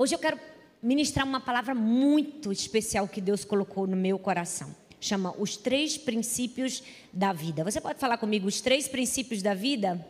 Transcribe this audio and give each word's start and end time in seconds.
Hoje 0.00 0.14
eu 0.14 0.18
quero 0.20 0.38
ministrar 0.80 1.26
uma 1.26 1.40
palavra 1.40 1.74
muito 1.74 2.52
especial 2.52 3.08
que 3.08 3.20
Deus 3.20 3.44
colocou 3.44 3.84
no 3.84 3.96
meu 3.96 4.16
coração. 4.16 4.72
Chama 5.00 5.34
os 5.36 5.56
três 5.56 5.98
princípios 5.98 6.84
da 7.12 7.32
vida. 7.32 7.64
Você 7.64 7.80
pode 7.80 7.98
falar 7.98 8.16
comigo 8.16 8.46
os 8.46 8.60
três 8.60 8.86
princípios 8.86 9.42
da 9.42 9.54
vida? 9.54 10.06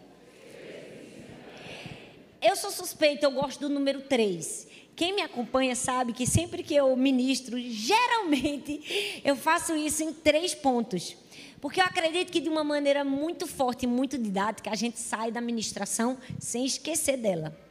Eu 2.43 2.55
sou 2.55 2.71
suspeita, 2.71 3.25
eu 3.25 3.31
gosto 3.31 3.61
do 3.61 3.71
número 3.71 4.03
três. 4.03 4.69
Quem 4.95 5.15
me 5.15 5.23
acompanha 5.23 5.75
sabe 5.75 6.13
que 6.13 6.27
sempre 6.27 6.63
que 6.63 6.75
eu 6.75 6.95
ministro, 6.95 7.59
geralmente 7.59 9.23
eu 9.25 9.37
faço 9.37 9.75
isso 9.75 10.03
em 10.03 10.13
três 10.13 10.55
pontos. 10.55 11.17
Porque 11.63 11.81
eu 11.81 11.85
acredito 11.87 12.31
que 12.31 12.41
de 12.41 12.51
uma 12.51 12.63
maneira 12.63 13.05
muito 13.05 13.47
forte 13.47 13.85
e 13.85 13.89
muito 13.89 14.19
didática, 14.19 14.71
a 14.71 14.77
gente 14.77 15.01
sai 15.01 15.33
da 15.33 15.41
ministração 15.41 16.19
sem 16.39 16.67
esquecer 16.67 17.17
dela. 17.17 17.68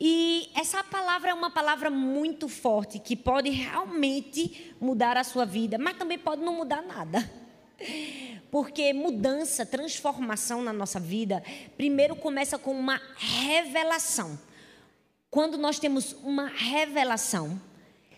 E 0.00 0.50
essa 0.54 0.84
palavra 0.84 1.30
é 1.30 1.34
uma 1.34 1.50
palavra 1.50 1.90
muito 1.90 2.48
forte 2.48 2.98
que 2.98 3.16
pode 3.16 3.50
realmente 3.50 4.74
mudar 4.80 5.16
a 5.16 5.24
sua 5.24 5.44
vida, 5.44 5.78
mas 5.78 5.96
também 5.96 6.18
pode 6.18 6.42
não 6.42 6.54
mudar 6.54 6.82
nada. 6.82 7.30
Porque 8.50 8.92
mudança, 8.92 9.66
transformação 9.66 10.62
na 10.62 10.72
nossa 10.72 11.00
vida, 11.00 11.42
primeiro 11.76 12.16
começa 12.16 12.58
com 12.58 12.72
uma 12.72 13.00
revelação. 13.16 14.38
Quando 15.30 15.58
nós 15.58 15.78
temos 15.78 16.12
uma 16.22 16.46
revelação, 16.46 17.60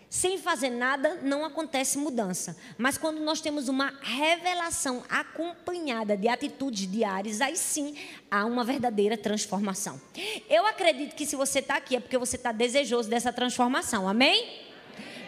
sem 0.09 0.39
fazer 0.39 0.71
nada, 0.71 1.19
não 1.21 1.45
acontece 1.45 1.97
mudança. 1.97 2.57
Mas 2.77 2.97
quando 2.97 3.19
nós 3.19 3.41
temos 3.41 3.69
uma 3.69 3.93
revelação 4.01 5.03
acompanhada 5.07 6.17
de 6.17 6.27
atitudes 6.27 6.89
diárias, 6.89 7.41
aí 7.41 7.55
sim 7.55 7.95
há 8.31 8.43
uma 8.45 8.63
verdadeira 8.63 9.15
transformação. 9.15 10.01
Eu 10.49 10.65
acredito 10.65 11.15
que 11.15 11.27
se 11.27 11.35
você 11.35 11.59
está 11.59 11.75
aqui 11.75 11.95
é 11.95 11.99
porque 11.99 12.17
você 12.17 12.37
está 12.37 12.51
desejoso 12.51 13.07
dessa 13.07 13.31
transformação. 13.31 14.09
Amém? 14.09 14.67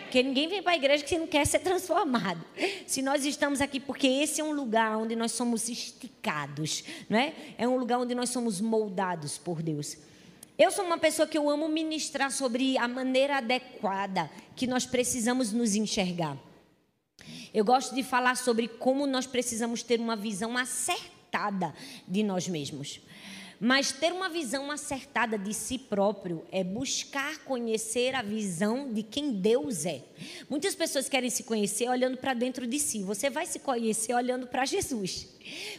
Porque 0.01 0.23
ninguém 0.23 0.49
vem 0.49 0.63
para 0.63 0.73
a 0.73 0.75
igreja 0.75 1.05
que 1.05 1.17
não 1.17 1.27
quer 1.27 1.45
ser 1.45 1.59
transformado. 1.59 2.43
Se 2.87 3.01
nós 3.01 3.23
estamos 3.23 3.61
aqui, 3.61 3.79
porque 3.79 4.07
esse 4.07 4.41
é 4.41 4.43
um 4.43 4.51
lugar 4.51 4.97
onde 4.97 5.15
nós 5.15 5.31
somos 5.31 5.69
esticados, 5.69 6.83
não 7.07 7.17
é? 7.17 7.33
É 7.57 7.67
um 7.67 7.77
lugar 7.77 7.99
onde 7.99 8.13
nós 8.15 8.29
somos 8.29 8.59
moldados 8.59 9.37
por 9.37 9.61
Deus. 9.61 9.95
Eu 10.63 10.69
sou 10.69 10.85
uma 10.85 10.99
pessoa 10.99 11.27
que 11.27 11.35
eu 11.35 11.49
amo 11.49 11.67
ministrar 11.67 12.29
sobre 12.29 12.77
a 12.77 12.87
maneira 12.87 13.37
adequada 13.37 14.29
que 14.55 14.67
nós 14.67 14.85
precisamos 14.85 15.51
nos 15.51 15.73
enxergar. 15.73 16.37
Eu 17.51 17.65
gosto 17.65 17.95
de 17.95 18.03
falar 18.03 18.37
sobre 18.37 18.67
como 18.67 19.07
nós 19.07 19.25
precisamos 19.25 19.81
ter 19.81 19.99
uma 19.99 20.15
visão 20.15 20.55
acertada 20.55 21.73
de 22.07 22.21
nós 22.21 22.47
mesmos. 22.47 23.01
Mas 23.63 23.91
ter 23.91 24.11
uma 24.11 24.27
visão 24.27 24.71
acertada 24.71 25.37
de 25.37 25.53
si 25.53 25.77
próprio 25.77 26.43
é 26.51 26.63
buscar 26.63 27.37
conhecer 27.43 28.15
a 28.15 28.23
visão 28.23 28.91
de 28.91 29.03
quem 29.03 29.33
Deus 29.33 29.85
é. 29.85 30.01
Muitas 30.49 30.73
pessoas 30.73 31.07
querem 31.07 31.29
se 31.29 31.43
conhecer 31.43 31.87
olhando 31.87 32.17
para 32.17 32.33
dentro 32.33 32.65
de 32.65 32.79
si. 32.79 33.03
Você 33.03 33.29
vai 33.29 33.45
se 33.45 33.59
conhecer 33.59 34.15
olhando 34.15 34.47
para 34.47 34.65
Jesus. 34.65 35.27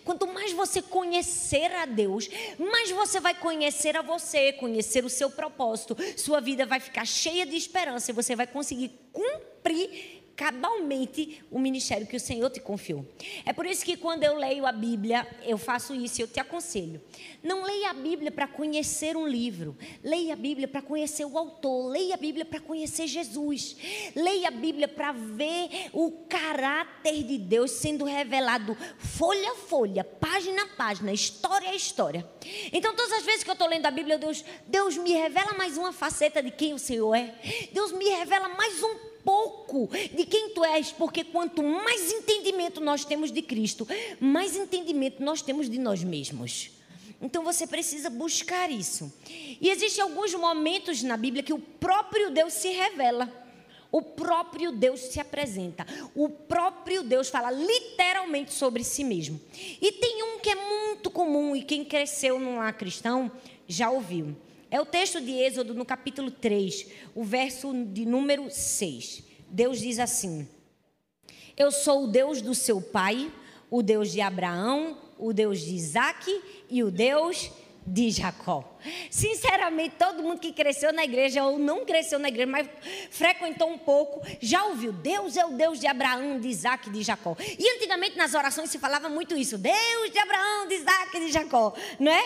Quanto 0.05 0.29
mais 0.29 0.53
você 0.53 0.81
conhecer 0.81 1.73
a 1.73 1.85
Deus, 1.85 2.31
mais 2.57 2.93
você 2.93 3.19
vai 3.19 3.35
conhecer 3.35 3.97
a 3.97 4.03
você, 4.03 4.53
conhecer 4.53 5.05
o 5.05 5.11
seu 5.11 5.29
propósito. 5.29 5.97
Sua 6.17 6.41
vida 6.41 6.65
vai 6.65 6.79
ficar 6.79 7.05
cheia 7.05 7.45
de 7.45 7.57
esperança 7.57 8.13
e 8.13 8.15
você 8.15 8.37
vai 8.37 8.47
conseguir 8.47 8.93
cumprir 9.13 10.22
cabalmente 10.37 11.43
o 11.51 11.59
ministério 11.59 12.07
que 12.07 12.17
o 12.17 12.21
Senhor 12.21 12.51
te 12.51 12.61
confiou. 12.61 13.07
É 13.45 13.53
por 13.53 13.67
isso 13.67 13.85
que 13.85 13.97
quando 13.97 14.25
eu 14.25 14.37
leio 14.37 14.67
a 14.67 14.73
Bíblia, 14.73 15.27
eu 15.45 15.59
faço 15.59 15.95
isso 15.95 16.21
e 16.21 16.23
eu 16.23 16.29
te 16.29 16.41
aconselho. 16.41 17.01
Não 17.43 17.65
leia 17.65 17.91
a 17.91 17.95
Bíblia 17.95 18.31
para 18.31 18.47
conhecer 18.47 19.17
um 19.17 19.27
livro. 19.27 19.77
Leia 20.03 20.33
a 20.33 20.37
Bíblia 20.37 20.67
para 20.67 20.83
conhecer 20.83 21.25
o 21.25 21.37
autor. 21.37 21.91
Leia 21.91 22.15
a 22.15 22.17
Bíblia 22.19 22.45
para 22.45 22.61
conhecer 22.61 23.07
Jesus. 23.07 23.77
Leia 24.15 24.49
a 24.49 24.51
Bíblia 24.51 24.89
para 24.89 25.13
ver 25.13 25.91
o 25.93 26.11
caráter 26.29 27.23
de 27.23 27.39
Deus 27.39 27.71
sendo 27.73 28.05
revelado 28.05 28.77
folha 28.99 29.53
a 29.53 29.55
folha, 29.55 30.05
página 30.05 30.63
a 30.63 30.67
página, 30.67 31.13
história 31.13 31.71
a 31.71 31.75
história. 31.75 32.29
Então, 32.73 32.95
todas 32.95 33.13
as 33.13 33.25
vezes 33.25 33.45
que 33.45 33.51
eu 33.51 33.55
estou 33.55 33.69
lendo 33.69 33.87
a 33.87 33.91
Bíblia, 33.91 34.19
Deus, 34.19 34.45
Deus 34.67 34.97
me 34.97 35.13
revela 35.13 35.53
mais 35.55 35.77
uma 35.77 35.93
faceta 35.93 36.43
de 36.43 36.51
quem 36.51 36.75
o 36.75 36.79
Senhor 36.79 37.15
é. 37.15 37.35
Deus 37.73 37.93
me 37.93 38.09
revela 38.09 38.49
mais 38.49 38.83
um 38.83 39.12
pouco 39.25 39.89
de 40.15 40.25
quem 40.27 40.51
tu 40.51 40.65
és, 40.65 40.93
porque 40.93 41.25
quanto 41.25 41.63
mais 41.63 42.13
entendimento 42.13 42.81
nós 42.81 43.05
temos 43.05 43.31
de 43.31 43.43
Cristo, 43.43 43.87
mais 44.21 44.57
entendimento 44.57 45.23
nós 45.23 45.43
temos 45.43 45.69
de 45.69 45.79
nós 45.79 46.03
mesmos. 46.03 46.71
Então 47.21 47.45
você 47.45 47.67
precisa 47.67 48.11
buscar 48.11 48.71
isso. 48.71 49.13
E 49.61 49.71
existem 49.71 50.03
alguns 50.03 50.35
momentos 50.35 51.03
na 51.05 51.17
Bíblia 51.17 51.43
que 51.43 51.53
o 51.53 51.59
próprio 51.59 52.31
Deus 52.31 52.53
se 52.53 52.69
revela. 52.69 53.33
O 53.93 54.03
próprio 54.03 54.73
Deus 54.73 55.01
se 55.01 55.21
apresenta. 55.21 55.87
O 56.15 56.29
próprio 56.29 57.03
Deus 57.03 57.29
fala 57.29 57.51
literalmente 57.51 58.53
sobre 58.53 58.83
si 58.83 59.05
mesmo. 59.05 59.41
E 59.81 59.93
tem 59.93 60.23
um 60.23 60.41
que 60.41 60.51
é 60.51 60.55
muito 60.55 61.11
comum 61.11 61.55
e 61.55 61.63
quem 61.63 61.85
cresceu 61.85 62.41
num 62.41 62.57
lar 62.57 62.73
cristão 62.73 63.31
já 63.69 63.89
ouviu. 63.91 64.35
É 64.73 64.81
o 64.81 64.87
texto 64.87 65.21
de 65.21 65.33
Êxodo, 65.33 65.75
no 65.75 65.85
capítulo 65.85 66.31
3, 66.31 66.87
o 67.15 67.23
verso 67.23 67.75
de 67.93 68.07
número 68.07 68.51
6. 68.51 69.23
Deus 69.47 69.79
diz 69.79 69.99
assim: 69.99 70.49
Eu 71.55 71.71
sou 71.71 72.05
o 72.05 72.07
Deus 72.07 72.41
do 72.41 72.55
seu 72.55 72.81
pai, 72.81 73.31
o 73.71 73.83
Deus 73.83 74.11
de 74.11 74.23
Abraão, 74.23 74.97
o 75.19 75.35
Deus 75.35 75.61
de 75.61 75.75
Isaac 75.75 76.27
e 76.71 76.83
o 76.83 76.91
Deus 76.91 77.51
de 77.87 78.11
Jacó. 78.11 78.73
Sinceramente, 79.11 79.97
todo 79.99 80.23
mundo 80.23 80.39
que 80.39 80.53
cresceu 80.53 80.93
na 80.93 81.05
igreja 81.05 81.45
ou 81.45 81.59
não 81.59 81.85
cresceu 81.85 82.19
na 82.19 82.29
igreja, 82.29 82.51
mas 82.51 82.69
frequentou 83.11 83.71
um 83.71 83.79
pouco, 83.79 84.21
já 84.41 84.65
ouviu: 84.65 84.93
Deus 84.93 85.37
é 85.37 85.45
o 85.45 85.51
Deus 85.51 85.79
de 85.79 85.87
Abraão, 85.87 86.41
de 86.41 86.49
Isaac 86.49 86.89
e 86.89 86.93
de 86.93 87.03
Jacó. 87.03 87.37
E 87.39 87.77
antigamente 87.77 88.17
nas 88.17 88.35
orações 88.35 88.71
se 88.71 88.79
falava 88.79 89.09
muito 89.09 89.37
isso: 89.37 89.59
Deus 89.59 90.11
de 90.11 90.19
Abraão, 90.19 90.67
de 90.67 90.75
Isaac 90.75 91.17
e 91.17 91.21
de 91.21 91.33
Jacó, 91.33 91.75
não 91.99 92.11
é? 92.11 92.25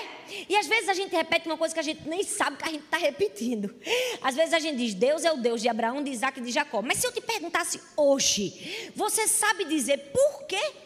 E 0.49 0.57
às 0.57 0.67
vezes 0.67 0.89
a 0.89 0.95
gente 0.95 1.15
repete 1.15 1.47
uma 1.47 1.57
coisa 1.57 1.75
que 1.75 1.81
a 1.81 1.85
gente 1.85 2.09
nem 2.09 2.23
sabe 2.23 2.57
que 2.57 2.65
a 2.65 2.73
gente 2.73 2.85
está 2.85 2.97
repetindo. 2.97 3.75
Às 4.23 4.35
vezes 4.35 4.55
a 4.55 4.59
gente 4.59 4.79
diz: 4.79 4.95
Deus 4.95 5.25
é 5.25 5.33
o 5.33 5.37
Deus 5.37 5.61
de 5.61 5.69
Abraão, 5.69 6.03
de 6.03 6.11
Isaac 6.11 6.41
e 6.41 6.43
de 6.43 6.51
Jacó. 6.51 6.83
Mas 6.83 6.99
se 6.99 7.07
eu 7.07 7.13
te 7.13 7.21
perguntasse 7.21 7.81
hoje, 7.97 8.93
você 8.95 9.27
sabe 9.27 9.65
dizer 9.65 9.99
por 10.13 10.47
quê? 10.47 10.86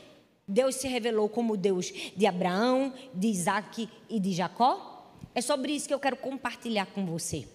Deus 0.50 0.74
se 0.74 0.88
revelou 0.88 1.28
como 1.28 1.56
Deus 1.56 1.92
de 2.16 2.26
Abraão, 2.26 2.92
de 3.14 3.28
Isaac 3.28 3.88
e 4.08 4.20
de 4.20 4.32
Jacó? 4.32 5.14
É 5.34 5.40
sobre 5.40 5.72
isso 5.72 5.86
que 5.86 5.94
eu 5.94 6.00
quero 6.00 6.16
compartilhar 6.16 6.86
com 6.86 7.06
você. 7.06 7.46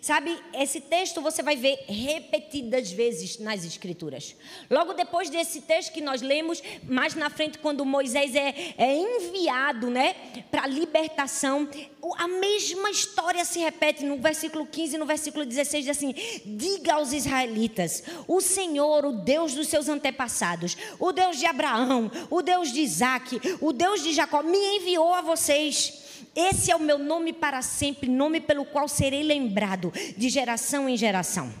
Sabe, 0.00 0.38
esse 0.54 0.80
texto 0.80 1.20
você 1.20 1.42
vai 1.42 1.56
ver 1.56 1.84
repetidas 1.86 2.90
vezes 2.92 3.38
nas 3.38 3.64
Escrituras. 3.64 4.36
Logo 4.70 4.92
depois 4.92 5.30
desse 5.30 5.62
texto 5.62 5.92
que 5.92 6.00
nós 6.00 6.22
lemos, 6.22 6.62
mais 6.82 7.14
na 7.14 7.30
frente, 7.30 7.58
quando 7.58 7.84
Moisés 7.84 8.34
é, 8.34 8.74
é 8.76 8.96
enviado 8.96 9.90
né, 9.90 10.14
para 10.50 10.64
a 10.64 10.66
libertação, 10.66 11.68
a 12.16 12.28
mesma 12.28 12.90
história 12.90 13.44
se 13.44 13.58
repete 13.58 14.04
no 14.04 14.16
versículo 14.16 14.66
15 14.66 14.94
e 14.94 14.98
no 14.98 15.06
versículo 15.06 15.44
16: 15.44 15.84
diz 15.84 15.96
assim: 15.96 16.14
Diga 16.44 16.94
aos 16.94 17.12
israelitas, 17.12 18.02
o 18.26 18.40
Senhor, 18.40 19.04
o 19.04 19.12
Deus 19.12 19.54
dos 19.54 19.68
seus 19.68 19.88
antepassados, 19.88 20.76
o 20.98 21.12
Deus 21.12 21.38
de 21.38 21.46
Abraão, 21.46 22.10
o 22.30 22.42
Deus 22.42 22.72
de 22.72 22.80
Isaac, 22.80 23.40
o 23.60 23.72
Deus 23.72 24.02
de 24.02 24.12
Jacó, 24.12 24.42
me 24.42 24.76
enviou 24.76 25.12
a 25.14 25.20
vocês. 25.20 25.99
Esse 26.34 26.70
é 26.70 26.76
o 26.76 26.80
meu 26.80 26.98
nome 26.98 27.32
para 27.32 27.62
sempre, 27.62 28.08
nome 28.08 28.40
pelo 28.40 28.64
qual 28.64 28.88
serei 28.88 29.22
lembrado 29.22 29.92
de 30.16 30.28
geração 30.28 30.88
em 30.88 30.96
geração. 30.96 31.52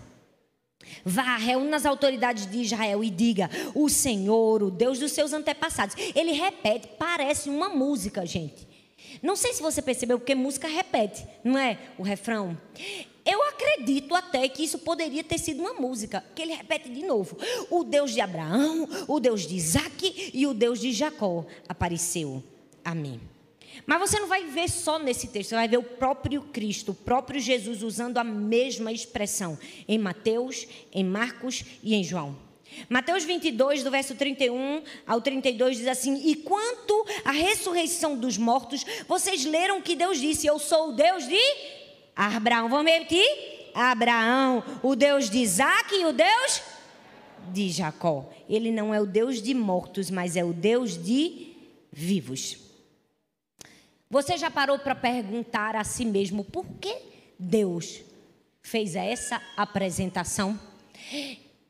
Vá, 1.04 1.36
reúna 1.36 1.76
as 1.76 1.86
autoridades 1.86 2.46
de 2.46 2.58
Israel 2.58 3.02
e 3.02 3.10
diga: 3.10 3.50
O 3.74 3.88
Senhor, 3.88 4.62
o 4.62 4.70
Deus 4.70 4.98
dos 4.98 5.12
seus 5.12 5.32
antepassados. 5.32 5.96
Ele 6.14 6.32
repete, 6.32 6.88
parece 6.98 7.48
uma 7.48 7.68
música, 7.68 8.24
gente. 8.26 8.68
Não 9.22 9.36
sei 9.36 9.52
se 9.52 9.62
você 9.62 9.82
percebeu, 9.82 10.18
porque 10.18 10.34
música 10.34 10.68
repete, 10.68 11.26
não 11.42 11.58
é? 11.58 11.78
O 11.98 12.02
refrão. 12.02 12.56
Eu 13.24 13.42
acredito 13.48 14.14
até 14.14 14.48
que 14.48 14.64
isso 14.64 14.78
poderia 14.78 15.22
ter 15.22 15.38
sido 15.38 15.60
uma 15.60 15.74
música, 15.74 16.24
que 16.34 16.42
ele 16.42 16.54
repete 16.54 16.88
de 16.88 17.04
novo. 17.04 17.36
O 17.70 17.84
Deus 17.84 18.12
de 18.12 18.20
Abraão, 18.20 18.88
o 19.06 19.20
Deus 19.20 19.46
de 19.46 19.54
Isaac 19.54 20.30
e 20.32 20.46
o 20.46 20.54
Deus 20.54 20.80
de 20.80 20.92
Jacó 20.92 21.44
apareceu. 21.68 22.42
Amém. 22.84 23.20
Mas 23.90 23.98
você 23.98 24.20
não 24.20 24.28
vai 24.28 24.44
ver 24.44 24.70
só 24.70 25.00
nesse 25.00 25.26
texto, 25.26 25.48
você 25.48 25.56
vai 25.56 25.66
ver 25.66 25.78
o 25.78 25.82
próprio 25.82 26.42
Cristo, 26.42 26.92
o 26.92 26.94
próprio 26.94 27.40
Jesus 27.40 27.82
usando 27.82 28.18
a 28.18 28.22
mesma 28.22 28.92
expressão 28.92 29.58
em 29.88 29.98
Mateus, 29.98 30.64
em 30.92 31.02
Marcos 31.02 31.64
e 31.82 31.96
em 31.96 32.04
João. 32.04 32.38
Mateus 32.88 33.24
22, 33.24 33.82
do 33.82 33.90
verso 33.90 34.14
31 34.14 34.84
ao 35.04 35.20
32, 35.20 35.78
diz 35.78 35.88
assim: 35.88 36.22
E 36.24 36.36
quanto 36.36 37.04
à 37.24 37.32
ressurreição 37.32 38.16
dos 38.16 38.38
mortos, 38.38 38.86
vocês 39.08 39.44
leram 39.44 39.82
que 39.82 39.96
Deus 39.96 40.20
disse: 40.20 40.46
Eu 40.46 40.60
sou 40.60 40.90
o 40.90 40.92
Deus 40.92 41.26
de 41.26 41.42
Abraão. 42.14 42.68
Vamos 42.68 42.92
repetir? 42.92 43.26
Abraão, 43.74 44.62
o 44.84 44.94
Deus 44.94 45.28
de 45.28 45.38
Isaac 45.38 45.96
e 45.96 46.06
o 46.06 46.12
Deus 46.12 46.62
de 47.48 47.68
Jacó. 47.68 48.30
Ele 48.48 48.70
não 48.70 48.94
é 48.94 49.00
o 49.00 49.06
Deus 49.06 49.42
de 49.42 49.52
mortos, 49.52 50.12
mas 50.12 50.36
é 50.36 50.44
o 50.44 50.52
Deus 50.52 50.96
de 50.96 51.56
vivos. 51.92 52.69
Você 54.12 54.36
já 54.36 54.50
parou 54.50 54.76
para 54.76 54.96
perguntar 54.96 55.76
a 55.76 55.84
si 55.84 56.04
mesmo 56.04 56.42
por 56.42 56.66
que 56.80 56.96
Deus 57.38 58.00
fez 58.60 58.96
essa 58.96 59.40
apresentação? 59.56 60.58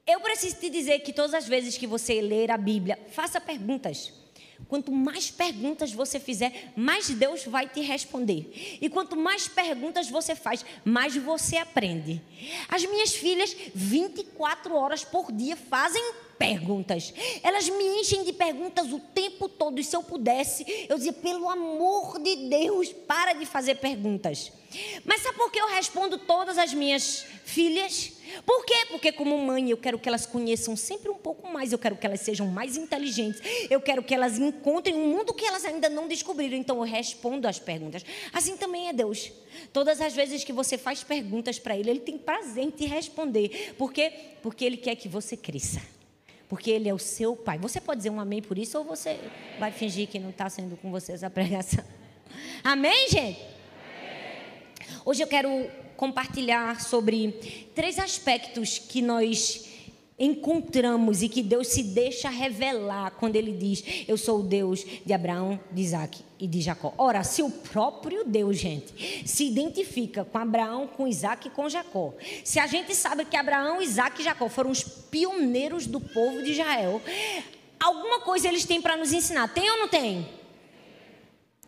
Eu 0.07 0.21
preciso 0.21 0.57
te 0.57 0.71
dizer 0.71 1.01
que 1.01 1.13
todas 1.13 1.35
as 1.35 1.47
vezes 1.47 1.77
que 1.77 1.87
você 1.87 2.19
ler 2.23 2.51
a 2.51 2.57
Bíblia, 2.57 2.99
faça 3.13 3.39
perguntas. 3.43 4.11
Quanto 4.69 4.91
mais 4.91 5.31
perguntas 5.31 5.93
você 5.93 6.19
fizer, 6.19 6.73
mais 6.75 7.11
Deus 7.11 7.45
vai 7.45 7.69
te 7.69 7.83
responder. 7.83 8.79
E 8.81 8.89
quanto 8.89 9.17
mais 9.17 9.47
perguntas 9.47 10.09
você 10.09 10.35
faz, 10.35 10.65
mais 10.83 11.15
você 11.15 11.59
aprende. 11.59 12.23
As 12.71 12.83
minhas 12.87 13.15
filhas, 13.15 13.55
24 13.75 14.75
horas 14.75 15.05
por 15.05 15.31
dia, 15.31 15.57
fazem 15.57 16.03
perguntas. 16.41 17.13
Elas 17.43 17.69
me 17.69 18.01
enchem 18.01 18.25
de 18.25 18.33
perguntas 18.33 18.91
o 18.91 18.99
tempo 18.99 19.47
todo. 19.47 19.79
E 19.79 19.85
se 19.85 19.95
eu 19.95 20.03
pudesse, 20.03 20.65
eu 20.89 20.97
dizia: 20.97 21.13
pelo 21.13 21.51
amor 21.51 22.19
de 22.19 22.49
Deus, 22.49 22.91
para 23.07 23.35
de 23.35 23.45
fazer 23.45 23.75
perguntas. 23.75 24.51
Mas 25.05 25.21
sabe 25.21 25.37
por 25.37 25.51
que 25.51 25.61
eu 25.61 25.67
respondo 25.67 26.17
todas 26.17 26.57
as 26.57 26.73
minhas 26.73 27.27
filhas? 27.45 28.13
Por 28.47 28.65
quê? 28.65 28.87
Porque, 28.89 29.11
como 29.11 29.37
mãe, 29.37 29.69
eu 29.69 29.77
quero 29.77 29.99
que 29.99 30.09
elas 30.09 30.25
conheçam 30.25 30.77
sempre 30.77 31.11
um 31.11 31.17
pouco 31.17 31.53
mais, 31.53 31.73
eu 31.73 31.79
quero 31.79 31.97
que 31.97 32.07
elas 32.07 32.21
sejam 32.21 32.47
mais 32.47 32.77
inteligentes, 32.77 33.43
eu 33.69 33.81
quero 33.81 34.01
que 34.01 34.15
elas 34.15 34.39
encontrem 34.39 34.95
um 34.95 35.09
mundo 35.09 35.35
que 35.35 35.45
elas 35.45 35.65
ainda 35.65 35.89
não 35.89 36.07
descobriram. 36.07 36.57
Então, 36.57 36.77
eu 36.77 36.83
respondo 36.85 37.49
as 37.49 37.59
perguntas. 37.59 38.05
Assim 38.33 38.57
também 38.57 38.89
é 38.89 38.93
Deus. 38.93 39.33
Todas 39.73 40.01
as 40.01 40.15
vezes 40.15 40.45
que 40.45 40.53
você 40.53 40.79
faz 40.79 41.03
perguntas 41.03 41.59
para 41.59 41.77
Ele, 41.77 41.91
Ele 41.91 42.01
tem 42.01 42.17
prazer 42.17 42.63
em 42.63 42.71
te 42.71 42.87
responder. 42.87 43.75
Por 43.77 43.93
quê? 43.93 44.13
Porque 44.41 44.65
Ele 44.65 44.77
quer 44.77 44.95
que 44.95 45.09
você 45.09 45.37
cresça 45.37 45.81
porque 46.51 46.69
Ele 46.69 46.89
é 46.89 46.93
o 46.93 46.99
seu 46.99 47.37
Pai. 47.37 47.59
Você 47.59 47.81
pode 47.81 47.99
dizer 47.99 48.11
um 48.11 48.21
amém 48.21 48.43
por 48.43 48.59
isso 48.59 48.77
ou 48.77 48.85
você 48.85 49.21
vai 49.61 49.71
fingir 49.71 50.09
que 50.09 50.19
não 50.19 50.31
está 50.31 50.51
sendo 50.51 50.77
com 50.77 50.91
você 50.91 51.13
essa 51.13 51.31
pregação? 51.31 51.85
Amém, 52.65 53.09
gente? 53.09 53.41
Hoje 55.05 55.23
eu 55.23 55.29
quero 55.29 55.71
compartilhar 55.97 56.81
sobre 56.81 57.31
três 57.73 58.01
aspectos 58.01 58.79
que 58.79 59.01
nós 59.01 59.71
encontramos 60.19 61.23
e 61.23 61.29
que 61.29 61.43
Deus 61.43 61.69
se 61.69 61.83
deixa 61.83 62.29
revelar 62.29 63.13
quando 63.13 63.37
ele 63.37 63.53
diz: 63.53 64.05
Eu 64.09 64.19
sou 64.19 64.41
o 64.41 64.43
Deus 64.43 64.85
de 65.07 65.13
Abraão, 65.13 65.59
de 65.71 65.81
Isaac 65.81 66.21
e 66.39 66.49
de 66.49 66.61
Jacó. 66.61 66.93
Ora, 66.99 67.23
se 67.23 67.43
o 67.43 67.51
próprio 67.51 68.25
Deus, 68.25 68.59
gente, 68.59 69.27
se 69.27 69.47
identifica 69.47 70.25
com 70.25 70.37
Abraão, 70.37 70.89
com 70.89 71.07
Isaac 71.07 71.47
e 71.47 71.51
com 71.51 71.69
Jacó, 71.69 72.13
se 72.45 72.59
a 72.59 72.67
gente 72.67 72.95
sabe 72.95 73.25
que 73.25 73.37
Abraão, 73.37 73.81
Isaac 73.81 74.21
e 74.21 74.25
Jacó 74.25 74.49
foram 74.49 74.71
os 74.71 74.83
pioneiros 75.11 75.87
do 75.87 76.01
povo 76.01 76.43
de 76.43 76.53
Israel, 76.53 77.03
alguma 77.79 78.21
coisa 78.21 78.49
eles 78.49 78.65
têm 78.65 78.81
para 78.81 78.97
nos 78.97 79.13
ensinar, 79.13 79.49
tem 79.49 79.71
ou 79.71 79.79
não 79.79 79.89
tem? 79.89 80.29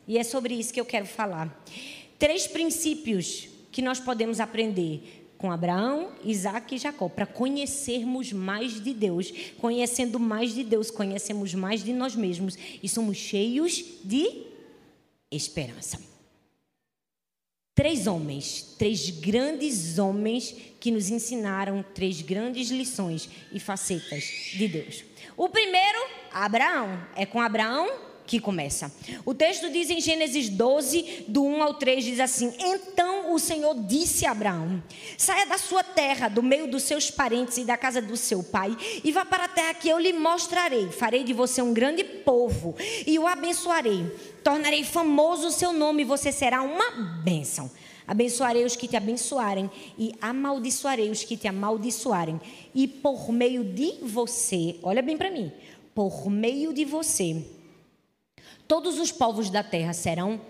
E 0.07 0.19
é 0.19 0.25
sobre 0.25 0.55
isso 0.55 0.73
que 0.73 0.81
eu 0.81 0.85
quero 0.85 1.07
falar. 1.07 1.63
Três 2.19 2.47
princípios 2.47 3.49
que 3.71 3.83
nós 3.83 3.99
podemos 3.99 4.41
aprender 4.41 5.23
com 5.39 5.51
Abraão, 5.51 6.13
Isaac 6.25 6.75
e 6.75 6.79
Jacó, 6.79 7.09
para 7.09 7.27
conhecermos 7.27 8.33
mais 8.33 8.81
de 8.81 8.95
Deus. 8.95 9.33
Conhecendo 9.59 10.21
mais 10.21 10.55
de 10.55 10.63
Deus, 10.63 10.91
conhecemos 10.91 11.53
mais 11.53 11.83
de 11.83 11.93
nós 11.93 12.15
mesmos 12.15 12.57
e 12.81 12.89
somos 12.89 13.17
cheios 13.17 13.83
de 14.05 14.45
esperança. 15.33 16.12
Três 17.75 18.07
homens, 18.07 18.75
três 18.79 19.09
grandes 19.09 19.99
homens 19.99 20.55
que 20.79 20.91
nos 20.91 21.09
ensinaram 21.09 21.83
três 21.95 22.21
grandes 22.21 22.71
lições 22.71 23.31
e 23.51 23.59
facetas 23.59 24.25
de 24.53 24.69
Deus. 24.69 25.05
O 25.37 25.49
primeiro, 25.49 25.99
Abraão. 26.31 27.07
É 27.17 27.25
com 27.25 27.41
Abraão 27.41 28.12
que 28.27 28.41
começa. 28.41 28.93
O 29.25 29.35
texto 29.35 29.71
diz 29.71 29.91
em 29.91 30.01
Gênesis 30.01 30.49
12, 30.49 31.25
do 31.29 31.45
1 31.45 31.63
ao 31.63 31.75
3, 31.75 32.05
diz 32.05 32.21
assim: 32.21 32.53
Então 32.59 33.33
o 33.33 33.39
Senhor 33.39 33.75
disse 33.85 34.27
a 34.27 34.31
Abraão: 34.31 34.83
Saia 35.17 35.47
da 35.47 35.59
sua 35.59 35.83
terra, 35.83 36.29
do 36.29 36.43
meio 36.43 36.67
dos 36.67 36.83
seus 36.83 37.11
parentes 37.11 37.57
e 37.59 37.65
da 37.65 37.77
casa 37.77 38.01
do 38.01 38.17
seu 38.17 38.43
pai, 38.43 38.77
e 39.03 39.13
vá 39.13 39.25
para 39.25 39.45
a 39.45 39.49
terra 39.49 39.75
que 39.75 39.89
eu 39.89 39.99
lhe 39.99 40.13
mostrarei. 40.13 40.89
Farei 40.91 41.25
de 41.25 41.33
você 41.33 41.61
um 41.63 41.75
grande 41.75 42.05
povo 42.05 42.75
e 43.07 43.19
o 43.19 43.27
abençoarei. 43.27 44.05
Tornarei 44.43 44.85
famoso 44.85 45.49
o 45.49 45.53
seu 45.53 45.73
nome 45.73 46.03
e 46.03 46.07
você 46.07 46.33
será 46.33 46.63
uma 46.63 46.91
bênção. 47.23 47.71
Abençoarei 48.07 48.65
os 48.65 48.75
que 48.75 48.89
te 48.89 48.97
abençoarem 48.97 49.71
e 49.97 50.13
amaldiçoarei 50.21 51.11
os 51.11 51.23
que 51.23 51.37
te 51.37 51.47
amaldiçoarem. 51.47 52.41
E 52.75 52.89
por 52.89 53.31
meio 53.31 53.65
de 53.65 53.99
você, 54.03 54.77
olha 54.83 55.01
bem 55.01 55.17
para 55.17 55.31
mim, 55.31 55.53
por 55.95 56.29
meio 56.29 56.73
de 56.73 56.85
você, 56.85 57.45
todos 58.73 58.99
os 58.99 59.13
povos 59.13 59.51
da 59.51 59.63
terra 59.63 59.93
serão 59.93 60.41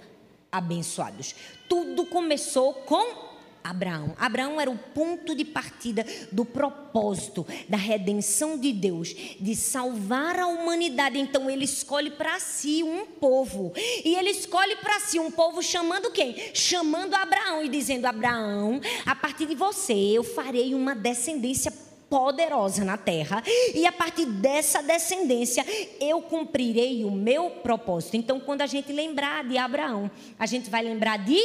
abençoados. 0.52 1.34
Tudo 1.69 2.06
começou 2.06 2.72
com 2.72 3.32
Abraão. 3.64 4.14
Abraão 4.16 4.60
era 4.60 4.70
o 4.70 4.78
ponto 4.78 5.34
de 5.34 5.44
partida 5.44 6.06
do 6.30 6.44
propósito 6.44 7.44
da 7.69 7.76
redenção 7.76 8.56
de 8.56 8.72
Deus, 8.72 9.08
de 9.40 9.56
salvar 9.56 10.38
a 10.38 10.46
humanidade. 10.46 11.19
Então 11.19 11.50
ele 11.50 11.64
escolhe 11.64 12.12
para 12.12 12.38
si 12.38 12.84
um 12.84 13.06
povo. 13.06 13.72
E 13.76 14.14
ele 14.14 14.30
escolhe 14.30 14.76
para 14.76 15.00
si 15.00 15.19
um 15.19 15.32
povo 15.32 15.60
chamando 15.60 16.12
quem? 16.12 16.54
Chamando 16.54 17.14
Abraão 17.14 17.64
e 17.64 17.69
dizendo: 17.69 18.06
Abraão, 18.06 18.80
a 19.04 19.16
partir 19.16 19.46
de 19.46 19.56
você 19.56 19.92
eu 19.92 20.22
farei 20.22 20.76
uma 20.76 20.94
descendência 20.94 21.72
poderosa 22.12 22.85
na 22.85 22.99
terra, 22.99 23.43
e 23.75 23.87
a 23.87 23.91
partir 23.91 24.26
dessa 24.26 24.82
descendência 24.82 25.64
eu 25.99 26.20
cumprirei 26.20 27.06
o 27.06 27.11
meu 27.11 27.49
propósito. 27.49 28.19
Então, 28.19 28.38
quando 28.38 28.61
a 28.61 28.67
gente 28.67 28.93
lembrar 28.93 29.43
de 29.44 29.56
Abraão, 29.56 30.11
a 30.38 30.44
gente 30.44 30.69
vai 30.69 30.82
lembrar 30.82 31.25
de 31.25 31.41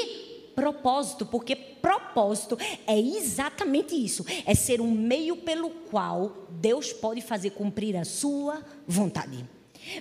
propósito, 0.54 1.25
porque 1.25 1.56
propósito 1.56 2.58
é 2.86 3.00
exatamente 3.00 3.96
isso: 3.96 4.25
é 4.46 4.54
ser 4.54 4.81
um 4.81 4.92
meio 4.92 5.38
pelo 5.38 5.69
qual 5.69 6.34
Deus 6.50 6.92
pode 6.92 7.22
fazer 7.22 7.52
cumprir 7.52 7.96
a 7.96 8.04
sua 8.04 8.62
vontade. 8.86 9.46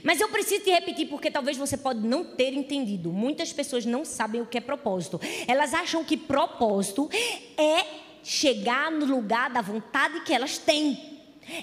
Mas 0.02 0.20
eu 0.20 0.28
preciso 0.28 0.64
te 0.64 0.70
repetir 0.70 1.06
porque 1.06 1.30
talvez 1.30 1.56
você 1.56 1.76
pode 1.76 2.00
não 2.00 2.24
ter 2.24 2.52
entendido. 2.52 3.12
Muitas 3.12 3.52
pessoas 3.52 3.86
não 3.86 4.04
sabem 4.04 4.40
o 4.40 4.46
que 4.46 4.58
é 4.58 4.60
propósito. 4.60 5.20
Elas 5.46 5.72
acham 5.72 6.02
que 6.02 6.16
propósito 6.16 7.08
é 7.56 8.05
chegar 8.26 8.90
no 8.90 9.06
lugar 9.06 9.48
da 9.50 9.60
vontade 9.60 10.20
que 10.22 10.34
elas 10.34 10.58
têm. 10.58 11.14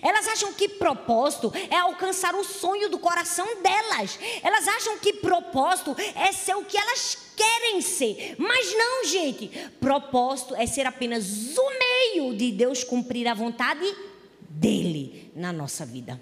Elas 0.02 0.26
acham 0.30 0.54
que 0.54 0.70
propósito 0.70 1.52
é 1.70 1.76
alcançar 1.76 2.34
o 2.36 2.44
sonho 2.44 2.88
do 2.90 2.98
coração 2.98 3.62
delas. 3.62 4.18
Elas 4.42 4.66
acham 4.66 4.98
que 4.98 5.12
propósito 5.12 5.94
é 6.16 6.32
ser 6.32 6.56
o 6.56 6.64
que 6.64 6.78
elas 6.78 7.18
querem 7.36 7.82
ser. 7.82 8.38
Mas 8.40 8.74
não, 8.78 9.04
gente. 9.04 9.50
Propósito 9.82 10.56
é 10.56 10.66
ser 10.66 10.86
apenas 10.86 11.58
o 11.58 11.70
meio 11.78 12.34
de 12.34 12.50
Deus 12.54 12.82
cumprir 12.82 13.28
a 13.28 13.34
vontade 13.34 13.94
dele 14.40 15.34
na 15.36 15.52
nossa 15.52 15.86
vida, 15.86 16.22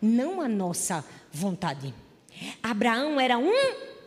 não 0.00 0.40
a 0.40 0.48
nossa 0.48 1.04
vontade. 1.30 1.92
Abraão 2.62 3.20
era 3.20 3.36
um 3.36 3.52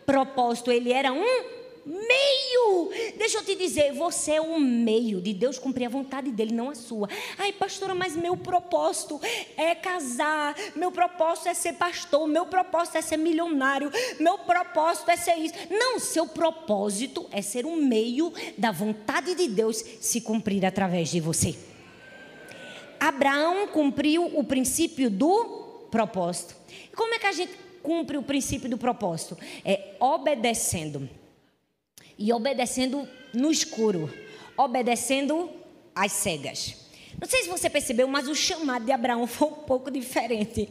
propósito, 0.04 0.72
ele 0.72 0.92
era 0.92 1.14
um 1.14 1.55
meio. 1.86 2.90
Deixa 3.18 3.38
eu 3.38 3.44
te 3.44 3.56
dizer, 3.56 3.94
você 3.94 4.34
é 4.34 4.42
um 4.42 4.60
meio 4.60 5.22
de 5.22 5.34
Deus 5.34 5.60
cumprir 5.60 5.86
a 5.86 5.90
vontade 5.90 6.32
dele, 6.32 6.54
não 6.54 6.70
a 6.70 6.76
sua. 6.76 7.08
Ai, 7.38 7.54
pastora, 7.54 7.94
mas 7.94 8.16
meu 8.16 8.36
propósito 8.36 9.22
é 9.56 9.76
casar, 9.76 10.56
meu 10.76 10.92
propósito 10.92 11.50
é 11.50 11.54
ser 11.54 11.74
pastor, 11.74 12.28
meu 12.28 12.46
propósito 12.48 12.98
é 12.98 13.02
ser 13.02 13.18
milionário, 13.18 13.92
meu 14.20 14.40
propósito 14.40 15.12
é 15.12 15.18
ser 15.18 15.36
isso. 15.36 15.54
Não, 15.70 16.00
seu 16.00 16.28
propósito 16.28 17.28
é 17.32 17.42
ser 17.42 17.66
um 17.66 17.76
meio 17.76 18.34
da 18.58 18.72
vontade 18.72 19.36
de 19.36 19.48
Deus 19.48 19.84
se 20.02 20.22
cumprir 20.22 20.66
através 20.66 21.10
de 21.10 21.20
você. 21.20 21.56
Abraão 23.00 23.68
cumpriu 23.68 24.26
o 24.26 24.44
princípio 24.44 25.10
do 25.10 25.88
propósito. 25.92 26.56
Como 26.96 27.14
é 27.14 27.20
que 27.20 27.28
a 27.28 27.32
gente 27.32 27.54
cumpre 27.84 28.18
o 28.18 28.24
princípio 28.24 28.70
do 28.70 28.78
propósito? 28.78 29.38
É 29.64 29.96
obedecendo 30.00 31.08
e 32.18 32.32
obedecendo 32.32 33.08
no 33.34 33.52
escuro, 33.52 34.12
obedecendo 34.58 35.50
às 35.94 36.12
cegas. 36.12 36.85
Não 37.20 37.28
sei 37.28 37.44
se 37.44 37.50
você 37.50 37.70
percebeu, 37.70 38.08
mas 38.08 38.28
o 38.28 38.36
chamado 38.36 38.86
de 38.86 38.92
Abraão 38.92 39.26
foi 39.28 39.48
um 39.48 39.52
pouco 39.52 39.90
diferente 39.90 40.70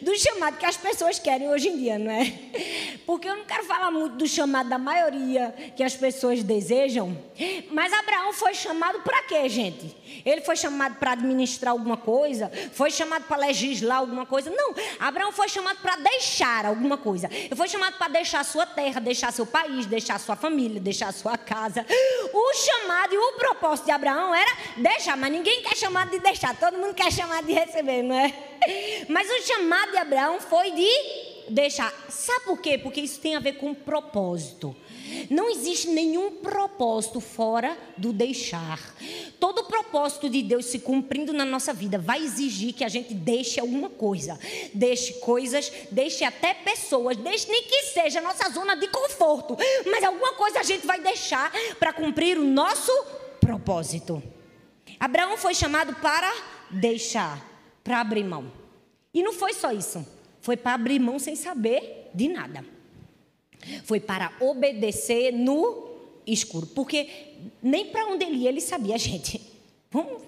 do 0.00 0.16
chamado 0.18 0.58
que 0.58 0.66
as 0.66 0.76
pessoas 0.76 1.18
querem 1.18 1.48
hoje 1.48 1.68
em 1.68 1.76
dia, 1.78 1.98
não 1.98 2.10
é? 2.10 2.32
Porque 3.06 3.28
eu 3.28 3.36
não 3.36 3.44
quero 3.44 3.64
falar 3.64 3.90
muito 3.90 4.16
do 4.16 4.26
chamado 4.26 4.68
da 4.68 4.78
maioria 4.78 5.54
que 5.76 5.82
as 5.82 5.94
pessoas 5.94 6.42
desejam, 6.42 7.16
mas 7.70 7.92
Abraão 7.92 8.32
foi 8.32 8.54
chamado 8.54 9.00
para 9.00 9.22
quê, 9.22 9.48
gente? 9.48 9.96
Ele 10.24 10.40
foi 10.40 10.56
chamado 10.56 10.96
para 10.96 11.12
administrar 11.12 11.72
alguma 11.72 11.96
coisa? 11.96 12.50
Foi 12.72 12.90
chamado 12.90 13.24
para 13.24 13.36
legislar 13.36 13.98
alguma 13.98 14.26
coisa? 14.26 14.50
Não, 14.50 14.74
Abraão 14.98 15.30
foi 15.32 15.48
chamado 15.48 15.78
para 15.80 15.96
deixar 15.96 16.66
alguma 16.66 16.96
coisa. 16.96 17.28
Ele 17.32 17.54
foi 17.54 17.68
chamado 17.68 17.96
para 17.96 18.08
deixar 18.08 18.44
sua 18.44 18.66
terra, 18.66 19.00
deixar 19.00 19.32
seu 19.32 19.46
país, 19.46 19.86
deixar 19.86 20.18
sua 20.18 20.36
família, 20.36 20.80
deixar 20.80 21.12
sua 21.12 21.38
casa. 21.38 21.86
O 22.32 22.54
chamado 22.54 23.14
e 23.14 23.18
o 23.18 23.32
propósito 23.32 23.86
de 23.86 23.92
Abraão 23.92 24.34
era 24.34 24.50
deixar, 24.76 25.16
mas 25.16 25.30
ninguém 25.30 25.62
quer 25.62 25.76
chamado 25.86 26.10
de 26.10 26.18
deixar, 26.18 26.58
todo 26.58 26.76
mundo 26.76 26.94
quer 26.94 27.12
chamar 27.12 27.44
de 27.44 27.52
receber, 27.52 28.02
não 28.02 28.16
é? 28.16 28.34
Mas 29.08 29.28
o 29.30 29.46
chamado 29.46 29.92
de 29.92 29.98
Abraão 29.98 30.40
foi 30.40 30.72
de 30.72 30.88
deixar. 31.48 31.92
Sabe 32.08 32.44
por 32.44 32.60
quê? 32.60 32.76
Porque 32.76 33.00
isso 33.00 33.20
tem 33.20 33.36
a 33.36 33.40
ver 33.40 33.52
com 33.52 33.72
propósito. 33.72 34.74
Não 35.30 35.48
existe 35.48 35.88
nenhum 35.88 36.32
propósito 36.32 37.20
fora 37.20 37.78
do 37.96 38.12
deixar. 38.12 38.80
Todo 39.38 39.62
propósito 39.62 40.28
de 40.28 40.42
Deus 40.42 40.66
se 40.66 40.80
cumprindo 40.80 41.32
na 41.32 41.44
nossa 41.44 41.72
vida 41.72 41.98
vai 41.98 42.20
exigir 42.20 42.74
que 42.74 42.82
a 42.82 42.88
gente 42.88 43.14
deixe 43.14 43.60
alguma 43.60 43.88
coisa. 43.88 44.36
Deixe 44.74 45.12
coisas, 45.20 45.70
deixe 45.92 46.24
até 46.24 46.52
pessoas, 46.52 47.16
deixe 47.16 47.48
nem 47.48 47.62
que 47.62 47.82
seja 47.84 48.18
a 48.18 48.22
nossa 48.22 48.50
zona 48.50 48.74
de 48.74 48.88
conforto. 48.88 49.56
Mas 49.88 50.02
alguma 50.02 50.32
coisa 50.32 50.58
a 50.58 50.64
gente 50.64 50.84
vai 50.84 51.00
deixar 51.00 51.52
para 51.78 51.92
cumprir 51.92 52.36
o 52.38 52.44
nosso 52.44 52.90
propósito. 53.40 54.20
Abraão 54.98 55.36
foi 55.36 55.54
chamado 55.54 55.94
para 55.96 56.32
deixar, 56.70 57.44
para 57.84 58.00
abrir 58.00 58.24
mão. 58.24 58.50
E 59.12 59.22
não 59.22 59.32
foi 59.32 59.54
só 59.54 59.72
isso. 59.72 60.06
Foi 60.40 60.56
para 60.56 60.74
abrir 60.74 60.98
mão 60.98 61.18
sem 61.18 61.34
saber 61.34 62.10
de 62.14 62.28
nada. 62.28 62.64
Foi 63.84 63.98
para 63.98 64.32
obedecer 64.40 65.32
no 65.32 65.90
escuro. 66.26 66.66
Porque 66.66 67.08
nem 67.62 67.86
para 67.86 68.06
onde 68.06 68.24
ele 68.24 68.36
ia 68.38 68.48
ele 68.48 68.60
sabia, 68.60 68.96
gente. 68.98 69.40
Vamos, 69.90 70.22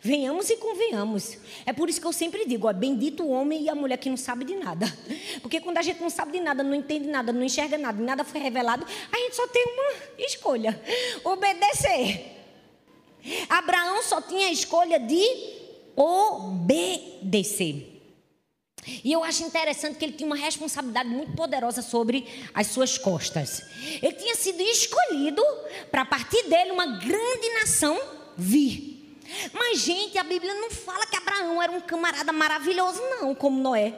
venhamos 0.00 0.48
e 0.48 0.56
convenhamos. 0.56 1.38
É 1.66 1.72
por 1.72 1.88
isso 1.88 2.00
que 2.00 2.06
eu 2.06 2.12
sempre 2.12 2.46
digo: 2.46 2.66
ó, 2.66 2.72
bendito 2.72 3.22
o 3.22 3.30
homem 3.30 3.62
e 3.62 3.68
a 3.68 3.74
mulher 3.74 3.96
que 3.98 4.08
não 4.08 4.16
sabe 4.16 4.44
de 4.44 4.56
nada. 4.56 4.86
Porque 5.42 5.60
quando 5.60 5.78
a 5.78 5.82
gente 5.82 6.00
não 6.00 6.10
sabe 6.10 6.32
de 6.32 6.40
nada, 6.40 6.62
não 6.62 6.74
entende 6.74 7.08
nada, 7.08 7.32
não 7.32 7.42
enxerga 7.42 7.76
nada, 7.76 8.02
nada 8.02 8.24
foi 8.24 8.40
revelado, 8.40 8.86
a 9.12 9.18
gente 9.18 9.36
só 9.36 9.46
tem 9.48 9.64
uma 9.64 10.24
escolha: 10.24 10.80
obedecer. 11.24 12.39
Abraão 13.48 14.02
só 14.02 14.20
tinha 14.20 14.48
a 14.48 14.52
escolha 14.52 14.98
de 14.98 15.22
obedecer. 15.96 17.90
E 19.04 19.12
eu 19.12 19.22
acho 19.22 19.42
interessante 19.42 19.98
que 19.98 20.04
ele 20.04 20.14
tinha 20.14 20.26
uma 20.26 20.36
responsabilidade 20.36 21.08
muito 21.08 21.32
poderosa 21.32 21.82
sobre 21.82 22.26
as 22.54 22.68
suas 22.68 22.96
costas. 22.96 23.62
Ele 24.02 24.12
tinha 24.14 24.34
sido 24.34 24.60
escolhido 24.62 25.42
para 25.90 26.02
a 26.02 26.06
partir 26.06 26.44
dele 26.44 26.70
uma 26.70 26.86
grande 26.86 27.48
nação 27.60 28.00
vir. 28.36 29.18
Mas, 29.52 29.80
gente, 29.80 30.18
a 30.18 30.24
Bíblia 30.24 30.54
não 30.54 30.70
fala 30.70 31.06
que 31.06 31.16
Abraão 31.16 31.62
era 31.62 31.70
um 31.70 31.80
camarada 31.80 32.32
maravilhoso, 32.32 33.00
não, 33.00 33.34
como 33.34 33.60
Noé. 33.60 33.94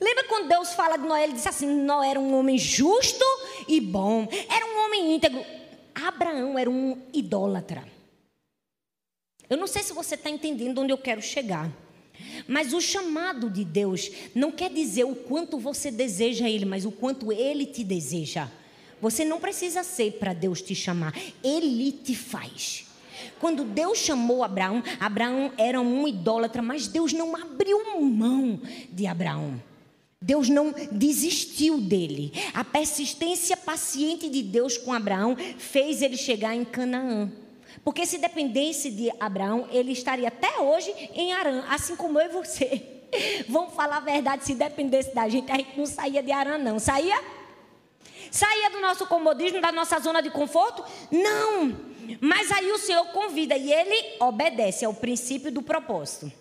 Lembra 0.00 0.24
quando 0.24 0.48
Deus 0.48 0.72
fala 0.72 0.96
de 0.96 1.06
Noé? 1.06 1.24
Ele 1.24 1.34
disse 1.34 1.48
assim: 1.48 1.66
Noé 1.66 2.10
era 2.10 2.20
um 2.20 2.34
homem 2.36 2.58
justo 2.58 3.24
e 3.68 3.80
bom, 3.80 4.26
era 4.48 4.66
um 4.66 4.84
homem 4.84 5.14
íntegro. 5.14 5.44
Abraão 5.94 6.58
era 6.58 6.68
um 6.68 7.00
idólatra. 7.12 7.84
Eu 9.52 9.58
não 9.58 9.66
sei 9.66 9.82
se 9.82 9.92
você 9.92 10.14
está 10.14 10.30
entendendo 10.30 10.80
onde 10.80 10.94
eu 10.94 10.96
quero 10.96 11.20
chegar. 11.20 11.70
Mas 12.48 12.72
o 12.72 12.80
chamado 12.80 13.50
de 13.50 13.66
Deus 13.66 14.10
não 14.34 14.50
quer 14.50 14.70
dizer 14.70 15.04
o 15.04 15.14
quanto 15.14 15.58
você 15.58 15.90
deseja 15.90 16.48
Ele, 16.48 16.64
mas 16.64 16.86
o 16.86 16.90
quanto 16.90 17.30
Ele 17.30 17.66
te 17.66 17.84
deseja. 17.84 18.48
Você 18.98 19.26
não 19.26 19.38
precisa 19.38 19.82
ser 19.82 20.12
para 20.12 20.32
Deus 20.32 20.62
te 20.62 20.74
chamar, 20.74 21.14
Ele 21.44 21.92
te 21.92 22.14
faz. 22.14 22.86
Quando 23.38 23.62
Deus 23.62 23.98
chamou 23.98 24.42
Abraão, 24.42 24.82
Abraão 24.98 25.52
era 25.58 25.78
um 25.78 26.08
idólatra, 26.08 26.62
mas 26.62 26.88
Deus 26.88 27.12
não 27.12 27.36
abriu 27.36 27.78
mão 28.00 28.58
de 28.90 29.06
Abraão. 29.06 29.62
Deus 30.18 30.48
não 30.48 30.74
desistiu 30.90 31.78
dele. 31.78 32.32
A 32.54 32.64
persistência 32.64 33.54
paciente 33.54 34.30
de 34.30 34.42
Deus 34.42 34.78
com 34.78 34.94
Abraão 34.94 35.36
fez 35.58 36.00
ele 36.00 36.16
chegar 36.16 36.56
em 36.56 36.64
Canaã. 36.64 37.30
Porque 37.84 38.06
se 38.06 38.18
dependesse 38.18 38.90
de 38.90 39.10
Abraão, 39.18 39.68
ele 39.70 39.92
estaria 39.92 40.28
até 40.28 40.60
hoje 40.60 40.92
em 41.14 41.32
Arã, 41.32 41.64
assim 41.68 41.96
como 41.96 42.20
eu 42.20 42.26
e 42.26 42.32
você. 42.32 42.82
Vamos 43.48 43.74
falar 43.74 43.98
a 43.98 44.00
verdade, 44.00 44.44
se 44.44 44.54
dependesse 44.54 45.14
da 45.14 45.28
gente, 45.28 45.50
a 45.50 45.56
gente 45.56 45.76
não 45.76 45.86
saía 45.86 46.22
de 46.22 46.32
Arã, 46.32 46.58
não. 46.58 46.78
Saía? 46.78 47.20
Saía 48.30 48.70
do 48.70 48.80
nosso 48.80 49.06
comodismo, 49.06 49.60
da 49.60 49.70
nossa 49.70 49.98
zona 49.98 50.22
de 50.22 50.30
conforto? 50.30 50.84
Não. 51.10 51.76
Mas 52.20 52.50
aí 52.50 52.70
o 52.72 52.78
Senhor 52.78 53.04
convida 53.08 53.56
e 53.56 53.72
ele 53.72 54.16
obedece 54.20 54.84
ao 54.84 54.94
princípio 54.94 55.52
do 55.52 55.62
propósito. 55.62 56.32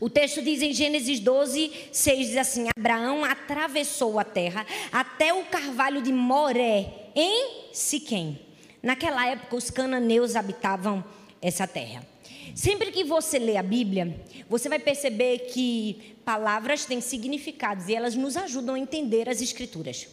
O 0.00 0.10
texto 0.10 0.42
diz 0.42 0.62
em 0.62 0.72
Gênesis 0.72 1.20
12, 1.20 1.70
6, 1.92 2.26
diz 2.28 2.36
assim: 2.36 2.66
Abraão 2.76 3.24
atravessou 3.24 4.18
a 4.18 4.24
terra 4.24 4.66
até 4.90 5.32
o 5.32 5.44
carvalho 5.44 6.02
de 6.02 6.12
Moré, 6.12 7.10
em 7.14 7.70
Siquém. 7.72 8.49
Naquela 8.82 9.26
época, 9.26 9.56
os 9.56 9.70
cananeus 9.70 10.36
habitavam 10.36 11.04
essa 11.40 11.66
terra. 11.66 12.06
Sempre 12.54 12.90
que 12.90 13.04
você 13.04 13.38
lê 13.38 13.56
a 13.56 13.62
Bíblia, 13.62 14.20
você 14.48 14.68
vai 14.68 14.78
perceber 14.78 15.50
que 15.52 16.16
palavras 16.24 16.84
têm 16.84 17.00
significados 17.00 17.88
e 17.88 17.94
elas 17.94 18.14
nos 18.14 18.36
ajudam 18.36 18.74
a 18.74 18.78
entender 18.78 19.28
as 19.28 19.40
Escrituras. 19.40 20.08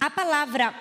A 0.00 0.10
palavra 0.10 0.74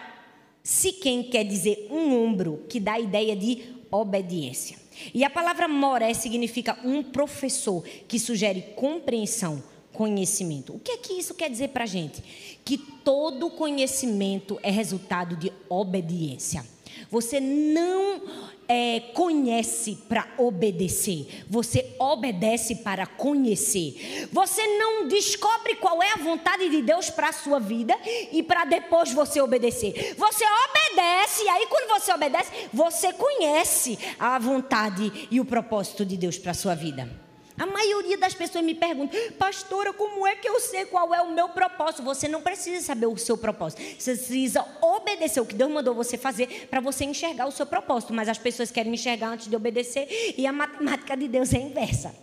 Siquém 0.64 1.24
quer 1.24 1.44
dizer 1.46 1.88
um 1.90 2.14
ombro, 2.16 2.66
que 2.70 2.80
dá 2.80 2.94
a 2.94 3.00
ideia 3.00 3.36
de 3.36 3.64
obediência. 3.90 4.78
E 5.14 5.24
a 5.24 5.30
palavra 5.30 5.68
moré 5.68 6.14
significa 6.14 6.78
um 6.84 7.02
professor, 7.02 7.84
que 8.08 8.20
sugere 8.20 8.62
compreensão, 8.76 9.64
conhecimento. 9.94 10.76
O 10.76 10.80
que 10.80 10.92
é 10.92 10.98
que 10.98 11.14
isso 11.14 11.34
quer 11.34 11.50
dizer 11.50 11.70
para 11.70 11.86
a 11.86 11.88
gente? 11.88 12.22
Que 12.64 12.78
todo 12.78 13.50
conhecimento 13.50 14.60
é 14.62 14.70
resultado 14.70 15.36
de 15.38 15.52
obediência. 15.70 16.64
Você 17.10 17.40
não 17.40 18.22
é, 18.68 19.00
conhece 19.14 19.98
para 20.08 20.28
obedecer, 20.38 21.44
você 21.50 21.96
obedece 21.98 22.76
para 22.76 23.06
conhecer. 23.08 24.30
Você 24.32 24.66
não 24.78 25.08
descobre 25.08 25.76
qual 25.76 26.02
é 26.04 26.12
a 26.12 26.18
vontade 26.18 26.70
de 26.70 26.82
Deus 26.82 27.10
para 27.10 27.30
a 27.30 27.34
sua 27.34 27.60
vida 27.60 27.96
e 28.32 28.44
para 28.44 28.66
depois 28.66 29.12
você 29.12 29.42
obedecer. 29.42 30.16
Você 30.18 30.44
obedece, 30.46 31.44
e 31.44 31.50
aí 31.50 31.68
quando 31.68 31.90
você 32.00 32.14
obedece, 32.14 32.52
você 32.72 33.12
conhece 33.14 33.98
a 34.20 34.38
vontade 34.38 35.28
e 35.32 35.40
o 35.40 35.46
propósito 35.46 36.06
de 36.06 36.16
Deus 36.16 36.38
para 36.38 36.52
a 36.52 36.56
sua 36.56 36.76
vida. 36.76 37.29
A 37.60 37.66
maioria 37.66 38.18
das 38.18 38.34
pessoas 38.34 38.64
me 38.64 38.74
pergunta, 38.74 39.18
pastora, 39.38 39.92
como 39.92 40.26
é 40.26 40.34
que 40.34 40.48
eu 40.48 40.62
sei 40.62 40.86
qual 40.86 41.14
é 41.14 41.22
o 41.22 41.30
meu 41.30 41.50
propósito? 41.50 42.02
Você 42.04 42.26
não 42.26 42.42
precisa 42.42 42.86
saber 42.86 43.06
o 43.06 43.18
seu 43.18 43.38
propósito. 43.38 43.82
Você 44.00 44.16
precisa 44.16 44.66
obedecer 44.82 45.42
o 45.42 45.46
que 45.46 45.54
Deus 45.54 45.70
mandou 45.70 45.94
você 45.94 46.18
fazer 46.18 46.68
para 46.70 46.80
você 46.80 47.04
enxergar 47.04 47.48
o 47.48 47.52
seu 47.52 47.66
propósito. 47.66 48.14
Mas 48.14 48.30
as 48.30 48.38
pessoas 48.38 48.72
querem 48.72 48.94
enxergar 48.94 49.28
antes 49.28 49.48
de 49.48 49.56
obedecer 49.58 50.36
e 50.38 50.48
a 50.48 50.54
matemática 50.54 51.18
de 51.18 51.28
Deus 51.28 51.54
é 51.54 51.58
inversa. 51.58 52.16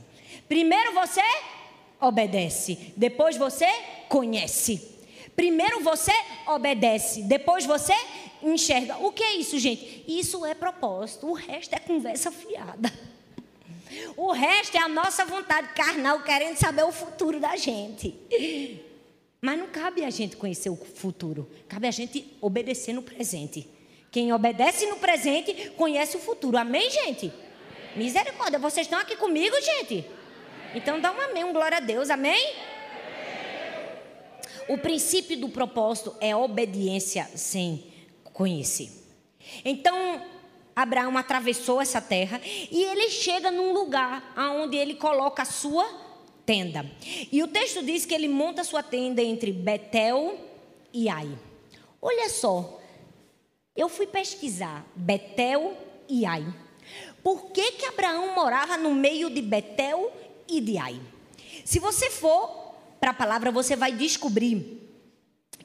Primeiro 0.48 0.94
você 0.94 1.20
obedece, 2.00 2.94
depois 2.96 3.36
você 3.36 3.68
conhece. 4.08 4.96
Primeiro 5.36 5.80
você 5.82 6.12
obedece, 6.46 7.22
depois 7.24 7.66
você 7.66 7.94
enxerga. 8.42 8.96
O 8.98 9.12
que 9.12 9.22
é 9.22 9.34
isso, 9.34 9.58
gente? 9.58 10.02
Isso 10.08 10.46
é 10.46 10.54
propósito, 10.54 11.26
o 11.26 11.34
resto 11.34 11.74
é 11.74 11.78
conversa 11.78 12.30
fiada. 12.32 12.90
O 14.16 14.32
resto 14.32 14.76
é 14.76 14.80
a 14.80 14.88
nossa 14.88 15.24
vontade 15.24 15.68
carnal 15.74 16.22
querendo 16.22 16.56
saber 16.56 16.84
o 16.84 16.92
futuro 16.92 17.40
da 17.40 17.56
gente. 17.56 18.14
Mas 19.40 19.58
não 19.58 19.68
cabe 19.68 20.04
a 20.04 20.10
gente 20.10 20.36
conhecer 20.36 20.70
o 20.70 20.76
futuro, 20.76 21.48
cabe 21.68 21.86
a 21.86 21.90
gente 21.90 22.36
obedecer 22.40 22.92
no 22.92 23.02
presente. 23.02 23.68
Quem 24.10 24.32
obedece 24.32 24.86
no 24.86 24.96
presente 24.96 25.70
conhece 25.76 26.16
o 26.16 26.20
futuro. 26.20 26.56
Amém, 26.56 26.90
gente? 26.90 27.32
Misericórdia, 27.94 28.58
vocês 28.58 28.86
estão 28.86 28.98
aqui 28.98 29.16
comigo, 29.16 29.54
gente? 29.60 30.04
Então 30.74 31.00
dá 31.00 31.12
um 31.12 31.20
amém, 31.20 31.44
um 31.44 31.52
glória 31.52 31.78
a 31.78 31.80
Deus, 31.80 32.10
amém? 32.10 32.54
O 34.68 34.78
princípio 34.78 35.38
do 35.38 35.48
propósito 35.48 36.14
é 36.20 36.34
obediência 36.34 37.28
sem 37.34 37.86
conhecer. 38.32 38.90
Então, 39.64 40.20
Abraão 40.76 41.16
atravessou 41.16 41.80
essa 41.80 42.02
terra 42.02 42.38
e 42.44 42.82
ele 42.82 43.08
chega 43.08 43.50
num 43.50 43.72
lugar 43.72 44.34
onde 44.36 44.76
ele 44.76 44.94
coloca 44.94 45.42
a 45.42 45.46
sua 45.46 45.88
tenda. 46.44 46.84
E 47.32 47.42
o 47.42 47.48
texto 47.48 47.82
diz 47.82 48.04
que 48.04 48.12
ele 48.12 48.28
monta 48.28 48.62
sua 48.62 48.82
tenda 48.82 49.22
entre 49.22 49.52
Betel 49.52 50.38
e 50.92 51.08
Ai. 51.08 51.30
Olha 52.00 52.28
só, 52.28 52.78
eu 53.74 53.88
fui 53.88 54.06
pesquisar 54.06 54.86
Betel 54.94 55.74
e 56.06 56.26
Ai. 56.26 56.46
Por 57.22 57.50
que, 57.52 57.72
que 57.72 57.86
Abraão 57.86 58.34
morava 58.34 58.76
no 58.76 58.94
meio 58.94 59.30
de 59.30 59.40
Betel 59.40 60.12
e 60.46 60.60
de 60.60 60.76
Ai? 60.76 61.00
Se 61.64 61.78
você 61.78 62.10
for 62.10 62.74
para 63.00 63.12
a 63.12 63.14
palavra, 63.14 63.50
você 63.50 63.74
vai 63.74 63.92
descobrir 63.92 64.82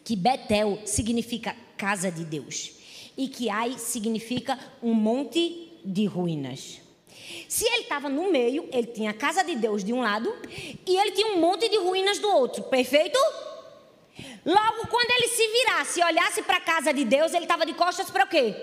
que 0.05 0.15
Betel 0.15 0.79
significa 0.85 1.53
casa 1.75 2.09
de 2.09 2.23
Deus 2.23 2.80
e 3.17 3.27
que 3.27 3.49
Ai 3.49 3.77
significa 3.77 4.57
um 4.81 4.93
monte 4.93 5.71
de 5.83 6.05
ruínas. 6.05 6.79
Se 7.47 7.65
ele 7.65 7.83
estava 7.83 8.09
no 8.09 8.31
meio, 8.31 8.67
ele 8.71 8.87
tinha 8.87 9.11
a 9.11 9.13
casa 9.13 9.43
de 9.43 9.55
Deus 9.55 9.83
de 9.83 9.93
um 9.93 10.01
lado 10.01 10.33
e 10.85 10.95
ele 10.95 11.11
tinha 11.11 11.27
um 11.27 11.39
monte 11.39 11.69
de 11.69 11.77
ruínas 11.77 12.19
do 12.19 12.29
outro, 12.29 12.63
perfeito? 12.63 13.19
Logo, 14.45 14.87
quando 14.87 15.11
ele 15.11 15.27
se 15.27 15.47
virasse 15.47 15.99
e 15.99 16.03
olhasse 16.03 16.41
para 16.41 16.57
a 16.57 16.61
casa 16.61 16.93
de 16.93 17.05
Deus, 17.05 17.33
ele 17.33 17.45
estava 17.45 17.65
de 17.65 17.73
costas 17.73 18.09
para 18.09 18.25
o 18.25 18.27
quê? 18.27 18.55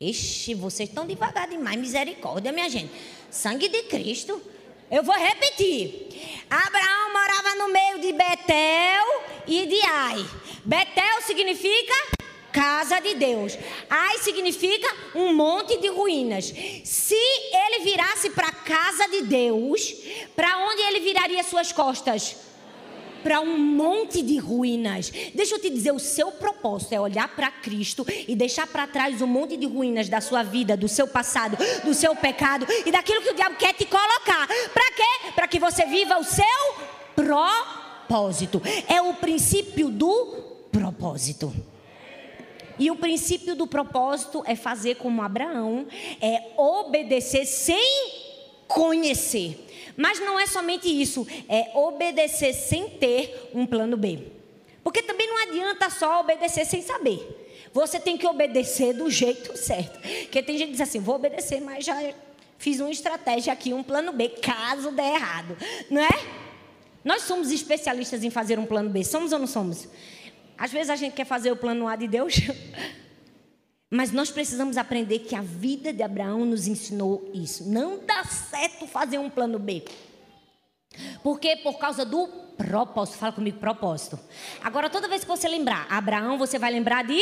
Ixi, 0.00 0.54
vocês 0.54 0.88
estão 0.88 1.06
devagar 1.06 1.48
demais, 1.48 1.78
misericórdia, 1.78 2.52
minha 2.52 2.68
gente. 2.68 2.92
Sangue 3.30 3.68
de 3.68 3.82
Cristo. 3.84 4.40
Eu 4.90 5.02
vou 5.02 5.14
repetir. 5.14 6.46
Abraão 6.48 7.12
morava 7.12 7.54
no 7.56 7.68
meio 7.68 7.98
de 7.98 8.12
Betel 8.12 9.22
e 9.46 9.66
de 9.66 9.80
Ai. 9.86 10.26
Betel 10.64 11.22
significa 11.22 12.17
casa 12.58 12.98
de 12.98 13.14
Deus. 13.14 13.56
Ai 13.88 14.18
significa 14.18 14.88
um 15.14 15.32
monte 15.32 15.78
de 15.78 15.86
ruínas. 15.86 16.52
Se 16.82 17.14
ele 17.14 17.84
virasse 17.84 18.30
para 18.30 18.48
a 18.48 18.52
casa 18.52 19.06
de 19.08 19.22
Deus, 19.22 19.94
para 20.34 20.58
onde 20.66 20.82
ele 20.82 20.98
viraria 20.98 21.44
suas 21.44 21.70
costas? 21.70 22.34
Para 23.22 23.40
um 23.40 23.56
monte 23.56 24.22
de 24.22 24.38
ruínas. 24.38 25.12
Deixa 25.32 25.54
eu 25.54 25.60
te 25.60 25.70
dizer, 25.70 25.92
o 25.92 26.00
seu 26.00 26.32
propósito 26.32 26.94
é 26.94 27.00
olhar 27.00 27.28
para 27.28 27.48
Cristo 27.48 28.04
e 28.26 28.34
deixar 28.34 28.66
para 28.66 28.88
trás 28.88 29.22
um 29.22 29.26
monte 29.28 29.56
de 29.56 29.66
ruínas 29.66 30.08
da 30.08 30.20
sua 30.20 30.42
vida, 30.42 30.76
do 30.76 30.88
seu 30.88 31.06
passado, 31.06 31.56
do 31.84 31.94
seu 31.94 32.16
pecado 32.16 32.66
e 32.84 32.90
daquilo 32.90 33.22
que 33.22 33.30
o 33.30 33.34
diabo 33.36 33.54
quer 33.54 33.72
te 33.74 33.84
colocar. 33.84 34.48
Para 34.74 34.92
quê? 34.92 35.30
Para 35.32 35.46
que 35.46 35.60
você 35.60 35.84
viva 35.84 36.18
o 36.18 36.24
seu 36.24 36.74
propósito. 37.14 38.60
É 38.88 39.00
o 39.00 39.14
princípio 39.14 39.90
do 39.90 40.66
propósito. 40.72 41.54
E 42.78 42.90
o 42.90 42.96
princípio 42.96 43.54
do 43.54 43.66
propósito 43.66 44.42
é 44.46 44.54
fazer 44.54 44.96
como 44.96 45.22
Abraão, 45.22 45.86
é 46.20 46.52
obedecer 46.56 47.44
sem 47.44 48.28
conhecer. 48.66 49.66
Mas 49.96 50.20
não 50.20 50.38
é 50.38 50.46
somente 50.46 50.88
isso, 50.88 51.26
é 51.48 51.72
obedecer 51.74 52.52
sem 52.52 52.88
ter 52.88 53.50
um 53.52 53.66
plano 53.66 53.96
B. 53.96 54.20
Porque 54.84 55.02
também 55.02 55.26
não 55.26 55.42
adianta 55.42 55.90
só 55.90 56.20
obedecer 56.20 56.64
sem 56.64 56.80
saber. 56.80 57.46
Você 57.72 57.98
tem 57.98 58.16
que 58.16 58.26
obedecer 58.26 58.94
do 58.94 59.10
jeito 59.10 59.56
certo. 59.56 60.00
Porque 60.00 60.42
tem 60.42 60.56
gente 60.56 60.68
que 60.68 60.72
diz 60.72 60.80
assim: 60.80 61.00
vou 61.00 61.16
obedecer, 61.16 61.60
mas 61.60 61.84
já 61.84 61.96
fiz 62.58 62.80
uma 62.80 62.90
estratégia 62.90 63.52
aqui, 63.52 63.74
um 63.74 63.82
plano 63.82 64.12
B, 64.12 64.28
caso 64.28 64.90
der 64.92 65.14
errado. 65.14 65.56
Não 65.90 66.02
é? 66.02 66.08
Nós 67.04 67.22
somos 67.22 67.50
especialistas 67.50 68.24
em 68.24 68.30
fazer 68.30 68.58
um 68.58 68.66
plano 68.66 68.90
B, 68.90 69.04
somos 69.04 69.32
ou 69.32 69.38
não 69.38 69.46
somos? 69.46 69.88
Às 70.58 70.72
vezes 70.72 70.90
a 70.90 70.96
gente 70.96 71.14
quer 71.14 71.24
fazer 71.24 71.52
o 71.52 71.56
plano 71.56 71.86
A 71.86 71.94
de 71.94 72.08
Deus, 72.08 72.34
mas 73.88 74.10
nós 74.10 74.30
precisamos 74.30 74.76
aprender 74.76 75.20
que 75.20 75.34
a 75.34 75.40
vida 75.40 75.92
de 75.92 76.02
Abraão 76.02 76.44
nos 76.44 76.66
ensinou 76.66 77.30
isso. 77.32 77.68
Não 77.70 78.04
dá 78.04 78.24
certo 78.24 78.86
fazer 78.86 79.18
um 79.18 79.30
plano 79.30 79.58
B. 79.58 79.84
Porque 81.22 81.56
por 81.56 81.78
causa 81.78 82.04
do 82.04 82.26
propósito. 82.56 83.18
Fala 83.18 83.32
comigo, 83.32 83.58
propósito. 83.58 84.18
Agora, 84.62 84.90
toda 84.90 85.06
vez 85.06 85.22
que 85.22 85.28
você 85.28 85.48
lembrar 85.48 85.86
Abraão, 85.88 86.36
você 86.36 86.58
vai 86.58 86.72
lembrar 86.72 87.04
de. 87.04 87.20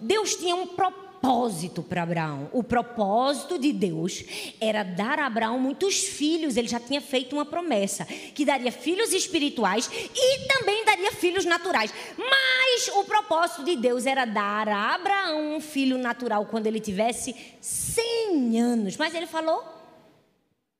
Deus 0.00 0.34
tinha 0.34 0.56
um 0.56 0.66
propósito 0.66 1.01
propósito 1.22 1.84
para 1.84 2.02
Abraão. 2.02 2.50
O 2.52 2.64
propósito 2.64 3.56
de 3.56 3.72
Deus 3.72 4.24
era 4.60 4.82
dar 4.82 5.20
a 5.20 5.26
Abraão 5.26 5.56
muitos 5.56 6.00
filhos. 6.00 6.56
Ele 6.56 6.66
já 6.66 6.80
tinha 6.80 7.00
feito 7.00 7.36
uma 7.36 7.46
promessa 7.46 8.04
que 8.04 8.44
daria 8.44 8.72
filhos 8.72 9.12
espirituais 9.12 9.88
e 9.92 10.48
também 10.48 10.84
daria 10.84 11.12
filhos 11.12 11.44
naturais. 11.44 11.94
Mas 12.18 12.88
o 12.96 13.04
propósito 13.04 13.64
de 13.64 13.76
Deus 13.76 14.04
era 14.04 14.24
dar 14.24 14.68
a 14.68 14.94
Abraão 14.94 15.54
um 15.54 15.60
filho 15.60 15.96
natural 15.96 16.46
quando 16.46 16.66
ele 16.66 16.80
tivesse 16.80 17.36
100 17.60 18.60
anos. 18.60 18.96
Mas 18.96 19.14
ele 19.14 19.26
falou? 19.26 19.64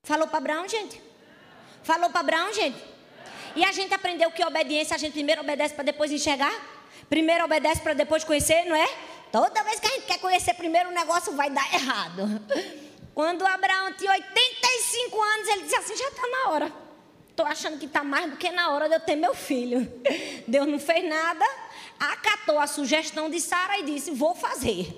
Falou 0.03 0.27
para 0.27 0.39
Abraão, 0.39 0.69
gente? 0.69 1.01
Falou 1.85 2.11
para 2.11 2.21
Abraão, 2.21 2.53
gente? 2.53 2.77
E 3.55 3.65
a 3.65 3.71
gente 3.71 3.95
aprendeu 3.95 4.31
que 4.33 4.45
obediência 4.45 4.97
a 4.97 4.99
gente 4.99 5.13
primeiro 5.13 5.41
obedece 5.41 5.73
para 5.73 5.85
depois 5.85 6.11
enxergar? 6.11 6.53
Primeiro 7.09 7.45
obedece 7.45 7.81
para 7.81 7.93
depois 7.93 8.25
conhecer, 8.25 8.65
não 8.65 8.75
é? 8.75 8.89
Toda 9.33 9.65
vez 9.65 9.81
que 9.81 9.87
a 9.87 9.91
gente 9.91 10.07
quer 10.07 10.19
conhecer 10.19 10.53
primeiro 10.53 10.91
o 10.91 10.93
negócio, 10.93 11.33
vai 11.33 11.49
dar 11.49 11.73
errado. 11.73 12.23
Quando 13.15 13.47
Abraão 13.47 13.95
tinha 13.95 14.13
85 14.13 15.23
anos, 15.23 15.49
ele 15.49 15.63
disse 15.63 15.77
assim: 15.77 15.97
já 15.97 16.09
está 16.09 16.29
na 16.29 16.51
hora. 16.51 16.73
Estou 17.31 17.47
achando 17.47 17.79
que 17.79 17.87
está 17.87 18.05
mais 18.05 18.31
do 18.31 18.37
que 18.37 18.51
na 18.51 18.71
hora 18.71 18.91
de 18.91 18.95
eu 18.95 19.01
ter 19.01 19.17
meu 19.17 19.35
filho. 19.35 19.91
Deus 20.47 20.69
não 20.69 20.79
fez 20.79 21.09
nada, 21.09 21.45
acatou 21.99 22.59
a 22.59 22.67
sugestão 22.67 23.31
de 23.31 23.41
Sara 23.41 23.79
e 23.79 23.85
disse: 23.85 24.11
vou 24.11 24.35
fazer. 24.35 24.95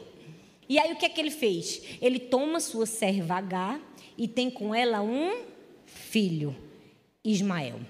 E 0.69 0.81
aí 0.81 0.93
o 0.93 0.97
que 0.97 1.07
é 1.07 1.09
que 1.09 1.21
ele 1.21 1.31
fez? 1.31 1.81
Ele 2.01 2.19
toma 2.19 2.59
sua 2.59 2.87
serva 2.87 3.37
H 3.37 3.79
e 4.19 4.27
tem 4.27 4.51
com 4.51 4.75
ela 4.75 5.01
um 5.01 5.45
filho, 5.87 6.57
Ismael. 7.23 7.81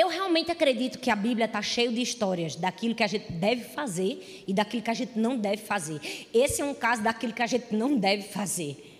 Eu 0.00 0.08
realmente 0.08 0.50
acredito 0.50 0.98
que 0.98 1.10
a 1.10 1.14
Bíblia 1.14 1.44
está 1.44 1.60
cheia 1.60 1.92
de 1.92 2.00
histórias 2.00 2.56
daquilo 2.56 2.94
que 2.94 3.02
a 3.02 3.06
gente 3.06 3.30
deve 3.32 3.64
fazer 3.64 4.44
e 4.46 4.54
daquilo 4.54 4.82
que 4.82 4.90
a 4.90 4.94
gente 4.94 5.18
não 5.18 5.36
deve 5.36 5.58
fazer. 5.58 6.00
Esse 6.32 6.62
é 6.62 6.64
um 6.64 6.72
caso 6.72 7.02
daquilo 7.02 7.34
que 7.34 7.42
a 7.42 7.46
gente 7.46 7.76
não 7.76 7.98
deve 7.98 8.22
fazer. 8.22 8.98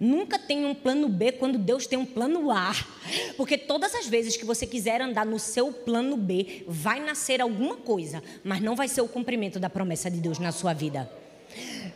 Nunca 0.00 0.38
tem 0.38 0.64
um 0.64 0.74
plano 0.74 1.06
B 1.06 1.32
quando 1.32 1.58
Deus 1.58 1.86
tem 1.86 1.98
um 1.98 2.06
plano 2.06 2.50
A. 2.50 2.72
Porque 3.36 3.58
todas 3.58 3.94
as 3.94 4.06
vezes 4.06 4.34
que 4.34 4.46
você 4.46 4.66
quiser 4.66 5.02
andar 5.02 5.26
no 5.26 5.38
seu 5.38 5.70
plano 5.70 6.16
B, 6.16 6.64
vai 6.66 6.98
nascer 6.98 7.42
alguma 7.42 7.76
coisa, 7.76 8.22
mas 8.42 8.62
não 8.62 8.74
vai 8.74 8.88
ser 8.88 9.02
o 9.02 9.08
cumprimento 9.08 9.60
da 9.60 9.68
promessa 9.68 10.10
de 10.10 10.16
Deus 10.16 10.38
na 10.38 10.50
sua 10.50 10.72
vida. 10.72 11.12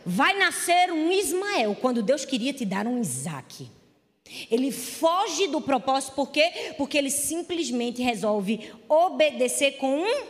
Vai 0.05 0.37
nascer 0.37 0.91
um 0.91 1.11
Ismael 1.11 1.75
quando 1.81 2.03
Deus 2.03 2.23
queria 2.23 2.53
te 2.53 2.65
dar 2.65 2.85
um 2.85 3.01
Isaac. 3.01 3.67
Ele 4.49 4.71
foge 4.71 5.47
do 5.47 5.61
propósito, 5.61 6.13
por 6.13 6.29
quê? 6.29 6.73
Porque 6.77 6.97
ele 6.97 7.09
simplesmente 7.09 8.01
resolve 8.01 8.71
obedecer 8.87 9.77
com 9.77 9.99
um 9.99 10.23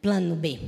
plano 0.00 0.34
B, 0.34 0.58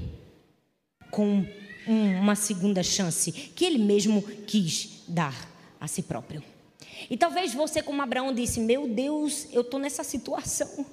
com 1.11 1.45
uma 1.87 2.35
segunda 2.35 2.83
chance 2.83 3.33
que 3.33 3.64
ele 3.64 3.79
mesmo 3.79 4.23
quis 4.23 5.03
dar 5.09 5.49
a 5.81 5.88
si 5.88 6.03
próprio. 6.03 6.43
E 7.09 7.16
talvez 7.16 7.55
você, 7.55 7.83
como 7.83 8.03
Abraão, 8.03 8.33
disse: 8.35 8.61
Meu 8.61 8.87
Deus, 8.87 9.47
eu 9.53 9.62
estou 9.62 9.81
nessa 9.81 10.05
situação. 10.05 10.87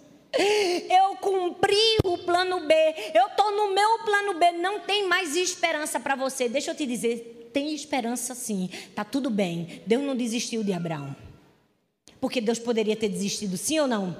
Eu 0.89 1.15
cumpri 1.15 1.97
o 2.03 2.17
plano 2.19 2.67
B, 2.67 2.73
eu 3.13 3.27
estou 3.27 3.51
no 3.55 3.73
meu 3.73 3.99
plano 3.99 4.37
B, 4.37 4.51
não 4.51 4.81
tem 4.81 5.07
mais 5.07 5.35
esperança 5.35 5.99
para 5.99 6.15
você. 6.15 6.47
Deixa 6.47 6.71
eu 6.71 6.75
te 6.75 6.85
dizer, 6.85 7.49
tem 7.53 7.73
esperança 7.73 8.35
sim, 8.35 8.69
está 8.89 9.03
tudo 9.03 9.29
bem. 9.29 9.81
Deus 9.85 10.03
não 10.03 10.15
desistiu 10.15 10.63
de 10.63 10.73
Abraão. 10.73 11.15
Porque 12.19 12.41
Deus 12.41 12.59
poderia 12.59 12.95
ter 12.95 13.09
desistido, 13.09 13.57
sim 13.57 13.79
ou 13.79 13.87
não? 13.87 14.17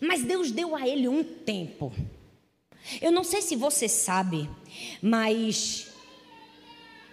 Mas 0.00 0.22
Deus 0.22 0.50
deu 0.50 0.74
a 0.74 0.86
ele 0.86 1.08
um 1.08 1.22
tempo. 1.22 1.92
Eu 3.00 3.10
não 3.10 3.24
sei 3.24 3.42
se 3.42 3.56
você 3.56 3.88
sabe, 3.88 4.48
mas 5.02 5.88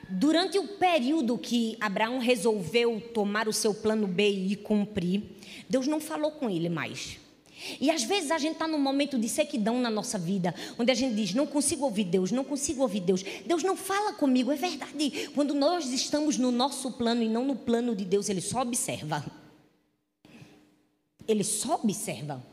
durante 0.10 0.60
o 0.60 0.68
período 0.68 1.38
que 1.38 1.76
Abraão 1.80 2.20
resolveu 2.20 3.02
tomar 3.14 3.48
o 3.48 3.54
seu 3.54 3.74
plano 3.74 4.08
B 4.08 4.30
e 4.30 4.56
cumprir, 4.56 5.24
Deus 5.70 5.88
não 5.88 6.00
falou 6.00 6.32
com 6.32 6.50
ele 6.50 6.70
mais. 6.70 7.20
E 7.80 7.90
às 7.90 8.04
vezes 8.04 8.32
a 8.32 8.38
gente 8.38 8.54
está 8.54 8.68
num 8.68 8.80
momento 8.80 9.18
de 9.18 9.28
sequidão 9.30 9.80
na 9.80 9.90
nossa 9.90 10.18
vida, 10.18 10.54
onde 10.78 10.92
a 10.92 10.96
gente 10.96 11.16
diz: 11.16 11.34
não 11.34 11.46
consigo 11.46 11.86
ouvir 11.86 12.06
Deus, 12.06 12.32
não 12.32 12.44
consigo 12.44 12.82
ouvir 12.82 13.02
Deus. 13.02 13.24
Deus 13.46 13.64
não 13.64 13.76
fala 13.76 14.14
comigo, 14.14 14.52
é 14.52 14.56
verdade. 14.56 15.30
Quando 15.34 15.54
nós 15.54 15.92
estamos 15.92 16.38
no 16.38 16.52
nosso 16.52 16.92
plano 16.92 17.22
e 17.24 17.30
não 17.30 17.46
no 17.46 17.56
plano 17.56 17.96
de 17.96 18.06
Deus, 18.06 18.30
Ele 18.30 18.42
só 18.42 18.62
observa. 18.62 19.24
Ele 21.28 21.44
só 21.44 21.76
observa. 21.76 22.44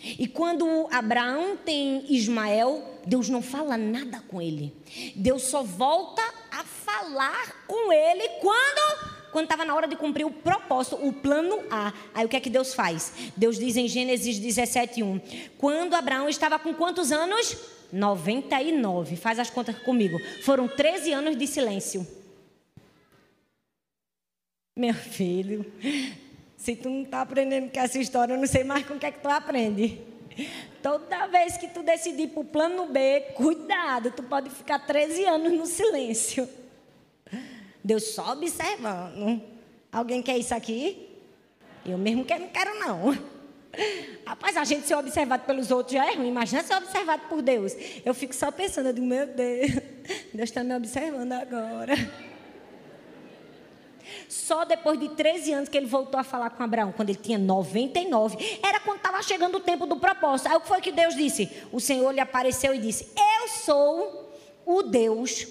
E 0.00 0.28
quando 0.28 0.86
Abraão 0.92 1.56
tem 1.56 2.04
Ismael, 2.08 2.82
Deus 3.04 3.28
não 3.28 3.42
fala 3.42 3.76
nada 3.76 4.22
com 4.28 4.40
ele. 4.40 4.72
Deus 5.16 5.42
só 5.42 5.62
volta 5.62 6.22
a 6.52 6.62
falar 6.62 7.64
com 7.66 7.92
ele 7.92 8.28
quando 8.40 9.07
quando 9.32 9.44
estava 9.44 9.64
na 9.64 9.74
hora 9.74 9.86
de 9.86 9.96
cumprir 9.96 10.24
o 10.24 10.30
propósito, 10.30 10.96
o 10.96 11.12
plano 11.12 11.60
A. 11.70 11.92
Aí 12.14 12.24
o 12.24 12.28
que 12.28 12.36
é 12.36 12.40
que 12.40 12.50
Deus 12.50 12.74
faz? 12.74 13.12
Deus 13.36 13.58
diz 13.58 13.76
em 13.76 13.88
Gênesis 13.88 14.38
17, 14.38 15.02
1. 15.02 15.20
Quando 15.58 15.94
Abraão 15.94 16.28
estava 16.28 16.58
com 16.58 16.74
quantos 16.74 17.12
anos? 17.12 17.56
99. 17.92 19.16
Faz 19.16 19.38
as 19.38 19.50
contas 19.50 19.78
comigo. 19.78 20.18
Foram 20.42 20.68
13 20.68 21.12
anos 21.12 21.36
de 21.36 21.46
silêncio. 21.46 22.06
Meu 24.76 24.94
filho, 24.94 25.70
se 26.56 26.76
tu 26.76 26.88
não 26.88 27.02
está 27.02 27.22
aprendendo 27.22 27.70
com 27.70 27.80
essa 27.80 27.98
história, 27.98 28.34
eu 28.34 28.38
não 28.38 28.46
sei 28.46 28.62
mais 28.62 28.86
com 28.86 28.94
o 28.94 28.98
que 28.98 29.06
é 29.06 29.10
que 29.10 29.20
tu 29.20 29.28
aprende. 29.28 30.00
Toda 30.82 31.26
vez 31.26 31.56
que 31.56 31.66
tu 31.66 31.82
decidir 31.82 32.28
para 32.28 32.40
o 32.40 32.44
plano 32.44 32.86
B, 32.86 33.20
cuidado, 33.34 34.12
tu 34.12 34.22
pode 34.22 34.50
ficar 34.50 34.78
13 34.78 35.24
anos 35.24 35.52
no 35.52 35.66
silêncio. 35.66 36.48
Deus 37.88 38.04
só 38.08 38.32
observando. 38.32 39.40
Alguém 39.90 40.20
quer 40.20 40.36
isso 40.36 40.54
aqui? 40.54 41.08
Eu 41.86 41.96
mesmo 41.96 42.22
que 42.22 42.38
não 42.38 42.48
quero, 42.48 42.78
não. 42.78 43.16
Rapaz, 44.26 44.58
a 44.58 44.64
gente 44.64 44.86
ser 44.86 44.94
observado 44.94 45.44
pelos 45.44 45.70
outros 45.70 45.94
já 45.94 46.04
é 46.04 46.14
ruim. 46.14 46.28
Imagina 46.28 46.62
ser 46.62 46.74
observado 46.74 47.22
por 47.30 47.40
Deus. 47.40 47.72
Eu 48.04 48.12
fico 48.12 48.34
só 48.34 48.50
pensando, 48.50 48.92
digo, 48.92 49.06
meu 49.06 49.26
Deus, 49.26 49.70
Deus 50.34 50.50
está 50.50 50.62
me 50.62 50.76
observando 50.76 51.32
agora. 51.32 51.94
Só 54.28 54.66
depois 54.66 55.00
de 55.00 55.08
13 55.08 55.52
anos 55.54 55.68
que 55.70 55.78
ele 55.78 55.86
voltou 55.86 56.20
a 56.20 56.24
falar 56.24 56.50
com 56.50 56.62
Abraão, 56.62 56.92
quando 56.92 57.08
ele 57.08 57.18
tinha 57.18 57.38
99, 57.38 58.36
era 58.62 58.80
quando 58.80 58.98
estava 58.98 59.22
chegando 59.22 59.56
o 59.56 59.60
tempo 59.60 59.86
do 59.86 59.96
propósito. 59.96 60.50
Aí 60.50 60.56
o 60.58 60.60
que 60.60 60.68
foi 60.68 60.82
que 60.82 60.92
Deus 60.92 61.14
disse? 61.14 61.50
O 61.72 61.80
Senhor 61.80 62.12
lhe 62.12 62.20
apareceu 62.20 62.74
e 62.74 62.78
disse: 62.78 63.10
Eu 63.16 63.48
sou 63.48 64.30
o 64.66 64.82
Deus 64.82 65.46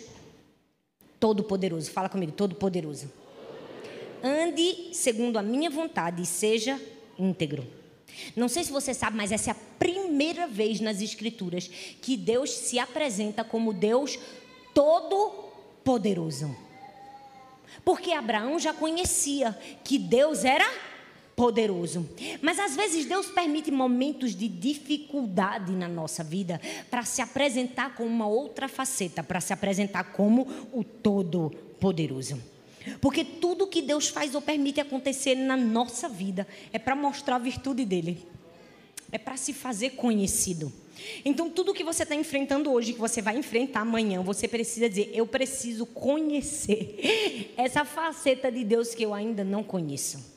Todo-Poderoso. 1.19 1.91
Fala 1.91 2.09
comigo, 2.09 2.31
Todo-Poderoso. 2.31 3.11
Ande 4.23 4.89
segundo 4.93 5.37
a 5.37 5.41
minha 5.41 5.69
vontade 5.69 6.21
e 6.21 6.25
seja 6.25 6.79
íntegro. 7.17 7.65
Não 8.35 8.47
sei 8.47 8.63
se 8.63 8.71
você 8.71 8.93
sabe, 8.93 9.15
mas 9.15 9.31
essa 9.31 9.51
é 9.51 9.53
a 9.53 9.57
primeira 9.77 10.47
vez 10.47 10.79
nas 10.79 11.01
Escrituras 11.01 11.67
que 12.01 12.17
Deus 12.17 12.51
se 12.51 12.79
apresenta 12.79 13.43
como 13.43 13.73
Deus 13.73 14.17
Todo-Poderoso. 14.73 16.55
Porque 17.85 18.11
Abraão 18.11 18.59
já 18.59 18.73
conhecia 18.73 19.57
que 19.83 19.97
Deus 19.99 20.43
era 20.43 20.65
poderoso. 21.37 22.09
Mas 22.41 22.57
às 22.57 22.75
vezes 22.75 23.05
Deus 23.05 23.27
permite 23.27 23.69
momentos 23.69 24.35
de 24.35 24.47
dificuldade 24.47 25.71
na 25.71 25.87
nossa 25.87 26.23
vida 26.23 26.59
para 26.89 27.03
se 27.03 27.21
apresentar 27.21 27.95
com 27.95 28.03
uma 28.03 28.25
outra 28.25 28.67
faceta, 28.67 29.21
para 29.21 29.39
se 29.39 29.53
apresentar 29.53 30.03
como 30.13 30.47
o 30.73 30.83
todo-poderoso. 30.83 32.41
Porque 32.99 33.23
tudo 33.23 33.67
que 33.67 33.83
Deus 33.83 34.07
faz 34.07 34.33
ou 34.33 34.41
permite 34.41 34.81
acontecer 34.81 35.35
na 35.35 35.55
nossa 35.55 36.09
vida 36.09 36.47
é 36.73 36.79
para 36.79 36.95
mostrar 36.95 37.35
a 37.35 37.39
virtude 37.39 37.85
dele. 37.85 38.25
É 39.11 39.19
para 39.19 39.37
se 39.37 39.53
fazer 39.53 39.91
conhecido. 39.91 40.73
Então, 41.23 41.51
tudo 41.51 41.73
que 41.73 41.83
você 41.83 42.01
está 42.01 42.15
enfrentando 42.15 42.71
hoje, 42.71 42.93
que 42.93 42.99
você 42.99 43.21
vai 43.21 43.37
enfrentar 43.37 43.81
amanhã, 43.81 44.23
você 44.23 44.47
precisa 44.47 44.89
dizer: 44.89 45.11
Eu 45.13 45.27
preciso 45.27 45.85
conhecer 45.85 47.53
essa 47.55 47.85
faceta 47.85 48.51
de 48.51 48.63
Deus 48.63 48.95
que 48.95 49.03
eu 49.03 49.13
ainda 49.13 49.43
não 49.43 49.63
conheço. 49.63 50.36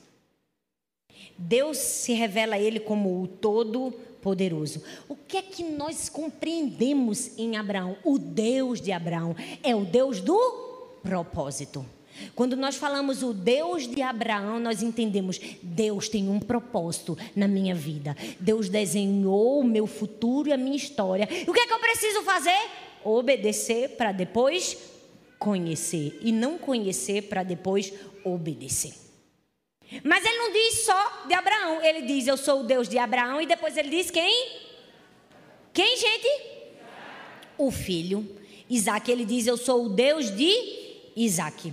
Deus 1.40 1.78
se 1.78 2.12
revela 2.12 2.56
a 2.56 2.60
ele 2.60 2.78
como 2.78 3.22
o 3.22 3.26
Todo-Poderoso. 3.26 4.82
O 5.08 5.16
que 5.16 5.38
é 5.38 5.42
que 5.42 5.64
nós 5.64 6.10
compreendemos 6.10 7.38
em 7.38 7.56
Abraão? 7.56 7.96
O 8.04 8.18
Deus 8.18 8.78
de 8.78 8.92
Abraão 8.92 9.34
é 9.62 9.74
o 9.74 9.84
Deus 9.84 10.20
do 10.20 10.38
propósito. 11.02 11.84
Quando 12.34 12.56
nós 12.56 12.76
falamos 12.76 13.22
o 13.22 13.32
Deus 13.32 13.88
de 13.88 14.02
Abraão, 14.02 14.60
nós 14.60 14.82
entendemos 14.82 15.40
Deus 15.62 16.10
tem 16.10 16.28
um 16.28 16.38
propósito 16.38 17.16
na 17.34 17.48
minha 17.48 17.74
vida. 17.74 18.14
Deus 18.38 18.68
desenhou 18.68 19.60
o 19.60 19.64
meu 19.64 19.86
futuro 19.86 20.50
e 20.50 20.52
a 20.52 20.58
minha 20.58 20.76
história. 20.76 21.26
E 21.30 21.48
o 21.48 21.54
que 21.54 21.60
é 21.60 21.66
que 21.66 21.72
eu 21.72 21.78
preciso 21.78 22.22
fazer? 22.22 22.58
Obedecer 23.02 23.96
para 23.96 24.12
depois 24.12 24.76
conhecer 25.38 26.18
e 26.20 26.32
não 26.32 26.58
conhecer 26.58 27.22
para 27.22 27.42
depois 27.42 27.94
obedecer. 28.22 29.09
Mas 30.04 30.24
ele 30.24 30.38
não 30.38 30.52
diz 30.52 30.84
só 30.84 31.24
de 31.26 31.34
Abraão. 31.34 31.82
Ele 31.82 32.02
diz: 32.02 32.26
Eu 32.26 32.36
sou 32.36 32.60
o 32.60 32.64
Deus 32.64 32.88
de 32.88 32.98
Abraão. 32.98 33.40
E 33.40 33.46
depois 33.46 33.76
ele 33.76 33.90
diz: 33.90 34.10
Quem? 34.10 34.48
Quem, 35.72 35.96
gente? 35.96 36.28
O 37.58 37.70
filho. 37.70 38.36
Isaac. 38.68 39.10
Ele 39.10 39.24
diz: 39.24 39.46
Eu 39.46 39.56
sou 39.56 39.86
o 39.86 39.88
Deus 39.88 40.34
de 40.34 40.50
Isaac. 41.16 41.72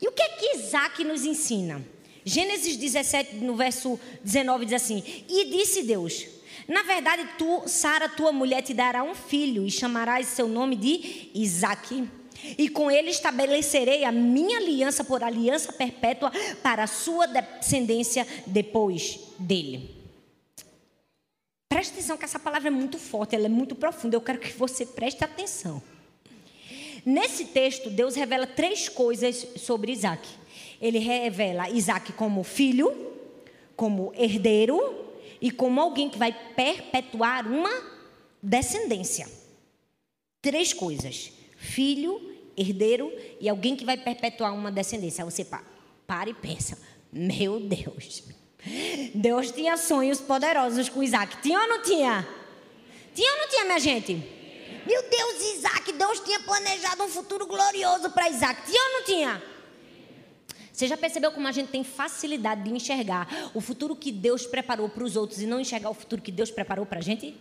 E 0.00 0.08
o 0.08 0.12
que 0.12 0.22
é 0.22 0.28
que 0.28 0.56
Isaac 0.56 1.04
nos 1.04 1.24
ensina? 1.24 1.84
Gênesis 2.24 2.76
17, 2.76 3.36
no 3.36 3.54
verso 3.54 4.00
19, 4.24 4.64
diz 4.64 4.74
assim: 4.74 5.02
E 5.28 5.50
disse 5.50 5.82
Deus: 5.82 6.26
Na 6.66 6.82
verdade, 6.82 7.28
tu, 7.36 7.64
Sara, 7.66 8.08
tua 8.08 8.32
mulher, 8.32 8.62
te 8.62 8.72
dará 8.72 9.02
um 9.02 9.14
filho, 9.14 9.66
e 9.66 9.70
chamarás 9.70 10.28
seu 10.28 10.48
nome 10.48 10.76
de 10.76 11.30
Isaque 11.34 12.08
e 12.58 12.68
com 12.68 12.90
ele 12.90 13.10
estabelecerei 13.10 14.04
a 14.04 14.12
minha 14.12 14.58
aliança 14.58 15.04
por 15.04 15.22
aliança 15.22 15.72
perpétua 15.72 16.30
para 16.62 16.84
a 16.84 16.86
sua 16.86 17.26
descendência 17.26 18.26
depois 18.46 19.20
dele. 19.38 20.00
Preste 21.68 21.92
atenção 21.92 22.16
que 22.16 22.24
essa 22.24 22.38
palavra 22.38 22.68
é 22.68 22.70
muito 22.70 22.98
forte, 22.98 23.36
ela 23.36 23.46
é 23.46 23.48
muito 23.48 23.76
profunda. 23.76 24.16
Eu 24.16 24.20
quero 24.20 24.40
que 24.40 24.52
você 24.52 24.84
preste 24.84 25.22
atenção. 25.22 25.80
Nesse 27.06 27.46
texto, 27.46 27.88
Deus 27.88 28.14
revela 28.14 28.46
três 28.46 28.88
coisas 28.88 29.46
sobre 29.56 29.92
Isaac. 29.92 30.28
Ele 30.80 30.98
revela 30.98 31.70
Isaac 31.70 32.12
como 32.14 32.42
filho, 32.42 32.92
como 33.76 34.12
herdeiro 34.16 34.78
e 35.40 35.50
como 35.50 35.80
alguém 35.80 36.10
que 36.10 36.18
vai 36.18 36.36
perpetuar 36.54 37.46
uma 37.46 37.70
descendência. 38.42 39.28
Três 40.42 40.72
coisas: 40.72 41.32
filho, 41.56 42.29
herdeiro 42.60 43.10
e 43.40 43.48
alguém 43.48 43.74
que 43.74 43.84
vai 43.84 43.96
perpetuar 43.96 44.54
uma 44.54 44.70
descendência. 44.70 45.24
Aí 45.24 45.30
você 45.30 45.46
para, 46.06 46.28
e 46.28 46.34
pensa: 46.34 46.78
meu 47.12 47.58
Deus, 47.58 48.22
Deus 49.14 49.50
tinha 49.50 49.76
sonhos 49.76 50.20
poderosos 50.20 50.88
com 50.88 51.02
Isaac. 51.02 51.40
Tinha 51.40 51.60
ou 51.60 51.68
não 51.68 51.82
tinha? 51.82 52.28
Tinha 53.14 53.32
ou 53.32 53.38
não 53.38 53.48
tinha, 53.48 53.64
minha 53.64 53.80
gente? 53.80 54.12
Meu 54.86 55.02
Deus, 55.08 55.56
Isaac, 55.56 55.92
Deus 55.92 56.20
tinha 56.20 56.40
planejado 56.40 57.02
um 57.02 57.08
futuro 57.08 57.46
glorioso 57.46 58.10
para 58.10 58.28
Isaac. 58.28 58.66
Tinha 58.66 58.82
ou 58.82 58.92
não 58.92 59.04
tinha? 59.04 59.42
Você 60.72 60.86
já 60.86 60.96
percebeu 60.96 61.30
como 61.30 61.46
a 61.46 61.52
gente 61.52 61.68
tem 61.68 61.84
facilidade 61.84 62.62
de 62.62 62.70
enxergar 62.70 63.50
o 63.52 63.60
futuro 63.60 63.94
que 63.94 64.10
Deus 64.10 64.46
preparou 64.46 64.88
para 64.88 65.04
os 65.04 65.14
outros 65.14 65.40
e 65.40 65.46
não 65.46 65.60
enxergar 65.60 65.90
o 65.90 65.94
futuro 65.94 66.22
que 66.22 66.32
Deus 66.32 66.50
preparou 66.50 66.86
para 66.86 67.00
a 67.00 67.02
gente? 67.02 67.36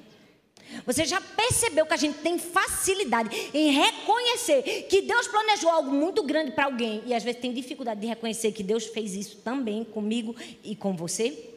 Você 0.85 1.05
já 1.05 1.19
percebeu 1.19 1.85
que 1.85 1.93
a 1.93 1.97
gente 1.97 2.19
tem 2.19 2.37
facilidade 2.37 3.29
em 3.53 3.71
reconhecer 3.71 4.87
que 4.89 5.01
Deus 5.01 5.27
planejou 5.27 5.69
algo 5.69 5.91
muito 5.91 6.23
grande 6.23 6.51
para 6.51 6.65
alguém 6.65 7.03
e 7.05 7.13
às 7.13 7.23
vezes 7.23 7.41
tem 7.41 7.53
dificuldade 7.53 8.01
de 8.01 8.07
reconhecer 8.07 8.51
que 8.51 8.63
Deus 8.63 8.85
fez 8.87 9.15
isso 9.15 9.37
também 9.37 9.83
comigo 9.83 10.35
e 10.63 10.75
com 10.75 10.95
você? 10.95 11.49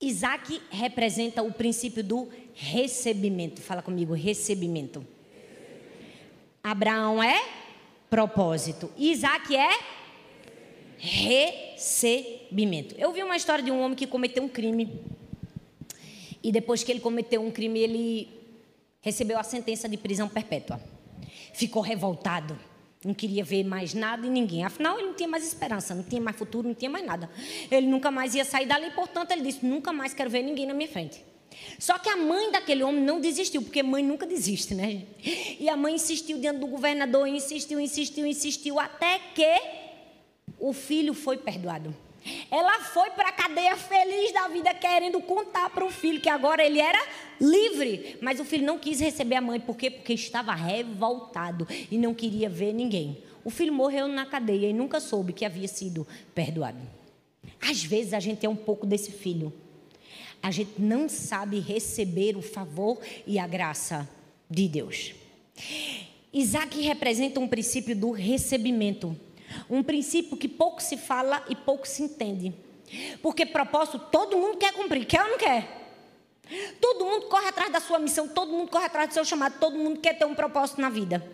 Isaac 0.00 0.60
representa 0.70 1.42
o 1.42 1.52
princípio 1.52 2.04
do 2.04 2.28
recebimento. 2.54 3.62
Fala 3.62 3.80
comigo, 3.82 4.12
recebimento. 4.12 5.06
Abraão 6.62 7.22
é 7.22 7.42
propósito. 8.10 8.90
Isaac 8.96 9.56
é 9.56 9.70
recebimento. 10.98 12.94
Eu 12.98 13.12
vi 13.12 13.22
uma 13.22 13.36
história 13.36 13.64
de 13.64 13.70
um 13.70 13.80
homem 13.80 13.96
que 13.96 14.06
cometeu 14.06 14.42
um 14.42 14.48
crime 14.48 15.00
e 16.46 16.52
depois 16.52 16.84
que 16.84 16.92
ele 16.92 17.00
cometeu 17.00 17.42
um 17.42 17.50
crime, 17.50 17.80
ele 17.80 18.28
recebeu 19.00 19.36
a 19.36 19.42
sentença 19.42 19.88
de 19.88 19.96
prisão 19.96 20.28
perpétua. 20.28 20.80
Ficou 21.52 21.82
revoltado. 21.82 22.56
Não 23.04 23.12
queria 23.12 23.42
ver 23.42 23.64
mais 23.64 23.94
nada 23.94 24.24
e 24.24 24.30
ninguém. 24.30 24.62
Afinal, 24.62 24.96
ele 24.96 25.08
não 25.08 25.14
tinha 25.14 25.28
mais 25.28 25.44
esperança, 25.44 25.92
não 25.92 26.04
tinha 26.04 26.20
mais 26.20 26.36
futuro, 26.36 26.68
não 26.68 26.74
tinha 26.74 26.88
mais 26.88 27.04
nada. 27.04 27.28
Ele 27.68 27.88
nunca 27.88 28.12
mais 28.12 28.36
ia 28.36 28.44
sair 28.44 28.64
dali, 28.64 28.92
portanto, 28.92 29.32
ele 29.32 29.42
disse: 29.42 29.66
Nunca 29.66 29.92
mais 29.92 30.14
quero 30.14 30.30
ver 30.30 30.44
ninguém 30.44 30.66
na 30.66 30.72
minha 30.72 30.88
frente. 30.88 31.20
Só 31.80 31.98
que 31.98 32.08
a 32.08 32.16
mãe 32.16 32.52
daquele 32.52 32.84
homem 32.84 33.02
não 33.02 33.20
desistiu, 33.20 33.60
porque 33.60 33.82
mãe 33.82 34.04
nunca 34.04 34.24
desiste, 34.24 34.72
né? 34.72 35.02
E 35.58 35.68
a 35.68 35.76
mãe 35.76 35.96
insistiu 35.96 36.38
diante 36.38 36.60
do 36.60 36.68
governador, 36.68 37.26
insistiu, 37.26 37.80
insistiu, 37.80 38.24
insistiu, 38.24 38.78
até 38.78 39.18
que 39.34 39.60
o 40.60 40.72
filho 40.72 41.12
foi 41.12 41.38
perdoado. 41.38 42.05
Ela 42.56 42.80
foi 42.84 43.10
para 43.10 43.28
a 43.28 43.32
cadeia 43.32 43.76
feliz 43.76 44.32
da 44.32 44.48
vida, 44.48 44.72
querendo 44.72 45.20
contar 45.20 45.68
para 45.68 45.84
o 45.84 45.90
filho 45.90 46.22
que 46.22 46.28
agora 46.30 46.64
ele 46.64 46.80
era 46.80 46.98
livre. 47.38 48.16
Mas 48.22 48.40
o 48.40 48.46
filho 48.46 48.64
não 48.64 48.78
quis 48.78 48.98
receber 48.98 49.34
a 49.34 49.42
mãe, 49.42 49.60
por 49.60 49.76
quê? 49.76 49.90
Porque 49.90 50.14
estava 50.14 50.54
revoltado 50.54 51.68
e 51.90 51.98
não 51.98 52.14
queria 52.14 52.48
ver 52.48 52.72
ninguém. 52.72 53.22
O 53.44 53.50
filho 53.50 53.74
morreu 53.74 54.08
na 54.08 54.24
cadeia 54.24 54.70
e 54.70 54.72
nunca 54.72 55.00
soube 55.00 55.34
que 55.34 55.44
havia 55.44 55.68
sido 55.68 56.06
perdoado. 56.34 56.80
Às 57.60 57.84
vezes 57.84 58.14
a 58.14 58.20
gente 58.20 58.46
é 58.46 58.48
um 58.48 58.56
pouco 58.56 58.86
desse 58.86 59.12
filho. 59.12 59.52
A 60.42 60.50
gente 60.50 60.80
não 60.80 61.10
sabe 61.10 61.60
receber 61.60 62.38
o 62.38 62.42
favor 62.42 62.98
e 63.26 63.38
a 63.38 63.46
graça 63.46 64.08
de 64.48 64.66
Deus. 64.66 65.12
Isaac 66.32 66.80
representa 66.80 67.38
um 67.38 67.48
princípio 67.48 67.94
do 67.94 68.12
recebimento. 68.12 69.14
Um 69.68 69.82
princípio 69.82 70.36
que 70.36 70.48
pouco 70.48 70.82
se 70.82 70.96
fala 70.96 71.44
e 71.48 71.54
pouco 71.54 71.86
se 71.86 72.02
entende. 72.02 72.54
Porque 73.22 73.44
propósito 73.44 73.98
todo 74.10 74.36
mundo 74.36 74.58
quer 74.58 74.72
cumprir, 74.72 75.06
quer 75.06 75.22
ou 75.22 75.30
não 75.30 75.38
quer? 75.38 75.86
Todo 76.80 77.04
mundo 77.04 77.26
corre 77.26 77.48
atrás 77.48 77.72
da 77.72 77.80
sua 77.80 77.98
missão, 77.98 78.28
todo 78.28 78.52
mundo 78.52 78.70
corre 78.70 78.86
atrás 78.86 79.08
do 79.08 79.14
seu 79.14 79.24
chamado, 79.24 79.58
todo 79.58 79.76
mundo 79.76 80.00
quer 80.00 80.16
ter 80.16 80.24
um 80.24 80.34
propósito 80.34 80.80
na 80.80 80.88
vida. 80.88 81.26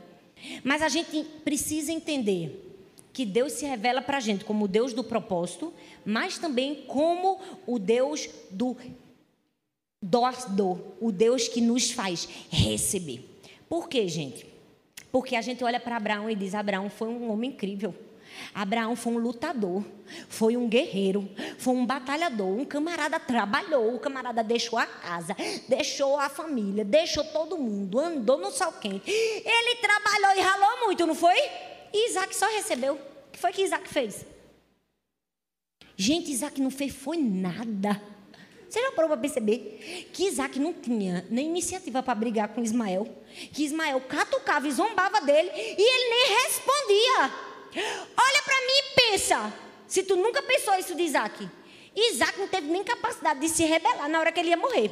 Mas 0.64 0.80
a 0.80 0.88
gente 0.88 1.22
precisa 1.44 1.92
entender 1.92 2.70
que 3.12 3.26
Deus 3.26 3.52
se 3.52 3.66
revela 3.66 4.00
para 4.00 4.16
a 4.16 4.20
gente 4.20 4.44
como 4.44 4.64
o 4.64 4.68
Deus 4.68 4.94
do 4.94 5.04
propósito, 5.04 5.72
mas 6.04 6.38
também 6.38 6.86
como 6.86 7.38
o 7.66 7.78
Deus 7.78 8.28
do 8.50 8.76
doador, 10.00 10.78
o 11.00 11.12
Deus 11.12 11.46
que 11.46 11.60
nos 11.60 11.90
faz 11.90 12.28
receber. 12.50 13.28
Por 13.68 13.88
quê, 13.88 14.08
gente? 14.08 14.51
Porque 15.12 15.36
a 15.36 15.42
gente 15.42 15.62
olha 15.62 15.78
para 15.78 15.96
Abraão 15.96 16.28
e 16.30 16.34
diz: 16.34 16.54
Abraão 16.54 16.88
foi 16.88 17.08
um 17.08 17.30
homem 17.30 17.50
incrível. 17.50 17.94
Abraão 18.54 18.96
foi 18.96 19.12
um 19.12 19.18
lutador, 19.18 19.84
foi 20.26 20.56
um 20.56 20.66
guerreiro, 20.66 21.28
foi 21.58 21.74
um 21.74 21.84
batalhador, 21.84 22.48
um 22.48 22.64
camarada 22.64 23.20
trabalhou, 23.20 23.94
o 23.94 24.00
camarada 24.00 24.42
deixou 24.42 24.78
a 24.78 24.86
casa, 24.86 25.36
deixou 25.68 26.18
a 26.18 26.30
família, 26.30 26.82
deixou 26.82 27.24
todo 27.24 27.58
mundo, 27.58 28.00
andou 28.00 28.38
no 28.38 28.50
sol 28.50 28.72
quente. 28.72 29.10
Ele 29.10 29.76
trabalhou 29.76 30.38
e 30.38 30.40
ralou 30.40 30.86
muito, 30.86 31.06
não 31.06 31.14
foi? 31.14 31.36
E 31.92 32.08
Isaac 32.08 32.34
só 32.34 32.46
recebeu. 32.46 32.94
O 32.94 33.30
que 33.32 33.38
foi 33.38 33.52
que 33.52 33.62
Isaac 33.62 33.86
fez? 33.86 34.24
Gente, 35.94 36.30
Isaac 36.30 36.58
não 36.58 36.70
fez 36.70 36.94
foi 36.94 37.18
nada. 37.18 38.00
Você 38.72 38.80
já 38.80 38.90
parou 38.92 39.10
para 39.10 39.20
perceber 39.20 40.08
que 40.14 40.24
Isaac 40.28 40.58
não 40.58 40.72
tinha 40.72 41.26
nem 41.28 41.44
iniciativa 41.44 42.02
para 42.02 42.14
brigar 42.14 42.48
com 42.48 42.62
Ismael? 42.62 43.06
Que 43.52 43.64
Ismael 43.64 44.00
catucava 44.08 44.66
e 44.66 44.72
zombava 44.72 45.20
dele 45.20 45.50
e 45.54 45.82
ele 45.82 46.08
nem 46.08 46.38
respondia. 46.38 47.30
Olha 48.16 48.42
para 48.42 48.60
mim 48.62 48.72
e 48.78 49.10
pensa. 49.10 49.52
Se 49.86 50.02
tu 50.02 50.16
nunca 50.16 50.40
pensou 50.42 50.74
isso 50.76 50.94
de 50.94 51.02
Isaac. 51.02 51.46
Isaac 51.94 52.38
não 52.38 52.48
teve 52.48 52.68
nem 52.68 52.82
capacidade 52.82 53.40
de 53.40 53.48
se 53.50 53.62
rebelar 53.62 54.08
na 54.08 54.18
hora 54.18 54.32
que 54.32 54.40
ele 54.40 54.48
ia 54.48 54.56
morrer. 54.56 54.90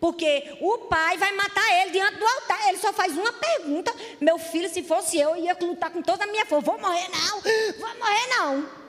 Porque 0.00 0.58
o 0.60 0.78
pai 0.78 1.16
vai 1.16 1.32
matar 1.36 1.82
ele 1.82 1.92
diante 1.92 2.18
do 2.18 2.26
altar. 2.26 2.68
Ele 2.68 2.78
só 2.78 2.92
faz 2.92 3.16
uma 3.16 3.32
pergunta: 3.32 3.94
Meu 4.20 4.38
filho, 4.40 4.68
se 4.68 4.82
fosse 4.82 5.20
eu, 5.20 5.36
ia 5.36 5.56
lutar 5.60 5.90
com 5.90 6.02
toda 6.02 6.24
a 6.24 6.26
minha 6.26 6.44
força. 6.46 6.68
Vou 6.68 6.80
morrer 6.80 7.08
não, 7.12 7.40
vou 7.78 7.96
morrer 7.96 8.26
não. 8.36 8.83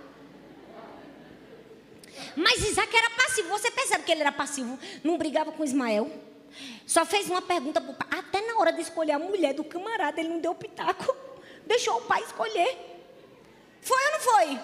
Mas 2.35 2.63
Isaac 2.67 2.95
era 2.95 3.09
passivo. 3.11 3.49
Você 3.49 3.71
percebe 3.71 4.03
que 4.03 4.11
ele 4.11 4.21
era 4.21 4.31
passivo? 4.31 4.77
Não 5.03 5.17
brigava 5.17 5.51
com 5.51 5.63
Ismael. 5.63 6.11
Só 6.85 7.05
fez 7.05 7.29
uma 7.29 7.41
pergunta 7.41 7.81
para 7.81 7.91
o 7.91 7.93
pai. 7.93 8.07
Até 8.19 8.41
na 8.41 8.57
hora 8.57 8.71
de 8.71 8.81
escolher 8.81 9.13
a 9.13 9.19
mulher 9.19 9.53
do 9.53 9.63
camarada, 9.63 10.19
ele 10.19 10.29
não 10.29 10.39
deu 10.39 10.53
pitaco. 10.53 11.15
Deixou 11.65 11.97
o 11.97 12.01
pai 12.01 12.23
escolher. 12.23 12.77
Foi 13.81 13.97
ou 14.05 14.11
não 14.11 14.19
foi? 14.19 14.59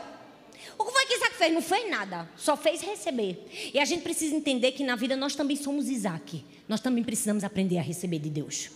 O 0.78 0.86
que 0.86 0.92
foi 0.92 1.06
que 1.06 1.16
Isaac 1.16 1.36
fez? 1.36 1.54
Não 1.54 1.62
fez 1.62 1.90
nada, 1.90 2.30
só 2.38 2.56
fez 2.56 2.82
receber. 2.82 3.72
E 3.74 3.80
a 3.80 3.86
gente 3.86 4.02
precisa 4.02 4.36
entender 4.36 4.72
que 4.72 4.84
na 4.84 4.96
vida 4.96 5.16
nós 5.16 5.36
também 5.36 5.56
somos 5.56 5.90
Isaac. 5.90 6.44
Nós 6.68 6.80
também 6.80 7.04
precisamos 7.04 7.44
aprender 7.44 7.78
a 7.78 7.82
receber 7.82 8.20
de 8.20 8.30
Deus. 8.30 8.70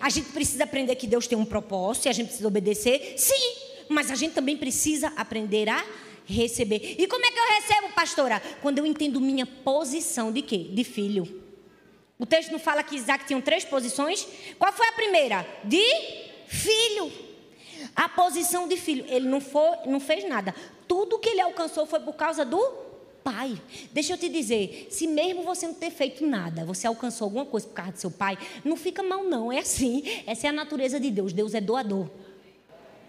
A 0.00 0.08
gente 0.10 0.30
precisa 0.30 0.64
aprender 0.64 0.94
que 0.96 1.06
Deus 1.06 1.26
tem 1.26 1.38
um 1.38 1.44
propósito 1.44 2.06
e 2.06 2.08
a 2.08 2.12
gente 2.12 2.26
precisa 2.26 2.46
obedecer, 2.46 3.14
sim, 3.16 3.54
mas 3.88 4.10
a 4.10 4.14
gente 4.14 4.34
também 4.34 4.56
precisa 4.56 5.12
aprender 5.16 5.68
a 5.68 5.84
receber. 6.32 6.96
E 6.98 7.06
como 7.06 7.24
é 7.24 7.30
que 7.30 7.38
eu 7.38 7.46
recebo, 7.46 7.94
pastora? 7.94 8.42
Quando 8.62 8.78
eu 8.78 8.86
entendo 8.86 9.20
minha 9.20 9.46
posição 9.46 10.32
de 10.32 10.42
quê? 10.42 10.58
De 10.72 10.84
filho. 10.84 11.42
O 12.18 12.26
texto 12.26 12.50
não 12.50 12.58
fala 12.58 12.82
que 12.82 12.96
Isaac 12.96 13.26
tinha 13.26 13.40
três 13.40 13.64
posições? 13.64 14.26
Qual 14.58 14.72
foi 14.72 14.86
a 14.88 14.92
primeira? 14.92 15.46
De 15.64 15.82
filho. 16.46 17.10
A 17.96 18.08
posição 18.08 18.68
de 18.68 18.76
filho. 18.76 19.04
Ele 19.08 19.26
não, 19.26 19.40
foi, 19.40 19.76
não 19.86 19.98
fez 19.98 20.28
nada 20.28 20.54
tudo 20.90 21.20
que 21.20 21.28
ele 21.28 21.40
alcançou 21.40 21.86
foi 21.86 22.00
por 22.00 22.14
causa 22.14 22.44
do 22.44 22.58
pai. 23.22 23.56
Deixa 23.92 24.14
eu 24.14 24.18
te 24.18 24.28
dizer, 24.28 24.88
se 24.90 25.06
mesmo 25.06 25.44
você 25.44 25.64
não 25.64 25.74
ter 25.74 25.92
feito 25.92 26.26
nada, 26.26 26.64
você 26.64 26.84
alcançou 26.84 27.26
alguma 27.26 27.46
coisa 27.46 27.68
por 27.68 27.74
causa 27.74 27.92
do 27.92 27.98
seu 28.00 28.10
pai, 28.10 28.36
não 28.64 28.76
fica 28.76 29.00
mal 29.00 29.22
não, 29.22 29.52
é 29.52 29.60
assim. 29.60 30.02
Essa 30.26 30.48
é 30.48 30.50
a 30.50 30.52
natureza 30.52 30.98
de 30.98 31.08
Deus. 31.08 31.32
Deus 31.32 31.54
é 31.54 31.60
doador. 31.60 32.10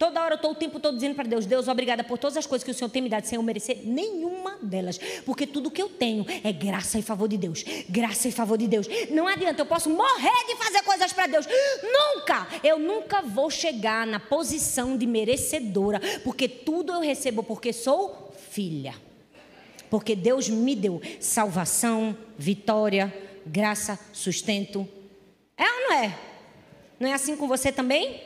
Toda 0.01 0.19
hora 0.19 0.33
eu 0.33 0.35
estou 0.37 0.49
o 0.53 0.55
tempo 0.55 0.79
todo 0.79 0.95
dizendo 0.95 1.13
para 1.13 1.27
Deus: 1.27 1.45
Deus, 1.45 1.67
obrigada 1.67 2.03
por 2.03 2.17
todas 2.17 2.35
as 2.35 2.47
coisas 2.47 2.63
que 2.65 2.71
o 2.71 2.73
Senhor 2.73 2.89
tem 2.89 3.03
me 3.03 3.07
dado 3.07 3.23
sem 3.25 3.35
eu 3.35 3.43
merecer 3.43 3.81
nenhuma 3.83 4.57
delas. 4.59 4.97
Porque 5.23 5.45
tudo 5.45 5.69
que 5.69 5.79
eu 5.79 5.87
tenho 5.87 6.25
é 6.43 6.51
graça 6.51 6.97
e 6.97 7.03
favor 7.03 7.27
de 7.29 7.37
Deus. 7.37 7.63
Graça 7.87 8.27
e 8.27 8.31
favor 8.31 8.57
de 8.57 8.67
Deus. 8.67 8.87
Não 9.11 9.27
adianta, 9.27 9.61
eu 9.61 9.65
posso 9.67 9.91
morrer 9.91 10.47
de 10.47 10.55
fazer 10.55 10.81
coisas 10.81 11.13
para 11.13 11.27
Deus. 11.27 11.45
Nunca! 11.83 12.47
Eu 12.63 12.79
nunca 12.79 13.21
vou 13.21 13.51
chegar 13.51 14.07
na 14.07 14.19
posição 14.19 14.97
de 14.97 15.05
merecedora. 15.05 16.01
Porque 16.23 16.47
tudo 16.47 16.93
eu 16.93 16.99
recebo 16.99 17.43
porque 17.43 17.71
sou 17.71 18.33
filha. 18.49 18.95
Porque 19.87 20.15
Deus 20.15 20.49
me 20.49 20.75
deu 20.75 20.99
salvação, 21.19 22.17
vitória, 22.39 23.13
graça, 23.45 23.99
sustento. 24.11 24.89
É 25.55 25.63
ou 25.63 25.79
não 25.81 25.93
é? 25.93 26.17
Não 26.99 27.07
é 27.07 27.13
assim 27.13 27.35
com 27.35 27.47
você 27.47 27.71
também? 27.71 28.19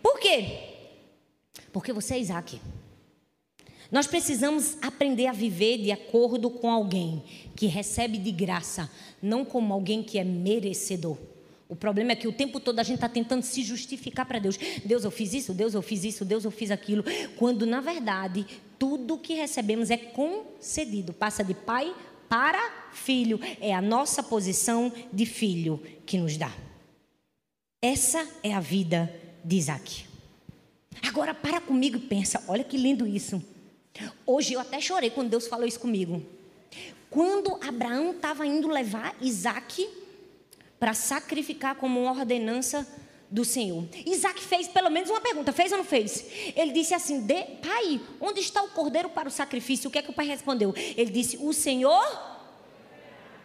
Por 0.00 0.20
quê? 0.20 0.71
Porque 1.72 1.92
você 1.92 2.14
é 2.14 2.20
Isaac. 2.20 2.60
Nós 3.90 4.06
precisamos 4.06 4.76
aprender 4.80 5.26
a 5.26 5.32
viver 5.32 5.78
de 5.78 5.92
acordo 5.92 6.48
com 6.48 6.70
alguém 6.70 7.22
que 7.54 7.66
recebe 7.66 8.16
de 8.16 8.32
graça, 8.32 8.90
não 9.20 9.44
como 9.44 9.74
alguém 9.74 10.02
que 10.02 10.18
é 10.18 10.24
merecedor. 10.24 11.18
O 11.68 11.76
problema 11.76 12.12
é 12.12 12.16
que 12.16 12.28
o 12.28 12.32
tempo 12.32 12.60
todo 12.60 12.78
a 12.78 12.82
gente 12.82 12.96
está 12.96 13.08
tentando 13.08 13.42
se 13.42 13.62
justificar 13.62 14.26
para 14.26 14.38
Deus. 14.38 14.58
Deus, 14.84 15.04
eu 15.04 15.10
fiz 15.10 15.32
isso, 15.32 15.54
Deus, 15.54 15.72
eu 15.74 15.82
fiz 15.82 16.04
isso, 16.04 16.24
Deus, 16.24 16.44
eu 16.44 16.50
fiz 16.50 16.70
aquilo. 16.70 17.02
Quando, 17.36 17.64
na 17.64 17.80
verdade, 17.80 18.46
tudo 18.78 19.18
que 19.18 19.34
recebemos 19.34 19.90
é 19.90 19.96
concedido. 19.96 21.14
Passa 21.14 21.42
de 21.42 21.54
pai 21.54 21.94
para 22.28 22.90
filho. 22.92 23.40
É 23.58 23.74
a 23.74 23.80
nossa 23.80 24.22
posição 24.22 24.92
de 25.10 25.24
filho 25.24 25.82
que 26.04 26.18
nos 26.18 26.36
dá. 26.36 26.52
Essa 27.80 28.26
é 28.42 28.52
a 28.52 28.60
vida 28.60 29.10
de 29.44 29.56
Isaac. 29.56 30.11
Agora 31.00 31.32
para 31.32 31.60
comigo 31.60 31.96
e 31.96 32.00
pensa, 32.00 32.42
olha 32.48 32.64
que 32.64 32.76
lindo 32.76 33.06
isso. 33.06 33.42
Hoje 34.26 34.54
eu 34.54 34.60
até 34.60 34.80
chorei 34.80 35.10
quando 35.10 35.30
Deus 35.30 35.46
falou 35.46 35.66
isso 35.66 35.80
comigo. 35.80 36.22
Quando 37.10 37.58
Abraão 37.66 38.12
estava 38.12 38.46
indo 38.46 38.68
levar 38.68 39.14
Isaac 39.20 39.88
para 40.78 40.94
sacrificar 40.94 41.76
como 41.76 42.00
uma 42.00 42.10
ordenança 42.10 42.86
do 43.30 43.44
Senhor. 43.44 43.86
Isaac 44.04 44.40
fez 44.40 44.68
pelo 44.68 44.90
menos 44.90 45.08
uma 45.08 45.20
pergunta, 45.20 45.52
fez 45.52 45.72
ou 45.72 45.78
não 45.78 45.84
fez? 45.84 46.24
Ele 46.54 46.72
disse 46.72 46.92
assim: 46.92 47.26
Pai, 47.62 48.00
onde 48.20 48.40
está 48.40 48.62
o 48.62 48.68
cordeiro 48.68 49.08
para 49.08 49.28
o 49.28 49.30
sacrifício? 49.30 49.88
O 49.88 49.90
que 49.90 49.98
é 49.98 50.02
que 50.02 50.10
o 50.10 50.14
pai 50.14 50.26
respondeu? 50.26 50.74
Ele 50.76 51.10
disse: 51.10 51.38
O 51.38 51.52
Senhor 51.52 52.04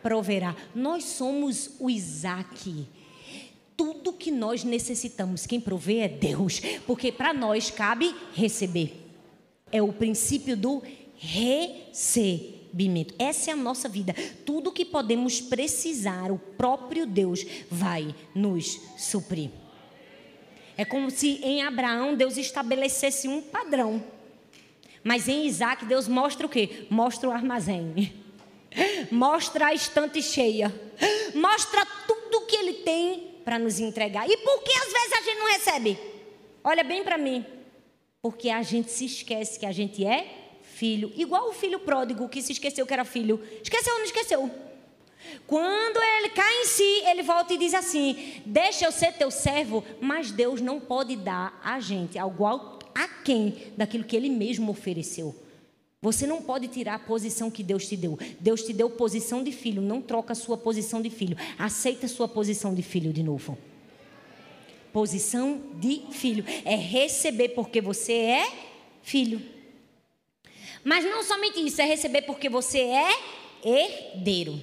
proverá. 0.01 0.55
Nós 0.75 1.05
somos 1.05 1.71
o 1.79 1.89
Isaac 1.89 2.87
tudo 3.77 4.11
que 4.11 4.31
nós 4.31 4.63
necessitamos, 4.63 5.45
quem 5.45 5.61
provê 5.61 5.99
é 5.99 6.07
Deus, 6.07 6.59
porque 6.87 7.11
para 7.11 7.31
nós 7.31 7.69
cabe 7.69 8.13
receber. 8.33 9.05
É 9.71 9.81
o 9.81 9.93
princípio 9.93 10.57
do 10.57 10.81
recebimento. 11.15 13.13
Essa 13.19 13.51
é 13.51 13.53
a 13.53 13.57
nossa 13.57 13.87
vida. 13.87 14.15
Tudo 14.43 14.71
que 14.71 14.83
podemos 14.83 15.39
precisar, 15.39 16.31
o 16.31 16.39
próprio 16.39 17.05
Deus 17.05 17.45
vai 17.69 18.15
nos 18.33 18.81
suprir. 18.97 19.51
É 20.75 20.83
como 20.83 21.11
se 21.11 21.39
em 21.43 21.61
Abraão 21.61 22.15
Deus 22.15 22.37
estabelecesse 22.37 23.27
um 23.27 23.41
padrão. 23.41 24.03
Mas 25.03 25.27
em 25.27 25.45
Isaac 25.45 25.85
Deus 25.85 26.07
mostra 26.07 26.45
o 26.45 26.49
quê? 26.49 26.87
Mostra 26.89 27.29
o 27.29 27.31
armazém. 27.31 28.13
Mostra 29.11 29.67
a 29.67 29.73
estante 29.73 30.21
cheia. 30.21 30.73
Mostra 31.33 31.85
tudo 32.07 32.45
que 32.45 32.55
ele 32.55 32.73
tem 32.73 33.35
para 33.43 33.57
nos 33.57 33.79
entregar. 33.79 34.29
E 34.29 34.37
por 34.37 34.63
que 34.63 34.71
às 34.71 34.91
vezes 34.91 35.13
a 35.13 35.21
gente 35.21 35.39
não 35.39 35.51
recebe? 35.51 35.99
Olha 36.63 36.83
bem 36.83 37.03
para 37.03 37.17
mim. 37.17 37.45
Porque 38.21 38.49
a 38.49 38.61
gente 38.61 38.91
se 38.91 39.05
esquece 39.05 39.59
que 39.59 39.65
a 39.65 39.71
gente 39.71 40.05
é 40.05 40.27
filho. 40.61 41.11
Igual 41.15 41.49
o 41.49 41.53
filho 41.53 41.79
pródigo 41.79 42.27
que 42.27 42.41
se 42.41 42.51
esqueceu 42.51 42.85
que 42.85 42.93
era 42.93 43.05
filho. 43.05 43.41
Esqueceu 43.63 43.93
ou 43.93 43.99
não 43.99 44.05
esqueceu? 44.05 44.51
Quando 45.45 45.97
ele 46.01 46.29
cai 46.29 46.61
em 46.61 46.65
si, 46.65 47.03
ele 47.05 47.23
volta 47.23 47.53
e 47.53 47.57
diz 47.57 47.73
assim: 47.73 48.41
Deixa 48.45 48.85
eu 48.85 48.91
ser 48.91 49.13
teu 49.13 49.31
servo, 49.31 49.83
mas 49.99 50.31
Deus 50.31 50.61
não 50.61 50.79
pode 50.79 51.15
dar 51.15 51.59
a 51.63 51.79
gente 51.79 52.17
algo 52.19 52.45
a 52.93 53.07
quem 53.23 53.73
daquilo 53.75 54.03
que 54.03 54.15
ele 54.15 54.29
mesmo 54.29 54.71
ofereceu. 54.71 55.35
Você 56.07 56.25
não 56.25 56.41
pode 56.41 56.69
tirar 56.69 56.93
a 56.93 56.99
posição 56.99 57.51
que 57.51 57.61
Deus 57.61 57.85
te 57.85 57.97
deu. 57.97 58.17
Deus 58.39 58.63
te 58.63 58.71
deu 58.71 58.89
posição 58.89 59.43
de 59.43 59.51
filho, 59.51 59.81
não 59.81 60.01
troca 60.01 60.31
a 60.31 60.35
sua 60.37 60.57
posição 60.57 61.01
de 61.01 61.09
filho. 61.09 61.35
Aceita 61.59 62.05
a 62.05 62.09
sua 62.09 62.29
posição 62.29 62.73
de 62.73 62.81
filho 62.81 63.11
de 63.11 63.21
novo. 63.21 63.57
Posição 64.93 65.61
de 65.73 66.03
filho 66.11 66.45
é 66.63 66.77
receber 66.77 67.49
porque 67.49 67.81
você 67.81 68.13
é 68.13 68.53
filho. 69.03 69.41
Mas 70.81 71.03
não 71.03 71.21
somente 71.23 71.59
isso, 71.59 71.81
é 71.81 71.85
receber 71.85 72.21
porque 72.21 72.47
você 72.47 72.79
é 72.79 73.09
herdeiro. 73.61 74.61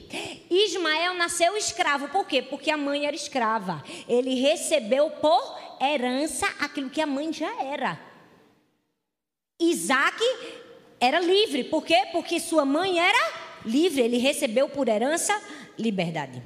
Ismael 0.50 1.12
nasceu 1.12 1.58
escravo, 1.58 2.08
por 2.08 2.26
quê? 2.26 2.40
Porque 2.40 2.70
a 2.70 2.76
mãe 2.78 3.04
era 3.04 3.14
escrava. 3.14 3.84
Ele 4.08 4.34
recebeu 4.40 5.10
por 5.10 5.58
herança 5.78 6.46
aquilo 6.58 6.88
que 6.88 7.02
a 7.02 7.06
mãe 7.06 7.30
já 7.34 7.62
era. 7.62 8.00
Isaac 9.60 10.18
era 11.04 11.20
livre. 11.20 11.64
Por 11.64 11.84
quê? 11.84 12.06
Porque 12.12 12.40
sua 12.40 12.64
mãe 12.64 12.98
era 12.98 13.32
livre. 13.64 14.02
Ele 14.02 14.18
recebeu 14.18 14.68
por 14.68 14.88
herança 14.88 15.40
liberdade. 15.78 16.42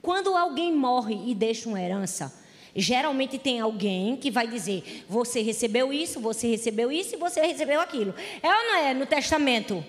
Quando 0.00 0.36
alguém 0.36 0.72
morre 0.72 1.30
e 1.30 1.34
deixa 1.34 1.68
uma 1.68 1.80
herança, 1.80 2.32
geralmente 2.74 3.38
tem 3.38 3.60
alguém 3.60 4.16
que 4.16 4.30
vai 4.30 4.46
dizer: 4.46 5.04
você 5.08 5.42
recebeu 5.42 5.92
isso, 5.92 6.20
você 6.20 6.48
recebeu 6.48 6.90
isso 6.90 7.14
e 7.14 7.18
você 7.18 7.40
recebeu 7.40 7.80
aquilo. 7.80 8.14
É 8.42 8.48
ou 8.48 8.64
não 8.64 8.76
é 8.76 8.94
no 8.94 9.06
testamento? 9.06 9.84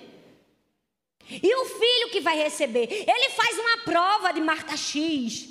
E 1.30 1.56
o 1.56 1.66
filho 1.66 2.10
que 2.12 2.20
vai 2.20 2.38
receber, 2.38 2.88
ele 2.92 3.30
faz 3.30 3.58
uma 3.58 3.78
prova 3.86 4.34
de 4.34 4.42
marca 4.42 4.76
X. 4.76 5.50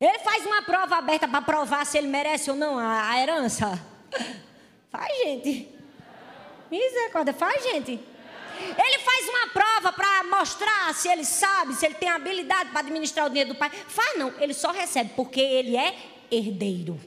Ele 0.00 0.18
faz 0.18 0.44
uma 0.44 0.62
prova 0.62 0.96
aberta 0.96 1.28
para 1.28 1.42
provar 1.42 1.84
se 1.86 1.96
ele 1.96 2.08
merece 2.08 2.50
ou 2.50 2.56
não 2.56 2.78
a, 2.78 3.10
a 3.10 3.22
herança. 3.22 3.80
Faz, 4.90 5.16
gente. 5.18 5.73
Misericórdia, 6.74 7.32
faz, 7.32 7.62
gente. 7.62 7.92
Ele 7.92 8.98
faz 8.98 9.28
uma 9.28 9.48
prova 9.48 9.92
para 9.92 10.24
mostrar 10.24 10.92
se 10.94 11.08
ele 11.08 11.24
sabe, 11.24 11.74
se 11.74 11.86
ele 11.86 11.94
tem 11.94 12.08
habilidade 12.08 12.70
para 12.70 12.80
administrar 12.80 13.26
o 13.26 13.28
dinheiro 13.28 13.52
do 13.52 13.58
pai. 13.58 13.70
Faz 13.70 14.18
não, 14.18 14.32
ele 14.40 14.54
só 14.54 14.72
recebe 14.72 15.10
porque 15.14 15.40
ele 15.40 15.76
é 15.76 15.94
herdeiro. 16.30 17.00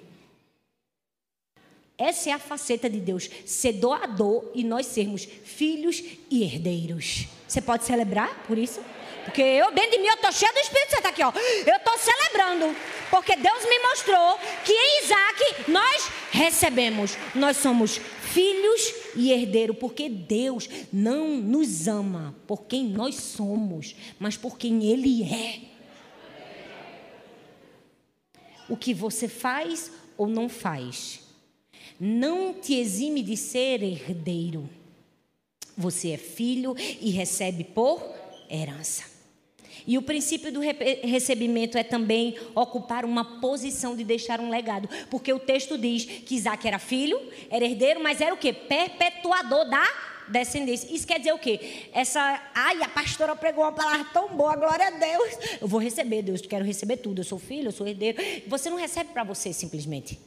Essa 1.97 2.29
é 2.29 2.33
a 2.33 2.39
faceta 2.39 2.89
de 2.89 2.99
Deus, 2.99 3.29
ser 3.45 3.73
doador 3.73 4.51
e 4.53 4.63
nós 4.63 4.85
sermos 4.85 5.25
filhos 5.25 6.01
e 6.29 6.43
herdeiros. 6.43 7.25
Você 7.47 7.59
pode 7.59 7.83
celebrar 7.85 8.43
por 8.45 8.57
isso? 8.57 8.81
Porque 9.25 9.41
eu, 9.41 9.71
dentro 9.71 9.91
de 9.91 9.97
mim, 9.97 10.07
eu 10.07 10.13
estou 10.13 10.31
cheio 10.31 10.53
do 10.53 10.59
Espírito 10.59 10.91
Santo 10.91 11.07
aqui, 11.07 11.21
ó. 11.21 11.33
Eu 11.65 11.75
estou 11.75 11.97
celebrando. 11.97 12.73
Porque 13.09 13.35
Deus 13.35 13.65
me 13.65 13.79
mostrou 13.79 14.39
que 14.63 14.71
em 14.71 15.03
Isaac 15.03 15.71
nós 15.71 16.09
recebemos. 16.31 17.17
Nós 17.35 17.57
somos 17.57 17.99
filhos 18.37 18.93
e 19.15 19.31
herdeiro, 19.31 19.73
porque 19.73 20.07
Deus 20.07 20.69
não 20.93 21.41
nos 21.41 21.87
ama 21.87 22.35
por 22.45 22.65
quem 22.65 22.87
nós 22.87 23.15
somos, 23.15 23.95
mas 24.19 24.37
por 24.37 24.59
quem 24.59 24.85
Ele 24.85 25.23
é. 25.23 25.61
O 28.69 28.77
que 28.77 28.93
você 28.93 29.27
faz 29.27 29.91
ou 30.15 30.27
não 30.27 30.47
faz 30.47 31.21
não 31.99 32.53
te 32.53 32.75
exime 32.75 33.23
de 33.23 33.35
ser 33.35 33.81
herdeiro. 33.81 34.69
Você 35.75 36.11
é 36.11 36.17
filho 36.17 36.75
e 37.01 37.09
recebe 37.09 37.63
por 37.63 38.03
herança. 38.47 39.16
E 39.85 39.97
o 39.97 40.01
princípio 40.01 40.51
do 40.51 40.59
recebimento 40.59 41.77
é 41.77 41.83
também 41.83 42.35
ocupar 42.55 43.05
uma 43.05 43.39
posição 43.39 43.95
de 43.95 44.03
deixar 44.03 44.39
um 44.39 44.49
legado. 44.49 44.89
Porque 45.09 45.31
o 45.31 45.39
texto 45.39 45.77
diz 45.77 46.05
que 46.05 46.35
Isaac 46.35 46.67
era 46.67 46.79
filho, 46.79 47.19
era 47.49 47.65
herdeiro, 47.65 48.01
mas 48.01 48.21
era 48.21 48.33
o 48.33 48.37
quê? 48.37 48.53
Perpetuador 48.53 49.69
da 49.69 49.85
descendência. 50.27 50.93
Isso 50.93 51.07
quer 51.07 51.19
dizer 51.19 51.33
o 51.33 51.39
quê? 51.39 51.89
Essa, 51.93 52.21
ai, 52.53 52.81
a 52.83 52.89
pastora 52.89 53.35
pregou 53.35 53.63
uma 53.63 53.71
palavra 53.71 54.05
tão 54.13 54.35
boa, 54.35 54.55
glória 54.55 54.87
a 54.87 54.91
Deus. 54.91 55.33
Eu 55.61 55.67
vou 55.67 55.79
receber, 55.79 56.21
Deus, 56.21 56.41
quero 56.41 56.65
receber 56.65 56.97
tudo. 56.97 57.19
Eu 57.19 57.25
sou 57.25 57.39
filho, 57.39 57.67
eu 57.67 57.71
sou 57.71 57.87
herdeiro. 57.87 58.21
Você 58.47 58.69
não 58.69 58.77
recebe 58.77 59.11
para 59.11 59.23
você 59.23 59.53
simplesmente. 59.53 60.19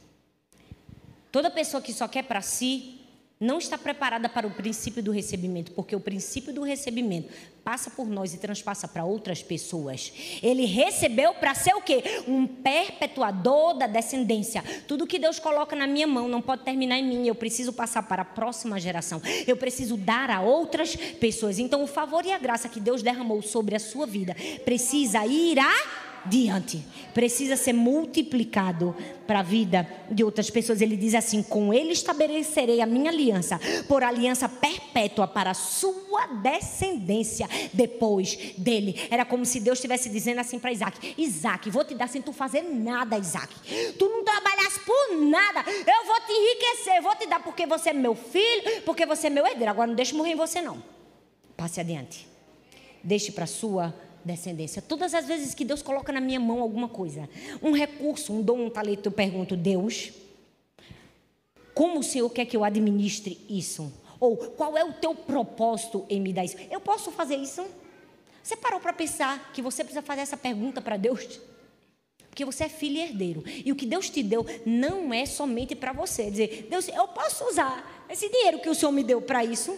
Toda 1.31 1.49
pessoa 1.49 1.81
que 1.81 1.93
só 1.93 2.07
quer 2.07 2.23
para 2.23 2.41
si, 2.41 3.01
não 3.41 3.57
está 3.57 3.75
preparada 3.75 4.29
para 4.29 4.45
o 4.45 4.51
princípio 4.51 5.01
do 5.01 5.11
recebimento, 5.11 5.71
porque 5.71 5.95
o 5.95 5.99
princípio 5.99 6.53
do 6.53 6.61
recebimento 6.61 7.33
passa 7.63 7.89
por 7.91 8.07
nós 8.07 8.33
e 8.33 8.37
transpassa 8.37 8.87
para 8.87 9.05
outras 9.05 9.43
pessoas. 9.43 10.11
Ele 10.41 10.65
recebeu 10.65 11.33
para 11.35 11.53
ser 11.53 11.75
o 11.75 11.81
quê? 11.81 12.03
Um 12.27 12.47
perpetuador 12.47 13.77
da 13.77 13.87
descendência. 13.87 14.63
Tudo 14.87 15.07
que 15.07 15.19
Deus 15.19 15.39
coloca 15.39 15.75
na 15.75 15.85
minha 15.85 16.07
mão 16.07 16.27
não 16.27 16.41
pode 16.41 16.63
terminar 16.63 16.97
em 16.97 17.07
mim, 17.07 17.27
eu 17.27 17.35
preciso 17.35 17.73
passar 17.73 18.03
para 18.03 18.23
a 18.23 18.25
próxima 18.25 18.79
geração. 18.79 19.21
Eu 19.47 19.55
preciso 19.55 19.95
dar 19.95 20.29
a 20.29 20.41
outras 20.41 20.95
pessoas. 20.95 21.59
Então, 21.59 21.83
o 21.83 21.87
favor 21.87 22.25
e 22.25 22.31
a 22.31 22.37
graça 22.37 22.67
que 22.67 22.79
Deus 22.79 23.03
derramou 23.03 23.41
sobre 23.41 23.75
a 23.75 23.79
sua 23.79 24.05
vida 24.05 24.35
precisa 24.65 25.25
ir 25.25 25.59
a 25.59 26.10
diante. 26.25 26.83
Precisa 27.13 27.55
ser 27.55 27.73
multiplicado 27.73 28.95
para 29.27 29.39
a 29.39 29.43
vida 29.43 29.87
de 30.09 30.23
outras 30.23 30.49
pessoas. 30.49 30.81
Ele 30.81 30.95
diz 30.95 31.13
assim: 31.13 31.43
Com 31.43 31.73
ele 31.73 31.91
estabelecerei 31.91 32.81
a 32.81 32.85
minha 32.85 33.09
aliança, 33.09 33.59
por 33.87 34.03
aliança 34.03 34.47
perpétua 34.47 35.27
para 35.27 35.51
a 35.51 35.53
sua 35.53 36.27
descendência 36.41 37.47
depois 37.73 38.53
dele. 38.57 39.07
Era 39.09 39.25
como 39.25 39.45
se 39.45 39.59
Deus 39.59 39.77
estivesse 39.77 40.09
dizendo 40.09 40.39
assim 40.39 40.59
para 40.59 40.71
Isaac: 40.71 41.15
Isaac, 41.17 41.69
vou 41.69 41.83
te 41.83 41.95
dar 41.95 42.07
sem 42.07 42.21
tu 42.21 42.33
fazer 42.33 42.63
nada, 42.63 43.17
Isaac. 43.17 43.53
Tu 43.97 44.09
não 44.09 44.23
trabalhas 44.23 44.77
por 44.79 45.17
nada. 45.17 45.63
Eu 45.67 46.05
vou 46.05 46.21
te 46.21 46.31
enriquecer, 46.31 47.01
vou 47.01 47.15
te 47.15 47.27
dar 47.27 47.41
porque 47.41 47.65
você 47.65 47.89
é 47.89 47.93
meu 47.93 48.15
filho, 48.15 48.81
porque 48.85 49.05
você 49.05 49.27
é 49.27 49.29
meu 49.29 49.45
herdeiro. 49.45 49.71
Agora 49.71 49.87
não 49.87 49.95
deixe 49.95 50.15
morrer 50.15 50.31
em 50.31 50.35
você, 50.35 50.61
não. 50.61 50.81
Passe 51.57 51.79
adiante. 51.79 52.27
Deixe 53.03 53.31
para 53.31 53.47
sua 53.47 53.93
descendência. 54.23 54.81
Todas 54.81 55.13
as 55.13 55.25
vezes 55.25 55.53
que 55.53 55.65
Deus 55.65 55.81
coloca 55.81 56.11
na 56.11 56.21
minha 56.21 56.39
mão 56.39 56.61
alguma 56.61 56.87
coisa, 56.87 57.29
um 57.61 57.71
recurso, 57.71 58.33
um 58.33 58.41
dom, 58.41 58.65
um 58.65 58.69
talento, 58.69 59.07
eu 59.07 59.11
pergunto, 59.11 59.55
Deus, 59.55 60.11
como 61.73 61.99
o 61.99 62.03
Senhor 62.03 62.29
quer 62.29 62.45
que 62.45 62.55
eu 62.55 62.63
administre 62.63 63.39
isso? 63.49 63.91
Ou 64.19 64.37
qual 64.37 64.77
é 64.77 64.83
o 64.83 64.93
teu 64.93 65.15
propósito 65.15 66.05
em 66.09 66.21
me 66.21 66.31
dar 66.31 66.45
isso? 66.45 66.57
Eu 66.69 66.79
posso 66.79 67.11
fazer 67.11 67.35
isso? 67.35 67.65
Você 68.43 68.55
parou 68.55 68.79
para 68.79 68.93
pensar 68.93 69.51
que 69.53 69.61
você 69.61 69.83
precisa 69.83 70.01
fazer 70.01 70.21
essa 70.21 70.37
pergunta 70.37 70.81
para 70.81 70.97
Deus? 70.97 71.39
Porque 72.29 72.45
você 72.45 72.65
é 72.65 72.69
filho 72.69 72.97
e 72.97 73.01
herdeiro. 73.01 73.43
E 73.45 73.71
o 73.71 73.75
que 73.75 73.85
Deus 73.85 74.09
te 74.09 74.23
deu 74.23 74.45
não 74.65 75.13
é 75.13 75.25
somente 75.25 75.75
para 75.75 75.91
você. 75.91 76.29
Dizer, 76.29 76.67
Deus, 76.69 76.87
eu 76.87 77.07
posso 77.09 77.45
usar 77.45 78.05
esse 78.09 78.29
dinheiro 78.29 78.59
que 78.59 78.69
o 78.69 78.75
Senhor 78.75 78.91
me 78.91 79.03
deu 79.03 79.21
para 79.21 79.43
isso? 79.43 79.77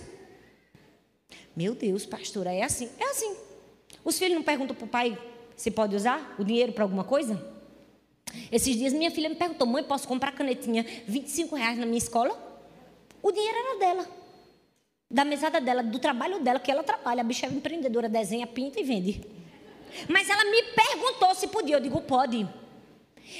Meu 1.56 1.74
Deus, 1.74 2.06
pastora, 2.06 2.52
é 2.52 2.64
assim. 2.64 2.90
É 3.00 3.06
assim. 3.06 3.36
Os 4.04 4.18
filhos 4.18 4.36
não 4.36 4.44
perguntam 4.44 4.76
para 4.76 4.86
o 4.86 4.88
pai 4.88 5.18
se 5.56 5.72
pode 5.72 5.96
usar 5.96 6.36
o 6.40 6.44
dinheiro 6.44 6.74
para 6.74 6.84
alguma 6.84 7.04
coisa? 7.04 7.54
Esses 8.52 8.76
dias 8.76 8.94
minha 8.94 9.12
filha 9.12 9.30
me 9.30 9.36
perguntou, 9.36 9.68
mãe, 9.68 9.84
posso 9.84 10.08
comprar 10.08 10.32
canetinha 10.32 10.86
25 11.08 11.56
reais 11.56 11.78
na 11.78 11.86
minha 11.86 11.98
escola? 11.98 12.38
O 13.22 13.32
dinheiro 13.32 13.58
era 13.58 13.80
dela. 13.80 14.10
Da 15.10 15.24
mesada 15.24 15.62
dela, 15.62 15.84
do 15.84 16.00
trabalho 16.00 16.40
dela, 16.40 16.60
que 16.60 16.72
ela 16.72 16.84
trabalha. 16.84 17.22
A 17.22 17.24
bicha 17.24 17.46
é 17.46 17.50
empreendedora, 17.50 18.10
desenha, 18.10 18.48
pinta 18.48 18.80
e 18.80 18.84
vende. 18.84 19.22
Mas 20.10 20.30
ela 20.30 20.44
me 20.46 20.64
perguntou 20.64 21.36
se 21.36 21.48
podia. 21.48 21.76
Eu 21.76 21.80
digo, 21.80 22.02
pode. 22.02 22.48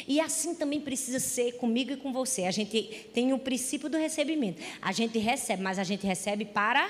E 0.08 0.20
assim 0.22 0.56
também 0.56 0.80
precisa 0.80 1.20
ser 1.20 1.54
comigo 1.54 1.92
e 1.92 1.98
com 1.98 2.14
você. 2.14 2.44
A 2.44 2.52
gente 2.52 3.10
tem 3.14 3.34
o 3.34 3.40
princípio 3.40 3.90
do 3.90 3.98
recebimento. 3.98 4.62
A 4.82 4.92
gente 4.92 5.18
recebe, 5.18 5.62
mas 5.62 5.80
a 5.80 5.84
gente 5.84 6.06
recebe 6.06 6.46
para 6.46 6.90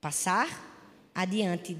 passar 0.00 1.10
adiante 1.14 1.76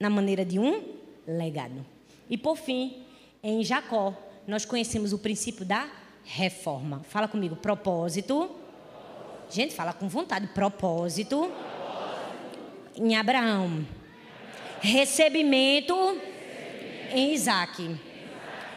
na 0.00 0.08
maneira 0.08 0.44
de 0.44 0.58
um 0.58 0.82
legado. 1.26 1.84
E 2.30 2.38
por 2.38 2.56
fim, 2.56 3.02
em 3.42 3.64
Jacó, 3.64 4.14
nós 4.46 4.64
conhecemos 4.64 5.12
o 5.12 5.18
princípio 5.18 5.64
da 5.64 5.88
reforma. 6.24 7.00
Fala 7.08 7.26
comigo, 7.26 7.56
propósito. 7.56 8.50
Gente, 9.50 9.74
fala 9.74 9.92
com 9.92 10.08
vontade, 10.08 10.46
propósito. 10.48 11.50
Em 12.96 13.16
Abraão. 13.16 13.86
Recebimento 14.80 15.94
em 17.12 17.32
Isaac. 17.32 17.96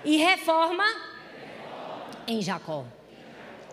E 0.04 0.18
reforma 0.18 0.84
em 2.28 2.42
Jacó. 2.42 2.86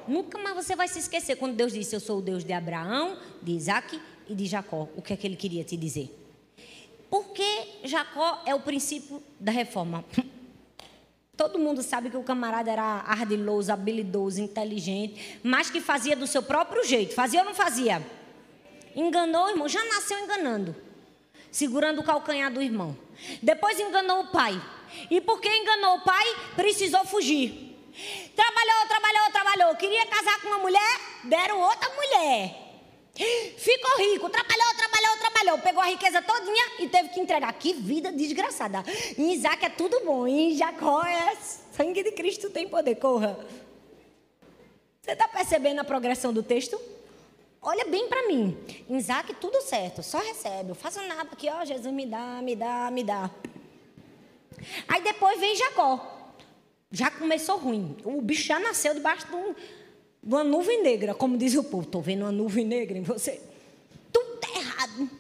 Nunca 0.07 0.39
mais 0.39 0.55
você 0.57 0.75
vai 0.75 0.89
se 0.89 0.99
esquecer 0.99 1.37
quando 1.37 1.55
Deus 1.55 1.73
disse: 1.73 1.95
Eu 1.95 2.01
sou 2.01 2.19
o 2.19 2.23
Deus 2.23 2.45
de 2.45 2.53
Abraão, 2.53 3.17
de 3.43 3.53
Isaac 3.53 4.01
e 4.29 4.35
de 4.35 4.47
Jacó. 4.47 4.89
O 4.97 5.03
que 5.03 5.13
é 5.13 5.17
que 5.17 5.27
ele 5.27 5.37
queria 5.37 5.65
te 5.65 5.77
dizer? 5.77 6.18
Por 7.11 7.29
que 7.29 7.81
Jacó 7.85 8.43
é 8.45 8.55
o 8.55 8.61
princípio 8.61 9.23
da 9.41 9.51
reforma? 9.51 10.05
Todo 11.37 11.59
mundo 11.59 11.83
sabe 11.83 12.11
que 12.11 12.17
o 12.17 12.23
camarada 12.25 12.71
era 12.71 12.83
ardiloso, 13.07 13.73
habilidoso, 13.73 14.41
inteligente, 14.41 15.39
mas 15.43 15.71
que 15.71 15.81
fazia 15.81 16.17
do 16.17 16.27
seu 16.27 16.43
próprio 16.43 16.85
jeito. 16.85 17.15
Fazia 17.15 17.41
ou 17.41 17.47
não 17.47 17.55
fazia? 17.55 18.05
Enganou 18.95 19.47
o 19.47 19.51
irmão, 19.51 19.69
já 19.69 19.83
nasceu 19.85 20.19
enganando, 20.19 20.75
segurando 21.53 22.01
o 22.01 22.05
calcanhar 22.05 22.53
do 22.53 22.61
irmão. 22.61 22.97
Depois 23.41 23.79
enganou 23.79 24.23
o 24.23 24.27
pai. 24.29 24.61
E 25.09 25.21
porque 25.21 25.49
enganou 25.49 25.99
o 25.99 26.01
pai, 26.01 26.27
precisou 26.57 27.05
fugir. 27.05 27.69
Trabalhou, 28.35 28.87
trabalhou, 28.89 29.31
trabalhou. 29.31 29.77
Queria 29.77 30.07
casar 30.07 30.41
com 30.41 30.49
uma 30.49 30.59
mulher, 30.59 31.01
deram 31.25 31.61
outra 31.61 31.89
mulher. 31.95 32.68
Ficou 33.19 33.99
rico, 33.99 34.31
trabalhou, 34.31 34.75
trabalhou, 34.77 35.19
trabalhou, 35.19 35.59
pegou 35.59 35.83
a 35.83 35.87
riqueza 35.87 36.23
todinha 36.23 36.65
e 36.79 36.89
teve 36.89 37.09
que 37.09 37.19
entregar. 37.19 37.53
Que 37.55 37.73
vida 37.73 38.13
desgraçada. 38.13 38.85
Em 39.17 39.33
Isaac 39.33 39.65
é 39.65 39.69
tudo 39.69 40.05
bom, 40.05 40.27
em 40.27 40.57
Jacó 40.57 41.03
é 41.05 41.35
sangue 41.37 42.03
de 42.05 42.13
Cristo 42.13 42.49
tem 42.49 42.69
poder, 42.69 42.95
corra. 42.95 43.39
Você 45.03 45.13
está 45.13 45.27
percebendo 45.27 45.81
a 45.81 45.85
progressão 45.85 46.33
do 46.33 46.43
texto? 46.43 46.81
Olha 47.61 47.87
bem 47.87 48.09
para 48.09 48.29
mim. 48.29 48.57
Em 48.89 48.97
Isaac 48.97 49.35
tudo 49.35 49.61
certo, 49.63 50.01
só 50.01 50.19
recebe. 50.19 50.71
Eu 50.71 50.75
faço 50.77 51.01
nada 51.03 51.29
aqui, 51.33 51.49
ó, 51.51 51.65
Jesus 51.65 51.93
me 51.93 52.07
dá, 52.07 52.41
me 52.41 52.55
dá, 52.55 52.91
me 52.91 53.03
dá. 53.03 53.31
Aí 54.87 55.03
depois 55.03 55.41
vem 55.41 55.57
Jacó. 55.57 56.15
Já 56.91 57.11
começou 57.11 57.59
ruim. 57.59 57.97
O 58.05 58.23
bicho 58.23 58.45
já 58.45 58.59
nasceu 58.59 58.95
debaixo 58.95 59.27
de 59.27 59.35
um 59.35 59.55
uma 60.29 60.45
nuvem 60.45 60.83
negra, 60.83 61.15
como 61.15 61.39
diz 61.39 61.55
o 61.55 61.65
povo. 61.65 61.85
Estou 61.85 62.03
vendo 62.03 62.23
uma 62.23 62.33
nuvem 62.33 62.65
negra 62.65 62.99
em 62.99 63.03
você. 63.03 63.41
Tudo 64.13 64.35
está 64.35 64.49
errado. 64.59 65.11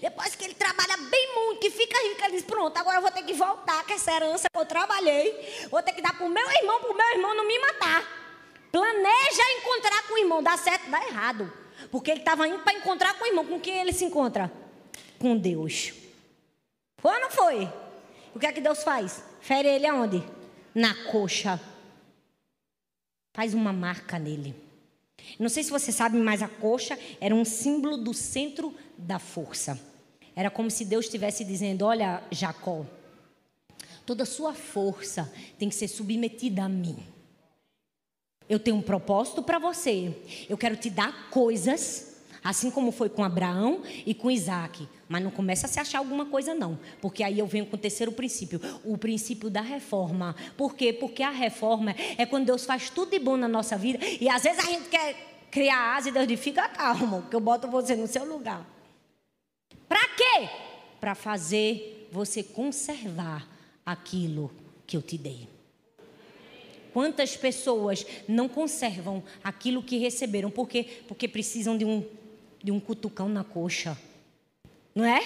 Depois 0.00 0.36
que 0.36 0.44
ele 0.44 0.54
trabalha 0.54 0.96
bem 0.96 1.34
muito, 1.34 1.60
que 1.60 1.70
fica 1.70 1.98
rico, 2.08 2.22
ele 2.22 2.36
diz: 2.36 2.44
Pronto, 2.44 2.76
agora 2.78 2.98
eu 2.98 3.02
vou 3.02 3.10
ter 3.10 3.24
que 3.24 3.32
voltar 3.32 3.84
com 3.84 3.92
essa 3.92 4.12
herança 4.12 4.48
que 4.50 4.58
eu 4.58 4.64
trabalhei. 4.64 5.66
Vou 5.70 5.82
ter 5.82 5.92
que 5.92 6.00
dar 6.00 6.16
para 6.16 6.24
o 6.24 6.30
meu 6.30 6.48
irmão, 6.48 6.80
para 6.80 6.90
o 6.90 6.96
meu 6.96 7.10
irmão 7.10 7.34
não 7.34 7.46
me 7.46 7.58
matar. 7.58 8.22
Planeja 8.70 9.42
encontrar 9.58 10.06
com 10.06 10.14
o 10.14 10.18
irmão. 10.18 10.42
Dá 10.42 10.56
certo, 10.56 10.88
dá 10.88 11.04
errado. 11.04 11.52
Porque 11.90 12.12
ele 12.12 12.20
estava 12.20 12.46
indo 12.46 12.60
para 12.60 12.74
encontrar 12.74 13.14
com 13.14 13.24
o 13.24 13.26
irmão. 13.26 13.44
Com 13.44 13.58
quem 13.58 13.80
ele 13.80 13.92
se 13.92 14.04
encontra? 14.04 14.52
Com 15.18 15.36
Deus. 15.36 15.92
Foi 16.98 17.12
ou 17.12 17.20
não 17.20 17.30
foi? 17.30 17.68
O 18.34 18.38
que 18.38 18.46
é 18.46 18.52
que 18.52 18.60
Deus 18.60 18.84
faz? 18.84 19.22
Fere 19.40 19.68
ele 19.68 19.86
aonde? 19.86 20.22
Na 20.74 20.94
coxa 21.10 21.60
faz 23.34 23.52
uma 23.52 23.74
marca 23.74 24.18
nele. 24.18 24.54
Não 25.38 25.50
sei 25.50 25.62
se 25.62 25.70
você 25.70 25.92
sabe, 25.92 26.16
mas 26.16 26.42
a 26.42 26.48
coxa 26.48 26.98
era 27.20 27.34
um 27.34 27.44
símbolo 27.44 27.98
do 27.98 28.14
centro 28.14 28.74
da 28.96 29.18
força. 29.18 29.78
Era 30.34 30.50
como 30.50 30.70
se 30.70 30.86
Deus 30.86 31.04
estivesse 31.04 31.44
dizendo: 31.44 31.84
Olha, 31.84 32.22
Jacó, 32.30 32.86
toda 34.06 34.22
a 34.22 34.26
sua 34.26 34.54
força 34.54 35.30
tem 35.58 35.68
que 35.68 35.74
ser 35.74 35.88
submetida 35.88 36.64
a 36.64 36.68
mim. 36.68 36.96
Eu 38.48 38.58
tenho 38.58 38.76
um 38.76 38.82
propósito 38.82 39.42
para 39.42 39.58
você. 39.58 40.16
Eu 40.48 40.56
quero 40.56 40.76
te 40.76 40.88
dar 40.88 41.28
coisas 41.30 42.14
Assim 42.44 42.70
como 42.70 42.92
foi 42.92 43.08
com 43.08 43.24
Abraão 43.24 43.80
e 44.04 44.12
com 44.12 44.30
Isaac. 44.30 44.86
Mas 45.08 45.22
não 45.22 45.30
começa 45.30 45.66
a 45.66 45.68
se 45.68 45.78
achar 45.78 45.98
alguma 45.98 46.26
coisa, 46.26 46.54
não. 46.54 46.78
Porque 47.00 47.22
aí 47.22 47.38
eu 47.38 47.46
venho 47.46 47.66
com 47.66 47.76
o 47.76 47.78
terceiro 47.78 48.12
princípio, 48.12 48.60
o 48.84 48.96
princípio 48.96 49.50
da 49.50 49.60
reforma. 49.60 50.34
Por 50.56 50.74
quê? 50.74 50.92
Porque 50.92 51.22
a 51.22 51.30
reforma 51.30 51.94
é 52.16 52.24
quando 52.24 52.46
Deus 52.46 52.64
faz 52.64 52.90
tudo 52.90 53.10
de 53.10 53.18
bom 53.18 53.36
na 53.36 53.48
nossa 53.48 53.76
vida. 53.76 53.98
E 54.20 54.28
às 54.28 54.42
vezes 54.42 54.58
a 54.58 54.70
gente 54.70 54.88
quer 54.88 55.34
criar 55.50 55.96
asa 55.96 56.08
e 56.08 56.12
Deus 56.12 56.26
diz: 56.26 56.40
fica 56.40 56.68
calmo, 56.68 57.22
que 57.28 57.36
eu 57.36 57.40
boto 57.40 57.68
você 57.68 57.94
no 57.94 58.06
seu 58.06 58.24
lugar. 58.24 58.66
Para 59.88 60.08
quê? 60.08 60.48
Para 61.00 61.14
fazer 61.14 62.08
você 62.10 62.42
conservar 62.42 63.46
aquilo 63.84 64.50
que 64.86 64.96
eu 64.96 65.02
te 65.02 65.18
dei. 65.18 65.48
Quantas 66.92 67.36
pessoas 67.36 68.06
não 68.28 68.48
conservam 68.48 69.22
aquilo 69.42 69.82
que 69.82 69.98
receberam? 69.98 70.50
Por 70.50 70.68
quê? 70.68 71.02
Porque 71.08 71.26
precisam 71.26 71.76
de 71.76 71.84
um, 71.84 72.06
de 72.62 72.70
um 72.70 72.78
cutucão 72.78 73.28
na 73.28 73.42
coxa. 73.42 73.98
Não 74.94 75.04
é? 75.04 75.22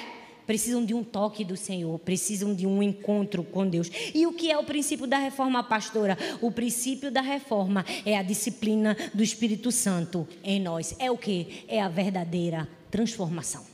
Precisam 0.46 0.82
de 0.82 0.94
um 0.94 1.04
toque 1.04 1.44
do 1.44 1.58
Senhor, 1.58 1.98
precisam 1.98 2.54
de 2.54 2.66
um 2.66 2.82
encontro 2.82 3.44
com 3.44 3.68
Deus. 3.68 3.90
E 4.14 4.26
o 4.26 4.32
que 4.32 4.50
é 4.50 4.56
o 4.56 4.64
princípio 4.64 5.06
da 5.06 5.18
reforma, 5.18 5.62
pastora? 5.62 6.16
O 6.40 6.50
princípio 6.50 7.10
da 7.10 7.20
reforma 7.20 7.84
é 8.06 8.16
a 8.16 8.22
disciplina 8.22 8.96
do 9.12 9.22
Espírito 9.22 9.70
Santo 9.70 10.26
em 10.42 10.58
nós. 10.58 10.96
É 10.98 11.10
o 11.10 11.18
que? 11.18 11.64
É 11.68 11.82
a 11.82 11.88
verdadeira 11.88 12.66
transformação. 12.90 13.66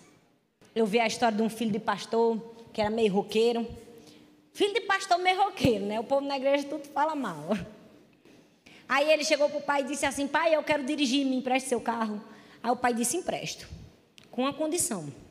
Eu 0.75 0.85
vi 0.85 0.99
a 0.99 1.07
história 1.07 1.37
de 1.37 1.45
um 1.45 1.49
filho 1.49 1.71
de 1.71 1.79
pastor 1.79 2.39
que 2.73 2.81
era 2.81 2.91
meio 2.91 3.13
roqueiro. 3.13 3.65
Filho 4.53 4.75
de 4.75 4.81
pastor 4.81 5.19
meio 5.19 5.45
roqueiro, 5.45 5.87
né? 5.87 6.01
O 6.01 6.05
povo 6.05 6.27
na 6.27 6.37
igreja 6.37 6.65
tudo 6.65 6.89
fala 6.89 7.15
mal. 7.15 7.57
Aí 8.89 9.13
ele 9.13 9.25
chegou 9.25 9.49
para 9.49 9.59
o 9.59 9.63
pai 9.63 9.83
e 9.83 9.85
disse 9.85 10.05
assim: 10.05 10.27
Pai, 10.27 10.55
eu 10.57 10.63
quero 10.65 10.85
dirigir, 10.85 11.25
me 11.25 11.37
empreste 11.37 11.69
seu 11.69 11.81
carro. 11.81 12.21
Aí 12.61 12.71
o 12.71 12.77
pai 12.77 12.93
disse: 12.93 13.17
Empresto, 13.17 13.69
com 14.33 14.43
uma 14.43 14.53
condição. 14.53 15.23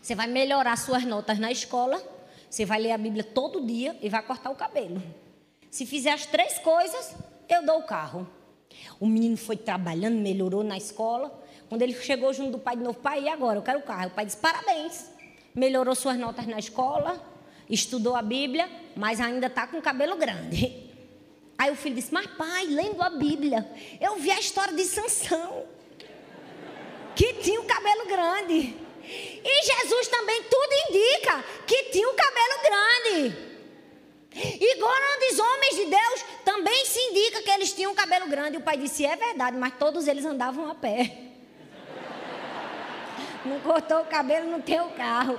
Você 0.00 0.14
vai 0.14 0.26
melhorar 0.26 0.76
suas 0.76 1.04
notas 1.04 1.38
na 1.38 1.50
escola, 1.50 2.02
você 2.48 2.64
vai 2.64 2.80
ler 2.80 2.92
a 2.92 2.98
Bíblia 2.98 3.24
todo 3.24 3.64
dia 3.64 3.96
e 4.02 4.08
vai 4.08 4.22
cortar 4.22 4.50
o 4.50 4.54
cabelo. 4.54 5.02
Se 5.70 5.86
fizer 5.86 6.12
as 6.12 6.26
três 6.26 6.58
coisas, 6.58 7.14
eu 7.48 7.64
dou 7.64 7.78
o 7.78 7.82
carro. 7.84 8.28
O 9.00 9.06
menino 9.06 9.36
foi 9.36 9.56
trabalhando, 9.56 10.16
melhorou 10.16 10.62
na 10.62 10.76
escola. 10.76 11.42
Quando 11.68 11.82
ele 11.82 11.94
chegou 11.94 12.32
junto 12.32 12.52
do 12.52 12.58
pai 12.58 12.76
de 12.76 12.82
novo, 12.82 12.98
pai, 12.98 13.22
e 13.22 13.28
agora? 13.28 13.58
Eu 13.58 13.62
quero 13.62 13.78
o 13.78 13.82
carro. 13.82 14.08
O 14.08 14.10
pai 14.10 14.26
disse: 14.26 14.36
Parabéns. 14.36 15.10
Melhorou 15.54 15.94
suas 15.94 16.18
notas 16.18 16.46
na 16.46 16.58
escola, 16.58 17.22
estudou 17.68 18.16
a 18.16 18.22
Bíblia, 18.22 18.70
mas 18.96 19.20
ainda 19.20 19.46
está 19.46 19.66
com 19.66 19.78
o 19.78 19.82
cabelo 19.82 20.16
grande. 20.16 20.90
Aí 21.58 21.70
o 21.70 21.76
filho 21.76 21.94
disse: 21.94 22.12
Mas 22.12 22.26
pai, 22.26 22.66
lendo 22.66 23.02
a 23.02 23.10
Bíblia, 23.10 23.70
eu 24.00 24.16
vi 24.16 24.30
a 24.30 24.38
história 24.38 24.74
de 24.74 24.84
Sansão, 24.84 25.64
que 27.14 27.34
tinha 27.34 27.60
o 27.60 27.64
cabelo 27.64 28.06
grande. 28.06 28.74
E 29.04 29.66
Jesus 29.66 30.08
também 30.08 30.42
tudo 30.44 30.72
indica 30.88 31.44
que 31.66 31.84
tinha 31.84 32.08
o 32.08 32.14
cabelo 32.14 32.62
grande. 32.62 33.52
E 34.34 34.76
grandes 34.76 35.38
homens 35.38 35.76
de 35.76 35.84
Deus 35.86 36.24
também 36.44 36.86
se 36.86 36.98
indica 36.98 37.42
que 37.42 37.50
eles 37.50 37.72
tinham 37.72 37.92
o 37.92 37.94
cabelo 37.94 38.28
grande. 38.28 38.56
E 38.56 38.58
o 38.58 38.62
pai 38.62 38.76
disse: 38.76 39.04
É 39.04 39.14
verdade, 39.14 39.56
mas 39.56 39.74
todos 39.78 40.08
eles 40.08 40.24
andavam 40.24 40.70
a 40.70 40.74
pé. 40.74 41.12
Não 43.44 43.60
cortou 43.60 44.00
o 44.00 44.06
cabelo, 44.06 44.48
não 44.50 44.60
tem 44.60 44.80
o 44.80 44.90
carro. 44.90 45.38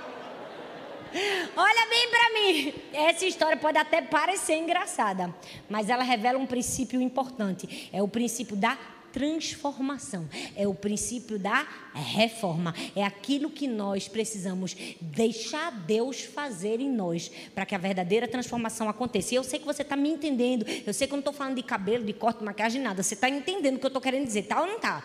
Olha 1.56 1.88
bem 1.88 2.10
para 2.10 2.32
mim. 2.34 2.74
Essa 2.92 3.24
história 3.24 3.56
pode 3.56 3.78
até 3.78 4.02
parecer 4.02 4.56
engraçada, 4.56 5.34
mas 5.70 5.88
ela 5.88 6.02
revela 6.02 6.38
um 6.38 6.46
princípio 6.46 7.00
importante. 7.00 7.88
É 7.92 8.02
o 8.02 8.08
princípio 8.08 8.56
da 8.56 8.76
transformação, 9.14 10.28
é 10.56 10.66
o 10.66 10.74
princípio 10.74 11.38
da 11.38 11.64
reforma, 11.94 12.74
é 12.96 13.04
aquilo 13.04 13.48
que 13.48 13.68
nós 13.68 14.08
precisamos 14.08 14.76
deixar 15.00 15.70
Deus 15.70 16.22
fazer 16.22 16.80
em 16.80 16.90
nós 16.90 17.30
para 17.54 17.64
que 17.64 17.76
a 17.76 17.78
verdadeira 17.78 18.26
transformação 18.26 18.88
aconteça. 18.88 19.32
E 19.32 19.36
eu 19.36 19.44
sei 19.44 19.60
que 19.60 19.64
você 19.64 19.82
está 19.82 19.94
me 19.94 20.08
entendendo, 20.08 20.66
eu 20.84 20.92
sei 20.92 21.06
que 21.06 21.12
eu 21.12 21.16
não 21.16 21.20
estou 21.20 21.32
falando 21.32 21.54
de 21.54 21.62
cabelo, 21.62 22.04
de 22.04 22.12
corte, 22.12 22.42
maquiagem, 22.42 22.82
nada. 22.82 23.04
Você 23.04 23.14
está 23.14 23.30
entendendo 23.30 23.76
o 23.76 23.78
que 23.78 23.86
eu 23.86 23.88
estou 23.88 24.02
querendo 24.02 24.26
dizer, 24.26 24.42
tá 24.42 24.60
ou 24.60 24.66
não 24.66 24.76
está? 24.76 25.04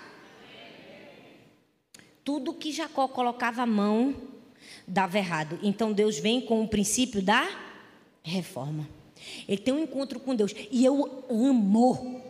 Tudo 2.24 2.56
que 2.56 2.72
Jacó 2.72 3.08
colocava 3.08 3.62
a 3.62 3.68
mão 3.68 4.16
dava 4.88 5.20
errado. 5.20 5.60
Então 5.62 5.94
Deus 5.94 6.18
vem 6.18 6.42
com 6.42 6.64
o 6.64 6.68
princípio 6.68 7.22
da 7.22 7.48
reforma. 8.24 8.90
Ele 9.48 9.62
tem 9.62 9.74
um 9.74 9.84
encontro 9.84 10.20
com 10.20 10.36
Deus. 10.36 10.56
E 10.72 10.84
eu 10.84 11.26
amo. 11.30 12.24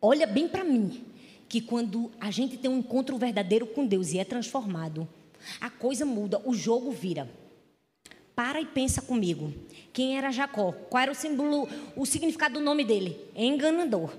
Olha 0.00 0.26
bem 0.26 0.46
para 0.46 0.62
mim. 0.62 1.05
Que 1.48 1.60
quando 1.60 2.10
a 2.20 2.30
gente 2.30 2.56
tem 2.56 2.70
um 2.70 2.78
encontro 2.78 3.16
verdadeiro 3.16 3.66
com 3.66 3.86
Deus 3.86 4.12
e 4.12 4.18
é 4.18 4.24
transformado, 4.24 5.08
a 5.60 5.70
coisa 5.70 6.04
muda, 6.04 6.40
o 6.44 6.54
jogo 6.54 6.90
vira. 6.90 7.28
Para 8.34 8.60
e 8.60 8.66
pensa 8.66 9.00
comigo. 9.00 9.52
Quem 9.92 10.18
era 10.18 10.30
Jacó? 10.30 10.72
Qual 10.72 11.02
era 11.02 11.10
o 11.10 11.14
símbolo, 11.14 11.68
o 11.96 12.04
significado 12.04 12.54
do 12.54 12.60
nome 12.60 12.84
dele? 12.84 13.18
Enganador. 13.34 14.12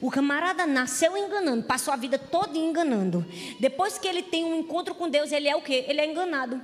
O 0.00 0.10
camarada 0.10 0.66
nasceu 0.66 1.16
enganando, 1.16 1.64
passou 1.64 1.92
a 1.92 1.96
vida 1.96 2.18
toda 2.18 2.56
enganando. 2.56 3.24
Depois 3.58 3.98
que 3.98 4.06
ele 4.06 4.22
tem 4.22 4.44
um 4.44 4.58
encontro 4.58 4.94
com 4.94 5.08
Deus, 5.08 5.32
ele 5.32 5.48
é 5.48 5.56
o 5.56 5.62
quê? 5.62 5.84
Ele 5.88 6.00
é 6.00 6.10
enganado. 6.10 6.62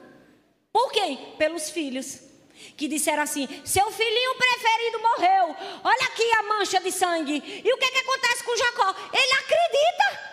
Por 0.72 0.92
quem? 0.92 1.18
Pelos 1.38 1.70
filhos. 1.70 2.27
Que 2.76 2.88
disseram 2.88 3.22
assim: 3.22 3.48
seu 3.64 3.90
filhinho 3.90 4.34
preferido 4.36 4.98
morreu. 5.00 5.56
Olha 5.84 6.06
aqui 6.06 6.30
a 6.32 6.42
mancha 6.44 6.80
de 6.80 6.92
sangue. 6.92 7.62
E 7.64 7.72
o 7.72 7.76
que, 7.78 7.84
é 7.84 7.90
que 7.90 7.98
acontece 7.98 8.44
com 8.44 8.56
Jacó? 8.56 8.94
Ele 9.12 9.32
acredita. 9.32 10.28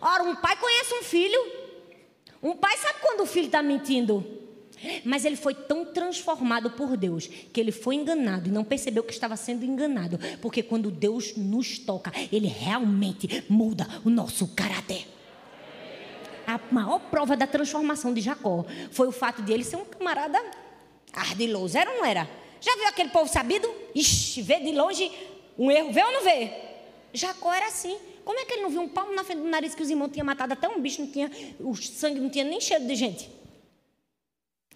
Ora, 0.00 0.22
um 0.24 0.36
pai 0.36 0.56
conhece 0.56 0.94
um 0.94 1.02
filho. 1.02 1.52
Um 2.42 2.54
pai 2.54 2.76
sabe 2.78 3.00
quando 3.00 3.22
o 3.22 3.26
filho 3.26 3.46
está 3.46 3.62
mentindo. 3.62 4.24
Mas 5.04 5.24
ele 5.24 5.34
foi 5.34 5.54
tão 5.54 5.84
transformado 5.84 6.70
por 6.70 6.96
Deus 6.96 7.26
que 7.26 7.60
ele 7.60 7.72
foi 7.72 7.96
enganado 7.96 8.48
e 8.48 8.52
não 8.52 8.62
percebeu 8.62 9.02
que 9.02 9.12
estava 9.12 9.36
sendo 9.36 9.64
enganado. 9.64 10.20
Porque 10.40 10.62
quando 10.62 10.90
Deus 10.90 11.36
nos 11.36 11.78
toca, 11.78 12.12
ele 12.30 12.46
realmente 12.46 13.44
muda 13.48 13.86
o 14.04 14.10
nosso 14.10 14.46
caráter 14.54 15.18
a 16.48 16.58
maior 16.72 16.98
prova 16.98 17.36
da 17.36 17.46
transformação 17.46 18.14
de 18.14 18.22
Jacó 18.22 18.64
foi 18.90 19.06
o 19.06 19.12
fato 19.12 19.42
de 19.42 19.52
ele 19.52 19.62
ser 19.62 19.76
um 19.76 19.84
camarada 19.84 20.42
ardiloso. 21.12 21.76
Era 21.76 21.90
ou 21.90 21.98
não 21.98 22.04
era? 22.04 22.28
Já 22.60 22.74
viu 22.76 22.86
aquele 22.86 23.10
povo 23.10 23.30
sabido? 23.30 23.72
Ixi, 23.94 24.42
vê 24.42 24.60
de 24.60 24.72
longe 24.72 25.10
um 25.58 25.70
erro, 25.70 25.92
vê 25.92 26.02
ou 26.02 26.12
não 26.12 26.22
vê? 26.22 26.50
Jacó 27.12 27.52
era 27.52 27.66
assim. 27.66 27.96
Como 28.24 28.38
é 28.38 28.44
que 28.44 28.52
ele 28.52 28.62
não 28.62 28.70
viu 28.70 28.82
um 28.82 28.88
palmo 28.88 29.14
na 29.14 29.24
frente 29.24 29.40
do 29.40 29.48
nariz 29.48 29.74
que 29.74 29.82
os 29.82 29.88
irmãos 29.88 30.10
tinham 30.12 30.26
matado 30.26 30.52
até 30.52 30.68
um 30.68 30.80
bicho, 30.80 31.00
não 31.00 31.10
tinha, 31.10 31.30
o 31.58 31.74
sangue 31.74 32.20
não 32.20 32.28
tinha 32.28 32.44
nem 32.44 32.60
cheiro 32.60 32.86
de 32.86 32.94
gente? 32.94 33.30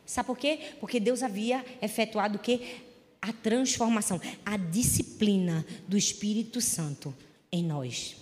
Sabe 0.07 0.27
por 0.27 0.39
quê? 0.39 0.59
Porque 0.81 0.99
Deus 0.99 1.23
havia 1.23 1.65
efetuado 1.81 2.37
o 2.37 2.41
quê? 2.41 2.79
A 3.21 3.33
transformação, 3.33 4.21
a 4.45 4.57
disciplina 4.57 5.65
do 5.87 5.97
Espírito 5.97 6.61
Santo 6.61 7.15
em 7.53 7.63
nós. 7.63 8.17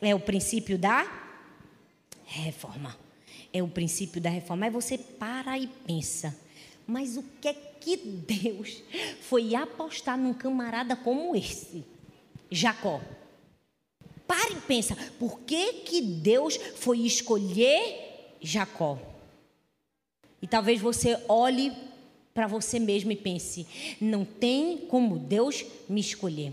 É 0.00 0.14
o 0.14 0.20
princípio 0.20 0.78
da 0.78 1.04
reforma. 2.24 2.96
É 3.52 3.62
o 3.62 3.68
princípio 3.68 4.20
da 4.20 4.30
reforma. 4.30 4.66
Aí 4.66 4.70
você 4.70 4.96
para 4.96 5.58
e 5.58 5.66
pensa. 5.66 6.34
Mas 6.90 7.16
o 7.16 7.22
que 7.40 7.46
é 7.46 7.54
que 7.54 7.96
Deus 7.96 8.82
foi 9.20 9.54
apostar 9.54 10.18
num 10.18 10.34
camarada 10.34 10.96
como 10.96 11.36
esse? 11.36 11.84
Jacó. 12.50 13.00
Para 14.26 14.50
e 14.50 14.60
pensa. 14.62 14.96
Por 15.16 15.38
que, 15.42 15.74
que 15.84 16.02
Deus 16.02 16.56
foi 16.56 16.98
escolher 17.06 18.34
Jacó? 18.40 18.98
E 20.42 20.48
talvez 20.48 20.80
você 20.80 21.16
olhe 21.28 21.72
para 22.34 22.48
você 22.48 22.80
mesmo 22.80 23.12
e 23.12 23.16
pense: 23.16 23.68
não 24.00 24.24
tem 24.24 24.78
como 24.88 25.16
Deus 25.16 25.64
me 25.88 26.00
escolher. 26.00 26.52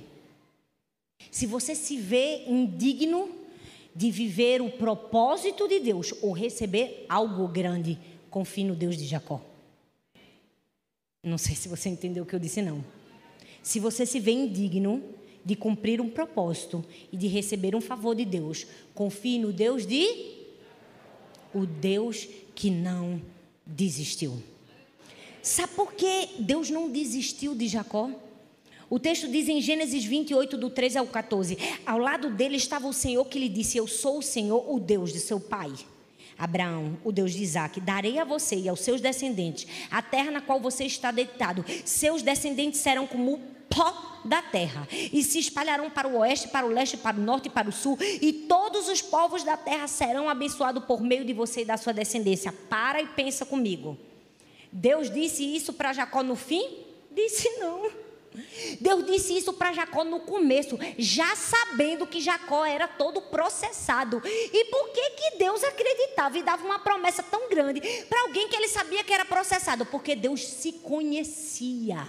Se 1.32 1.48
você 1.48 1.74
se 1.74 1.98
vê 1.98 2.44
indigno 2.46 3.28
de 3.96 4.12
viver 4.12 4.62
o 4.62 4.70
propósito 4.70 5.68
de 5.68 5.80
Deus 5.80 6.14
ou 6.22 6.32
receber 6.32 7.08
algo 7.10 7.48
grande, 7.48 7.98
confie 8.30 8.64
no 8.64 8.76
Deus 8.76 8.96
de 8.96 9.08
Jacó. 9.08 9.42
Não 11.28 11.38
sei 11.38 11.56
se 11.56 11.68
você 11.68 11.90
entendeu 11.90 12.24
o 12.24 12.26
que 12.26 12.34
eu 12.34 12.40
disse, 12.40 12.62
não. 12.62 12.84
Se 13.62 13.82
você 13.82 14.06
se 14.06 14.18
vê 14.18 14.32
indigno 14.32 15.04
de 15.44 15.56
cumprir 15.56 16.00
um 16.00 16.10
propósito 16.10 16.84
e 17.12 17.18
de 17.18 17.28
receber 17.28 17.76
um 17.76 17.82
favor 17.82 18.16
de 18.16 18.24
Deus, 18.24 18.66
confie 18.96 19.38
no 19.38 19.52
Deus 19.52 19.86
de. 19.86 20.36
O 21.54 21.66
Deus 21.66 22.28
que 22.56 22.70
não 22.70 23.22
desistiu. 23.66 24.42
Sabe 25.42 25.74
por 25.74 25.94
que 25.94 26.30
Deus 26.40 26.70
não 26.70 26.90
desistiu 26.90 27.54
de 27.54 27.68
Jacó? 27.68 28.10
O 28.90 28.98
texto 28.98 29.28
diz 29.28 29.50
em 29.50 29.60
Gênesis 29.60 30.06
28, 30.06 30.58
do 30.58 30.70
13 30.70 31.00
ao 31.00 31.08
14: 31.08 31.58
Ao 31.86 31.98
lado 31.98 32.32
dele 32.32 32.56
estava 32.56 32.88
o 32.88 32.94
Senhor 32.94 33.26
que 33.26 33.40
lhe 33.40 33.50
disse: 33.50 33.78
Eu 33.78 33.88
sou 33.88 34.20
o 34.20 34.24
Senhor, 34.24 34.64
o 34.74 34.80
Deus 34.80 35.12
de 35.12 35.20
seu 35.20 35.42
pai. 35.42 35.74
Abraão, 36.38 36.98
o 37.04 37.12
Deus 37.12 37.34
de 37.34 37.42
Isaac, 37.42 37.82
darei 37.82 38.20
a 38.20 38.24
você 38.24 38.56
e 38.56 38.70
aos 38.70 38.82
seus 38.82 39.02
descendentes 39.02 39.68
a 39.90 40.02
terra 40.02 40.32
na 40.32 40.42
qual 40.42 40.60
você 40.60 40.86
está 40.86 41.12
deitado. 41.12 41.66
Seus 41.86 42.22
descendentes 42.22 42.80
serão 42.80 43.08
como 43.08 43.34
o 43.34 43.40
pó 43.70 44.22
da 44.24 44.42
terra 44.42 44.88
e 44.92 45.24
se 45.24 45.40
espalharão 45.40 45.90
para 45.90 46.08
o 46.08 46.18
oeste, 46.18 46.48
para 46.48 46.66
o 46.66 46.70
leste, 46.70 46.98
para 46.98 47.18
o 47.18 47.22
norte 47.22 47.48
e 47.48 47.50
para 47.50 47.70
o 47.70 47.72
sul, 47.72 47.98
e 48.02 48.32
todos 48.32 48.88
os 48.88 49.02
povos 49.02 49.44
da 49.44 49.58
terra 49.58 49.88
serão 49.88 50.30
abençoados 50.30 50.84
por 50.86 51.02
meio 51.02 51.26
de 51.26 51.34
você 51.34 51.62
e 51.62 51.66
da 51.66 51.78
sua 51.78 51.94
descendência. 51.94 52.52
Para 52.52 53.02
e 53.02 53.08
pensa 53.08 53.46
comigo. 53.46 53.98
Deus 54.72 55.10
disse 55.10 55.44
isso 55.44 55.74
para 55.74 55.94
Jacó 55.94 56.22
no 56.24 56.36
fim? 56.36 56.86
Disse 57.12 57.50
não. 57.58 58.07
Deus 58.80 59.06
disse 59.06 59.38
isso 59.38 59.54
para 59.54 59.74
Jacó 59.74 60.04
no 60.04 60.20
começo, 60.20 60.78
já 60.98 61.36
sabendo 61.36 62.08
que 62.08 62.22
Jacó 62.22 62.66
era 62.66 62.88
todo 62.88 63.22
processado. 63.22 64.22
E 64.26 64.66
por 64.66 64.90
que, 64.90 65.10
que 65.12 65.38
Deus 65.38 65.64
acreditava 65.64 66.38
e 66.38 66.44
dava 66.44 66.66
uma 66.66 66.80
promessa 66.80 67.24
tão 67.24 67.50
grande 67.50 67.82
para 68.10 68.22
alguém 68.22 68.48
que 68.48 68.56
ele 68.56 68.68
sabia 68.68 69.04
que 69.04 69.14
era 69.14 69.26
processado? 69.26 69.86
Porque 69.86 70.16
Deus 70.16 70.44
se 70.44 70.74
conhecia 70.74 72.08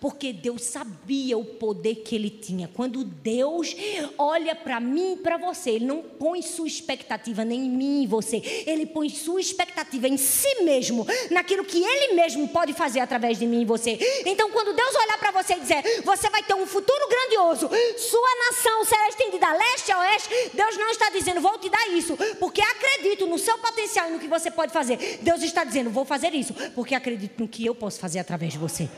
Porque 0.00 0.32
Deus 0.32 0.62
sabia 0.62 1.36
o 1.36 1.44
poder 1.44 1.96
que 1.96 2.14
ele 2.14 2.30
tinha. 2.30 2.68
Quando 2.68 3.04
Deus 3.04 3.74
olha 4.18 4.54
para 4.54 4.80
mim 4.80 5.14
e 5.14 5.16
para 5.16 5.36
você, 5.36 5.70
ele 5.70 5.86
não 5.86 6.02
põe 6.02 6.42
sua 6.42 6.66
expectativa 6.66 7.44
nem 7.44 7.66
em 7.66 7.70
mim 7.70 8.02
e 8.02 8.06
você, 8.06 8.42
ele 8.66 8.86
põe 8.86 9.08
sua 9.08 9.40
expectativa 9.40 10.08
em 10.08 10.16
si 10.16 10.62
mesmo, 10.62 11.06
naquilo 11.30 11.64
que 11.64 11.82
ele 11.82 12.14
mesmo 12.14 12.48
pode 12.48 12.72
fazer 12.72 13.00
através 13.00 13.38
de 13.38 13.46
mim 13.46 13.62
e 13.62 13.64
você. 13.64 13.98
Então, 14.26 14.50
quando 14.50 14.74
Deus 14.74 14.94
olhar 14.94 15.18
para 15.18 15.30
você 15.30 15.54
e 15.54 15.60
dizer: 15.60 16.02
"Você 16.04 16.28
vai 16.30 16.42
ter 16.42 16.54
um 16.54 16.66
futuro 16.66 17.08
grandioso, 17.08 17.68
sua 17.98 18.30
nação 18.46 18.84
será 18.84 19.08
estendida 19.08 19.46
a 19.46 19.52
leste 19.52 19.92
a 19.92 19.98
oeste", 19.98 20.28
Deus 20.54 20.76
não 20.76 20.90
está 20.90 21.10
dizendo: 21.10 21.40
"Vou 21.40 21.58
te 21.58 21.68
dar 21.68 21.88
isso", 21.88 22.16
porque 22.38 22.60
acredito 22.60 23.26
no 23.26 23.38
seu 23.38 23.58
potencial 23.58 24.08
e 24.08 24.12
no 24.12 24.18
que 24.18 24.28
você 24.28 24.50
pode 24.50 24.72
fazer. 24.72 25.18
Deus 25.22 25.42
está 25.42 25.64
dizendo: 25.64 25.90
"Vou 25.90 26.04
fazer 26.04 26.34
isso", 26.34 26.54
porque 26.74 26.94
acredito 26.94 27.40
no 27.40 27.48
que 27.48 27.64
eu 27.64 27.74
posso 27.74 27.98
fazer 27.98 28.18
através 28.18 28.52
de 28.52 28.58
você 28.58 28.88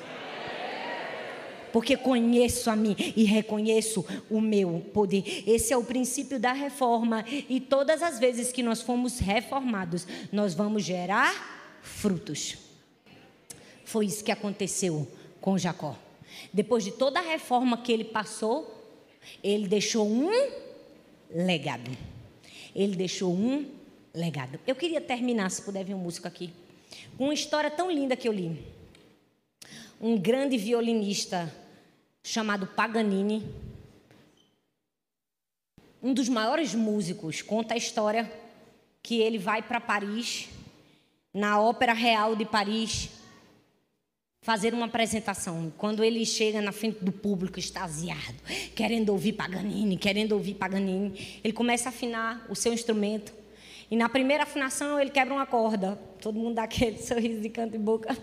porque 1.73 1.97
conheço 1.97 2.71
a 2.71 2.77
mim 2.77 2.95
e 3.17 3.25
reconheço 3.25 4.05
o 4.31 4.41
meu 4.41 4.85
poder. 4.93 5.45
Esse 5.47 5.73
é 5.73 5.77
o 5.77 5.85
princípio 5.85 6.39
da 6.39 6.53
reforma 6.53 7.25
e 7.49 7.61
todas 7.61 8.03
as 8.03 8.19
vezes 8.19 8.53
que 8.53 8.63
nós 8.63 8.83
fomos 8.83 9.19
reformados, 9.19 10.07
nós 10.31 10.55
vamos 10.55 10.85
gerar 10.85 11.81
frutos. 11.83 12.59
Foi 13.85 14.07
isso 14.07 14.25
que 14.25 14.33
aconteceu 14.33 15.07
com 15.41 15.59
Jacó. 15.59 15.97
Depois 16.53 16.85
de 16.85 16.93
toda 16.93 17.19
a 17.19 17.23
reforma 17.23 17.77
que 17.79 17.93
ele 17.93 18.05
passou, 18.05 18.83
ele 19.43 19.69
deixou 19.69 20.09
um 20.09 20.31
legado. 21.31 21.91
Ele 22.75 22.97
deixou 22.97 23.33
um 23.33 23.67
legado. 24.15 24.59
Eu 24.67 24.75
queria 24.75 25.01
terminar, 25.01 25.51
se 25.51 25.63
puder 25.63 25.85
vir 25.85 25.95
um 25.95 25.99
músico 25.99 26.27
aqui, 26.29 26.53
com 27.17 27.25
uma 27.25 27.35
história 27.35 27.71
tão 27.71 27.91
linda 27.91 28.17
que 28.17 28.29
eu 28.29 28.33
li. 28.33 28.59
Um 30.01 30.19
grande 30.19 30.57
violinista 30.57 31.53
chamado 32.23 32.67
Paganini, 32.67 33.45
um 36.03 36.13
dos 36.13 36.29
maiores 36.29 36.75
músicos, 36.75 37.43
conta 37.43 37.75
a 37.75 37.77
história 37.77 38.31
que 39.03 39.21
ele 39.21 39.39
vai 39.39 39.63
para 39.63 39.81
Paris, 39.81 40.49
na 41.33 41.61
Ópera 41.61 41.93
Real 41.93 42.37
de 42.37 42.45
Paris, 42.45 43.09
fazer 44.43 44.75
uma 44.75 44.87
apresentação. 44.87 45.73
Quando 45.79 46.03
ele 46.03 46.27
chega 46.27 46.61
na 46.61 46.73
frente 46.73 47.05
do 47.05 47.13
público 47.13 47.59
extasiado, 47.59 48.37
querendo 48.75 49.11
ouvir 49.11 49.33
Paganini, 49.33 49.97
querendo 49.97 50.33
ouvir 50.33 50.55
Paganini, 50.55 51.41
ele 51.43 51.53
começa 51.53 51.89
a 51.89 51.91
afinar 51.91 52.47
o 52.51 52.55
seu 52.55 52.73
instrumento. 52.73 53.33
E 53.91 53.97
na 53.97 54.09
primeira 54.09 54.43
afinação 54.43 54.99
ele 54.99 55.11
quebra 55.11 55.35
uma 55.35 55.47
corda. 55.47 55.97
Todo 56.21 56.39
mundo 56.39 56.57
dá 56.57 56.65
aquele 56.65 56.99
sorriso 57.03 57.41
de 57.41 57.49
canto 57.49 57.77
e 57.77 57.79
boca. 57.79 58.17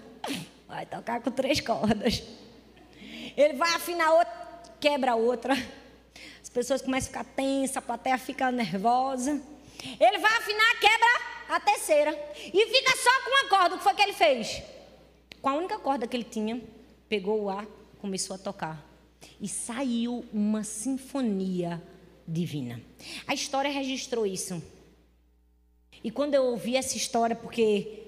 Vai 0.67 0.85
tocar 0.85 1.21
com 1.21 1.31
três 1.31 1.61
cordas. 1.61 2.23
Ele 3.39 3.53
vai 3.53 3.73
afinar 3.73 4.15
outra, 4.15 4.33
quebra 4.81 5.15
outra. 5.15 5.53
As 6.43 6.49
pessoas 6.49 6.81
começam 6.81 7.07
a 7.07 7.23
ficar 7.23 7.35
tensas, 7.35 7.77
a 7.77 7.81
plateia 7.81 8.17
fica 8.17 8.51
nervosa. 8.51 9.41
Ele 9.97 10.17
vai 10.17 10.37
afinar, 10.39 10.77
quebra 10.77 11.55
a 11.55 11.59
terceira. 11.61 12.33
E 12.35 12.65
fica 12.65 12.97
só 12.97 13.09
com 13.23 13.29
uma 13.29 13.49
corda. 13.49 13.75
O 13.75 13.77
que 13.77 13.83
foi 13.85 13.93
que 13.93 14.01
ele 14.01 14.11
fez? 14.11 14.61
Com 15.41 15.47
a 15.47 15.53
única 15.53 15.79
corda 15.79 16.05
que 16.05 16.17
ele 16.17 16.25
tinha, 16.25 16.61
pegou 17.07 17.43
o 17.43 17.49
ar, 17.49 17.65
começou 18.01 18.35
a 18.35 18.39
tocar. 18.39 18.85
E 19.39 19.47
saiu 19.47 20.25
uma 20.33 20.65
sinfonia 20.65 21.81
divina. 22.27 22.81
A 23.25 23.33
história 23.33 23.71
registrou 23.71 24.25
isso. 24.25 24.61
E 26.03 26.11
quando 26.11 26.35
eu 26.35 26.43
ouvi 26.43 26.75
essa 26.75 26.97
história, 26.97 27.37
porque 27.37 28.03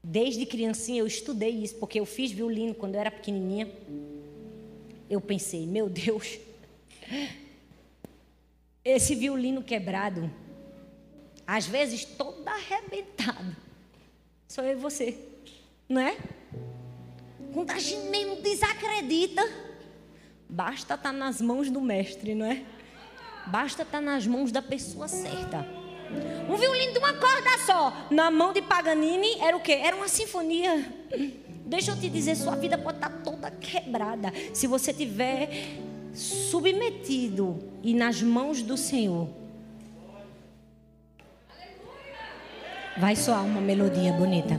desde 0.00 0.46
criancinha 0.46 1.00
eu 1.00 1.08
estudei 1.08 1.50
isso, 1.50 1.74
porque 1.74 1.98
eu 1.98 2.06
fiz 2.06 2.30
violino 2.30 2.72
quando 2.72 2.94
eu 2.94 3.00
era 3.00 3.10
pequenininha 3.10 3.68
eu 5.14 5.20
pensei, 5.20 5.66
meu 5.66 5.88
Deus, 5.88 6.38
esse 8.84 9.14
violino 9.14 9.62
quebrado, 9.62 10.30
às 11.46 11.66
vezes 11.66 12.04
todo 12.04 12.46
arrebentado, 12.46 13.56
sou 14.48 14.64
eu 14.64 14.72
e 14.72 14.80
você, 14.80 15.16
não 15.88 16.00
é? 16.00 16.16
Quando 17.52 17.70
a 17.70 17.78
gente 17.78 18.08
mesmo 18.08 18.42
desacredita, 18.42 19.42
basta 20.48 20.94
estar 20.94 20.98
tá 20.98 21.12
nas 21.12 21.40
mãos 21.40 21.70
do 21.70 21.80
mestre, 21.80 22.34
não 22.34 22.46
é? 22.46 22.64
Basta 23.46 23.82
estar 23.82 23.98
tá 23.98 24.00
nas 24.00 24.26
mãos 24.26 24.50
da 24.50 24.60
pessoa 24.60 25.06
certa. 25.06 25.66
Um 26.48 26.56
violino 26.56 26.92
de 26.92 26.98
uma 26.98 27.12
corda 27.14 27.58
só, 27.64 28.06
na 28.10 28.30
mão 28.30 28.52
de 28.52 28.62
Paganini, 28.62 29.38
era 29.40 29.56
o 29.56 29.60
quê? 29.60 29.72
Era 29.72 29.96
uma 29.96 30.08
sinfonia. 30.08 30.92
Deixa 31.74 31.90
eu 31.90 31.96
te 31.96 32.08
dizer, 32.08 32.36
sua 32.36 32.54
vida 32.54 32.78
pode 32.78 32.98
estar 32.98 33.10
toda 33.24 33.50
quebrada. 33.50 34.32
Se 34.52 34.64
você 34.68 34.92
tiver 34.92 35.50
submetido 36.14 37.58
e 37.82 37.92
nas 37.92 38.22
mãos 38.22 38.62
do 38.62 38.76
Senhor. 38.76 39.28
Vai 42.96 43.16
soar 43.16 43.44
uma 43.44 43.60
melodia 43.60 44.12
bonita. 44.12 44.54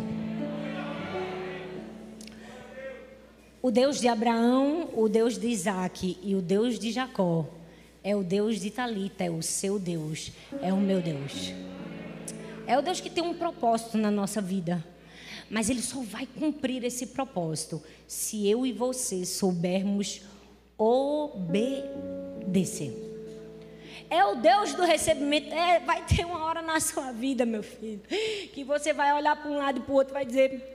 O 3.62 3.72
Deus 3.72 4.02
de 4.02 4.10
Abraão, 4.10 4.90
o 4.94 5.08
Deus 5.08 5.38
de 5.38 5.48
Isaac 5.48 6.18
e 6.22 6.36
o 6.36 6.42
Deus 6.42 6.78
de 6.78 6.92
Jacó 6.92 7.46
é 8.04 8.14
o 8.14 8.26
Deus 8.26 8.60
de 8.60 8.70
Talita, 8.70 9.24
é 9.24 9.30
o 9.32 9.42
seu 9.42 9.80
Deus, 9.80 10.34
é 10.62 10.74
o 10.74 10.78
meu 10.78 11.02
Deus. 11.02 11.54
É 12.68 12.78
o 12.78 12.82
Deus 12.82 13.00
que 13.00 13.10
tem 13.10 13.24
um 13.24 13.34
propósito 13.34 13.98
na 13.98 14.12
nossa 14.12 14.42
vida. 14.42 14.84
Mas 15.50 15.70
ele 15.70 15.82
só 15.82 16.02
vai 16.02 16.28
cumprir 16.28 16.84
esse 16.84 17.08
propósito 17.08 17.82
se 18.08 18.48
eu 18.48 18.66
e 18.66 18.72
você 18.72 19.26
soubermos 19.26 20.22
obedecer. 20.78 21.86
É 24.10 24.24
o 24.24 24.36
Deus 24.36 24.74
do 24.74 24.84
recebimento. 24.84 25.54
É, 25.54 25.80
vai 25.80 26.06
ter 26.06 26.26
uma 26.26 26.44
hora 26.46 26.62
na 26.62 26.80
sua 26.80 27.12
vida, 27.12 27.46
meu 27.46 27.64
filho, 27.64 28.02
que 28.54 28.64
você 28.64 28.94
vai 28.94 29.14
olhar 29.14 29.36
para 29.36 29.50
um 29.50 29.58
lado 29.58 29.80
e 29.80 29.82
para 29.82 29.92
o 29.92 29.96
outro 29.96 30.14
e 30.14 30.16
vai 30.16 30.26
dizer: 30.26 30.72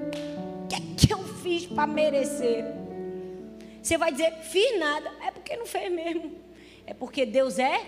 O 0.65 0.67
que 0.69 0.75
é 0.75 0.81
que 0.97 1.13
eu 1.13 1.23
fiz 1.39 1.67
para 1.67 1.87
merecer? 1.87 2.65
Você 3.83 3.97
vai 3.97 4.13
dizer: 4.13 4.33
Fiz 4.43 4.79
nada. 4.79 5.11
É 5.27 5.31
porque 5.31 5.57
não 5.57 5.67
fez 5.67 5.93
mesmo. 5.93 6.33
É 6.87 6.95
porque 6.95 7.25
Deus 7.25 7.59
é 7.59 7.87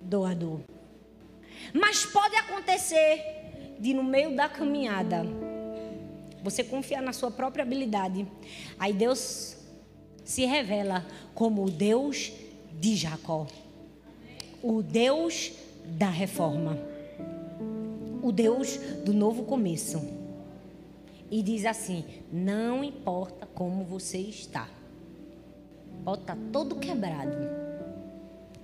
doador. 0.00 0.60
Mas 1.72 2.04
pode 2.04 2.34
acontecer 2.36 3.76
de, 3.78 3.94
no 3.94 4.02
meio 4.02 4.34
da 4.34 4.48
caminhada, 4.48 5.24
você 6.42 6.64
confiar 6.64 7.02
na 7.02 7.12
sua 7.12 7.30
própria 7.30 7.62
habilidade. 7.62 8.26
Aí 8.78 8.92
Deus 8.92 9.56
se 10.24 10.44
revela 10.44 11.06
como 11.34 11.64
o 11.64 11.70
Deus 11.70 12.32
de 12.78 12.96
Jacó, 12.96 13.46
o 14.62 14.82
Deus 14.82 15.52
da 15.84 16.08
reforma, 16.08 16.78
o 18.22 18.32
Deus 18.32 18.76
do 19.04 19.12
novo 19.12 19.44
começo. 19.44 20.00
E 21.30 21.42
diz 21.42 21.64
assim: 21.64 22.04
não 22.30 22.84
importa 22.84 23.46
como 23.46 23.84
você 23.84 24.18
está, 24.18 24.68
pode 26.04 26.22
estar 26.22 26.36
todo 26.52 26.76
quebrado, 26.76 27.36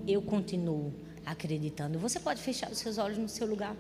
eu 0.07 0.21
continuo 0.23 0.93
acreditando. 1.25 1.99
Você 1.99 2.19
pode 2.19 2.41
fechar 2.41 2.71
os 2.71 2.79
seus 2.79 2.99
olhos 2.99 3.19
no 3.19 3.29
seu 3.29 3.47
lugar. 3.47 3.77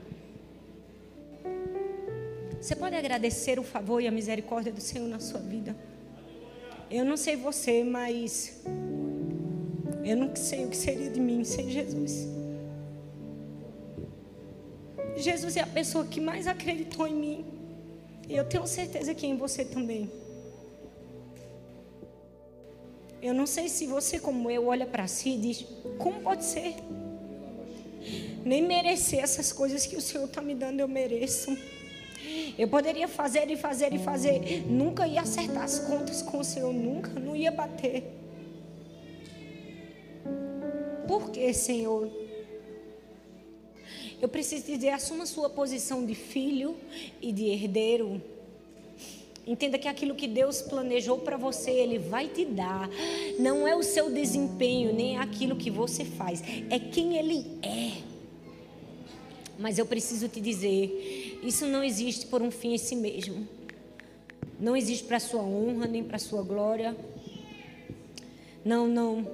Você 2.60 2.74
pode 2.74 2.96
agradecer 2.96 3.58
o 3.58 3.62
favor 3.62 4.02
e 4.02 4.08
a 4.08 4.10
misericórdia 4.10 4.72
do 4.72 4.80
Senhor 4.80 5.06
na 5.08 5.20
sua 5.20 5.40
vida. 5.40 5.76
Eu 6.90 7.04
não 7.04 7.16
sei 7.16 7.36
você, 7.36 7.84
mas 7.84 8.62
eu 10.04 10.16
não 10.16 10.34
sei 10.34 10.64
o 10.64 10.68
que 10.68 10.76
seria 10.76 11.10
de 11.10 11.20
mim 11.20 11.44
sem 11.44 11.70
Jesus. 11.70 12.26
Jesus 15.16 15.56
é 15.56 15.60
a 15.60 15.66
pessoa 15.66 16.04
que 16.04 16.20
mais 16.20 16.46
acreditou 16.46 17.06
em 17.06 17.14
mim. 17.14 17.46
E 18.28 18.36
eu 18.36 18.44
tenho 18.44 18.66
certeza 18.66 19.14
que 19.14 19.26
em 19.26 19.36
você 19.36 19.64
também. 19.64 20.10
Eu 23.20 23.34
não 23.34 23.46
sei 23.46 23.68
se 23.68 23.86
você, 23.86 24.18
como 24.18 24.50
eu, 24.50 24.66
olha 24.66 24.86
para 24.86 25.06
si 25.06 25.30
e 25.30 25.38
diz: 25.38 25.66
como 25.98 26.20
pode 26.20 26.44
ser? 26.44 26.74
Nem 28.44 28.62
merecer 28.62 29.20
essas 29.20 29.52
coisas 29.52 29.84
que 29.84 29.96
o 29.96 30.00
Senhor 30.00 30.24
está 30.24 30.40
me 30.40 30.54
dando, 30.54 30.80
eu 30.80 30.88
mereço. 30.88 31.56
Eu 32.58 32.68
poderia 32.68 33.06
fazer 33.06 33.50
e 33.50 33.56
fazer 33.56 33.92
e 33.92 33.98
fazer. 33.98 34.64
Nunca 34.66 35.06
ia 35.06 35.20
acertar 35.20 35.64
as 35.64 35.78
contas 35.78 36.22
com 36.22 36.38
o 36.38 36.44
Senhor. 36.44 36.72
Nunca, 36.72 37.18
não 37.20 37.36
ia 37.36 37.50
bater. 37.50 38.04
Por 41.06 41.30
que, 41.30 41.52
Senhor? 41.54 42.10
Eu 44.20 44.28
preciso 44.28 44.66
dizer, 44.66 44.90
assuma 44.90 45.26
sua 45.26 45.48
posição 45.48 46.04
de 46.04 46.14
filho 46.14 46.76
e 47.22 47.32
de 47.32 47.46
herdeiro. 47.46 48.20
Entenda 49.46 49.78
que 49.78 49.88
aquilo 49.88 50.14
que 50.14 50.26
Deus 50.26 50.60
planejou 50.60 51.18
para 51.18 51.38
você, 51.38 51.70
Ele 51.70 51.98
vai 51.98 52.28
te 52.28 52.44
dar. 52.44 52.90
Não 53.38 53.66
é 53.66 53.74
o 53.74 53.82
seu 53.82 54.10
desempenho, 54.10 54.92
nem 54.92 55.16
aquilo 55.16 55.56
que 55.56 55.70
você 55.70 56.04
faz. 56.04 56.42
É 56.68 56.78
quem 56.78 57.16
Ele 57.16 57.46
é. 57.62 58.17
Mas 59.58 59.76
eu 59.76 59.84
preciso 59.84 60.28
te 60.28 60.40
dizer, 60.40 61.40
isso 61.42 61.66
não 61.66 61.82
existe 61.82 62.26
por 62.26 62.40
um 62.40 62.50
fim 62.50 62.74
em 62.74 62.78
si 62.78 62.94
mesmo. 62.94 63.46
Não 64.60 64.76
existe 64.76 65.04
para 65.04 65.18
sua 65.18 65.42
honra 65.42 65.86
nem 65.86 66.04
para 66.04 66.18
sua 66.18 66.42
glória. 66.42 66.96
Não, 68.64 68.86
não. 68.86 69.26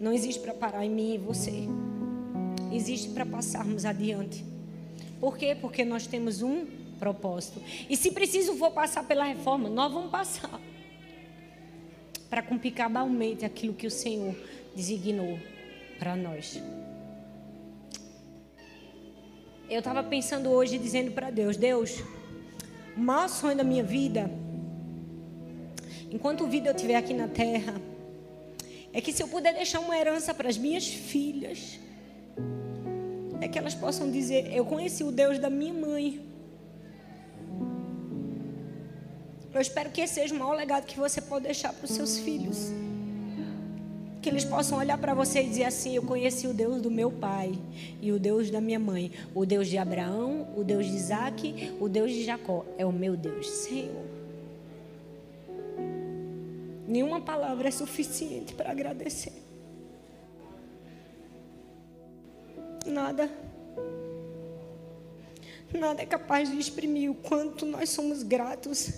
Não 0.00 0.12
existe 0.12 0.40
para 0.40 0.52
parar 0.52 0.84
em 0.84 0.90
mim 0.90 1.14
e 1.14 1.18
você. 1.18 1.68
Existe 2.72 3.10
para 3.10 3.24
passarmos 3.24 3.84
adiante. 3.84 4.44
Por 5.20 5.38
quê? 5.38 5.56
Porque 5.60 5.84
nós 5.84 6.06
temos 6.06 6.42
um 6.42 6.66
propósito. 6.98 7.62
E 7.88 7.96
se 7.96 8.10
preciso 8.10 8.54
for 8.54 8.72
passar 8.72 9.06
pela 9.06 9.24
reforma, 9.24 9.68
nós 9.68 9.92
vamos 9.92 10.10
passar. 10.10 10.60
Para 12.28 12.42
cumprir 12.42 12.72
cabalmente 12.72 13.44
aquilo 13.44 13.74
que 13.74 13.86
o 13.86 13.90
Senhor 13.90 14.34
designou 14.74 15.38
para 15.98 16.14
nós. 16.16 16.60
Eu 19.68 19.80
estava 19.80 20.02
pensando 20.02 20.48
hoje, 20.48 20.78
dizendo 20.78 21.10
para 21.10 21.30
Deus: 21.30 21.56
Deus, 21.56 22.02
o 22.96 23.00
maior 23.00 23.28
sonho 23.28 23.56
da 23.56 23.62
minha 23.62 23.82
vida, 23.82 24.30
enquanto 26.10 26.46
vida 26.46 26.70
eu 26.70 26.74
estiver 26.74 26.96
aqui 26.96 27.12
na 27.12 27.28
terra, 27.28 27.74
é 28.94 29.00
que 29.02 29.12
se 29.12 29.22
eu 29.22 29.28
puder 29.28 29.52
deixar 29.52 29.80
uma 29.80 29.96
herança 29.96 30.32
para 30.32 30.48
as 30.48 30.56
minhas 30.56 30.86
filhas, 30.88 31.78
é 33.42 33.46
que 33.46 33.58
elas 33.58 33.74
possam 33.74 34.10
dizer: 34.10 34.50
Eu 34.54 34.64
conheci 34.64 35.04
o 35.04 35.12
Deus 35.12 35.38
da 35.38 35.50
minha 35.50 35.74
mãe. 35.74 36.26
Eu 39.52 39.60
espero 39.60 39.90
que 39.90 40.00
esse 40.00 40.14
seja 40.14 40.34
o 40.34 40.38
maior 40.38 40.54
legado 40.54 40.86
que 40.86 40.98
você 40.98 41.20
pode 41.20 41.44
deixar 41.44 41.74
para 41.74 41.84
os 41.84 41.90
seus 41.90 42.18
filhos. 42.18 42.70
Que 44.20 44.28
eles 44.28 44.44
possam 44.44 44.78
olhar 44.78 44.98
para 44.98 45.14
você 45.14 45.42
e 45.42 45.48
dizer 45.48 45.64
assim: 45.64 45.94
Eu 45.94 46.02
conheci 46.02 46.46
o 46.46 46.54
Deus 46.54 46.82
do 46.82 46.90
meu 46.90 47.10
pai 47.10 47.58
e 48.00 48.10
o 48.10 48.18
Deus 48.18 48.50
da 48.50 48.60
minha 48.60 48.78
mãe, 48.78 49.12
o 49.34 49.46
Deus 49.46 49.68
de 49.68 49.78
Abraão, 49.78 50.48
o 50.56 50.64
Deus 50.64 50.86
de 50.86 50.96
Isaac, 50.96 51.72
o 51.80 51.88
Deus 51.88 52.10
de 52.10 52.24
Jacó. 52.24 52.64
É 52.76 52.84
o 52.84 52.92
meu 52.92 53.16
Deus, 53.16 53.48
Senhor. 53.48 54.04
Nenhuma 56.88 57.20
palavra 57.20 57.68
é 57.68 57.70
suficiente 57.70 58.54
para 58.54 58.70
agradecer. 58.70 59.32
Nada. 62.86 63.30
Nada 65.72 66.02
é 66.02 66.06
capaz 66.06 66.50
de 66.50 66.58
exprimir 66.58 67.10
o 67.10 67.14
quanto 67.14 67.66
nós 67.66 67.90
somos 67.90 68.22
gratos. 68.22 68.90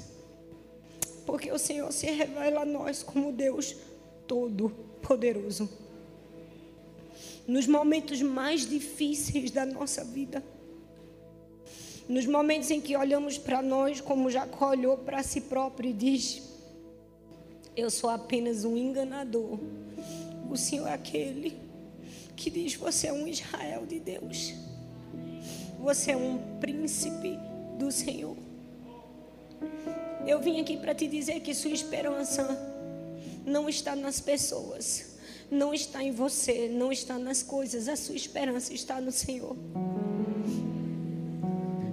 Porque 1.26 1.50
o 1.50 1.58
Senhor 1.58 1.90
se 1.92 2.06
revela 2.06 2.62
a 2.62 2.64
nós 2.64 3.02
como 3.02 3.32
Deus 3.32 3.76
Todo-Poderoso. 5.00 5.68
Nos 7.46 7.66
momentos 7.66 8.22
mais 8.22 8.66
difíceis 8.66 9.50
da 9.50 9.66
nossa 9.66 10.04
vida. 10.04 10.42
Nos 12.08 12.26
momentos 12.26 12.70
em 12.70 12.80
que 12.80 12.96
olhamos 12.96 13.38
para 13.38 13.62
nós 13.62 14.00
como 14.00 14.30
Jacó 14.30 14.70
olhou 14.70 14.98
para 14.98 15.22
si 15.22 15.40
próprio 15.42 15.90
e 15.90 15.92
diz: 15.92 16.42
Eu 17.76 17.90
sou 17.90 18.10
apenas 18.10 18.64
um 18.64 18.76
enganador. 18.76 19.58
O 20.50 20.56
Senhor 20.56 20.86
é 20.86 20.94
aquele 20.94 21.56
que 22.36 22.50
diz: 22.50 22.74
Você 22.74 23.08
é 23.08 23.12
um 23.12 23.26
Israel 23.26 23.86
de 23.86 23.98
Deus. 23.98 24.54
Você 25.78 26.12
é 26.12 26.16
um 26.16 26.58
príncipe 26.60 27.38
do 27.78 27.90
Senhor. 27.90 28.36
Eu 30.26 30.40
vim 30.40 30.60
aqui 30.60 30.76
para 30.76 30.94
te 30.94 31.06
dizer 31.06 31.40
que 31.40 31.54
sua 31.54 31.70
esperança 31.70 32.69
não 33.50 33.68
está 33.68 33.96
nas 33.96 34.20
pessoas, 34.20 35.16
não 35.50 35.74
está 35.74 36.02
em 36.02 36.12
você, 36.12 36.68
não 36.68 36.92
está 36.92 37.18
nas 37.18 37.42
coisas. 37.42 37.88
A 37.88 37.96
sua 37.96 38.14
esperança 38.14 38.72
está 38.72 39.00
no 39.00 39.10
Senhor. 39.10 39.56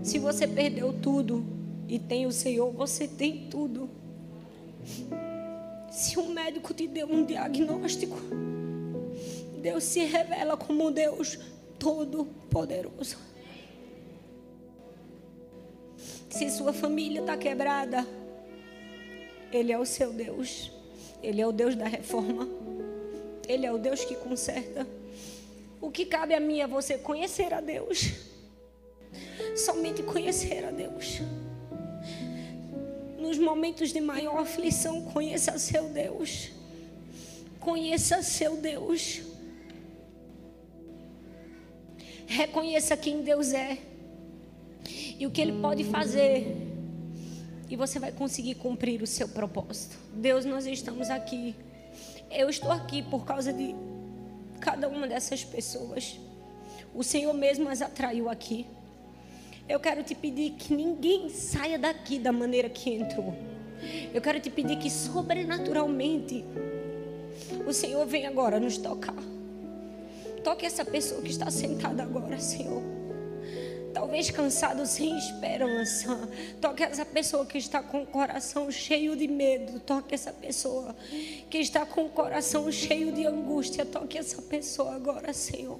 Se 0.04 0.20
você 0.20 0.48
perdeu 0.48 0.94
tudo 0.94 1.44
e 1.88 2.00
tem 2.00 2.26
o 2.26 2.32
Senhor, 2.32 2.72
você 2.72 3.08
tem 3.08 3.50
tudo. 3.50 3.90
Se 5.92 6.20
um 6.20 6.30
médico 6.32 6.74
te 6.74 6.88
deu 6.88 7.08
um 7.08 7.26
diagnóstico, 7.26 8.16
Deus 9.62 9.84
se 9.84 10.06
revela 10.06 10.56
como 10.56 10.92
Deus 10.92 11.40
todo-poderoso. 11.80 13.18
Se 16.30 16.50
sua 16.52 16.72
família 16.72 17.22
está 17.22 17.36
quebrada, 17.36 18.08
Ele 19.52 19.72
é 19.72 19.80
o 19.80 19.86
seu 19.86 20.14
Deus. 20.14 20.77
Ele 21.22 21.42
é 21.42 21.48
o 21.48 21.52
Deus 21.52 21.76
da 21.76 21.88
reforma. 21.88 22.48
Ele 23.48 23.66
é 23.66 23.72
o 23.72 23.78
Deus 23.78 24.04
que 24.04 24.16
conserta. 24.16 24.86
O 25.80 25.90
que 25.90 26.06
cabe 26.06 26.34
a 26.34 26.40
mim 26.40 26.60
é 26.60 26.68
você 26.68 26.98
conhecer 26.98 27.54
a 27.54 27.62
Deus. 27.62 28.12
Somente 29.56 30.04
conhecer 30.04 30.66
a 30.66 30.72
Deus. 30.72 31.22
Nos 33.18 33.38
momentos 33.38 33.92
de 33.92 34.02
maior 34.02 34.40
aflição, 34.40 35.02
conheça 35.06 35.58
seu 35.58 35.90
Deus. 35.90 36.52
Conheça 37.60 38.22
seu 38.22 38.58
Deus. 38.58 39.22
Reconheça 42.26 42.98
quem 42.98 43.22
Deus 43.22 43.54
é 43.54 43.78
e 45.18 45.26
o 45.26 45.32
que 45.32 45.42
Ele 45.42 45.62
pode 45.62 45.84
fazer. 45.86 46.67
E 47.70 47.76
você 47.76 48.00
vai 48.00 48.12
conseguir 48.12 48.56
cumprir 48.56 49.02
o 49.02 49.08
seu 49.08 49.28
propósito. 49.28 49.98
Deus, 50.14 50.46
nós 50.46 50.66
estamos 50.66 51.10
aqui. 51.10 51.56
Eu 52.32 52.50
estou 52.50 52.72
aqui 52.72 53.02
por 53.02 53.26
causa 53.26 53.52
de 53.52 53.76
cada 54.60 54.88
uma 54.88 55.08
dessas 55.08 55.44
pessoas. 55.44 56.20
O 56.94 57.04
Senhor 57.04 57.34
mesmo 57.34 57.70
as 57.70 57.82
atraiu 57.82 58.30
aqui. 58.30 58.66
Eu 59.68 59.80
quero 59.80 60.02
te 60.02 60.16
pedir 60.16 60.52
que 60.52 60.74
ninguém 60.74 61.30
saia 61.30 61.78
daqui 61.78 62.18
da 62.18 62.32
maneira 62.32 62.70
que 62.70 62.90
entrou. 62.90 63.36
Eu 64.14 64.22
quero 64.22 64.40
te 64.40 64.50
pedir 64.50 64.78
que 64.78 64.90
sobrenaturalmente 64.90 66.44
o 67.68 67.74
Senhor 67.74 68.06
venha 68.06 68.30
agora 68.30 68.60
nos 68.60 68.78
tocar. 68.78 69.16
Toque 70.44 70.66
essa 70.66 70.86
pessoa 70.86 71.22
que 71.22 71.30
está 71.30 71.52
sentada 71.52 72.02
agora, 72.02 72.40
Senhor. 72.40 72.97
Talvez 73.94 74.30
cansado, 74.30 74.86
sem 74.86 75.18
esperança. 75.18 76.30
Toque 76.62 76.84
essa 76.84 77.06
pessoa 77.06 77.46
que 77.46 77.58
está 77.58 77.82
com 77.82 78.04
o 78.04 78.06
coração 78.06 78.72
cheio 78.72 79.16
de 79.16 79.28
medo. 79.28 79.80
Toque 79.80 80.14
essa 80.14 80.32
pessoa 80.32 80.96
que 81.50 81.58
está 81.58 81.86
com 81.86 82.06
o 82.06 82.10
coração 82.10 82.72
cheio 82.72 83.12
de 83.12 83.26
angústia. 83.26 83.86
Toque 83.86 84.18
essa 84.18 84.42
pessoa 84.42 84.96
agora, 84.96 85.34
Senhor 85.34 85.80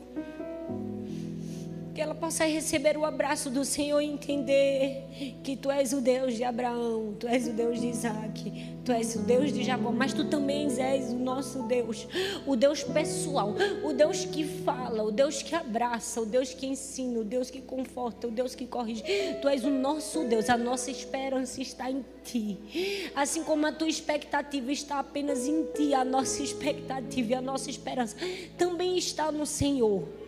que 1.98 2.02
ela 2.04 2.14
possa 2.14 2.46
receber 2.46 2.96
o 2.96 3.04
abraço 3.04 3.50
do 3.50 3.66
Senhor 3.66 4.00
e 4.00 4.06
entender 4.06 5.36
que 5.44 5.58
tu 5.58 5.72
és 5.72 5.94
o 5.94 6.00
Deus 6.00 6.36
de 6.36 6.44
Abraão, 6.44 7.16
tu 7.20 7.28
és 7.28 7.48
o 7.48 7.54
Deus 7.54 7.82
de 7.82 7.88
Isaac, 7.88 8.78
tu 8.86 8.92
és 8.92 9.16
o 9.16 9.22
Deus 9.22 9.52
de 9.52 9.64
Jacó, 9.64 9.92
mas 9.92 10.14
tu 10.14 10.26
também 10.26 10.68
és 10.80 11.12
o 11.12 11.16
nosso 11.16 11.64
Deus, 11.64 12.08
o 12.46 12.56
Deus 12.56 12.84
pessoal, 12.84 13.56
o 13.84 13.94
Deus 13.94 14.26
que 14.26 14.44
fala, 14.44 15.02
o 15.02 15.12
Deus 15.12 15.42
que 15.42 15.56
abraça, 15.56 16.22
o 16.22 16.26
Deus 16.28 16.54
que 16.54 16.68
ensina, 16.68 17.20
o 17.20 17.24
Deus 17.24 17.50
que 17.50 17.62
conforta, 17.62 18.28
o 18.28 18.32
Deus 18.32 18.54
que 18.54 18.68
corrige. 18.68 19.02
Tu 19.42 19.48
és 19.48 19.64
o 19.64 19.72
nosso 19.72 20.24
Deus, 20.26 20.52
a 20.52 20.58
nossa 20.58 20.92
esperança 20.92 21.64
está 21.64 21.90
em 21.90 22.06
ti. 22.24 23.10
Assim 23.16 23.44
como 23.44 23.66
a 23.66 23.72
tua 23.72 23.90
expectativa 23.90 24.72
está 24.72 25.00
apenas 25.00 25.48
em 25.48 25.64
ti, 25.76 25.96
a 25.96 26.06
nossa 26.06 26.44
expectativa 26.44 27.32
e 27.32 27.34
a 27.34 27.42
nossa 27.42 27.72
esperança 27.72 28.16
também 28.56 29.00
está 29.00 29.32
no 29.32 29.48
Senhor 29.48 30.27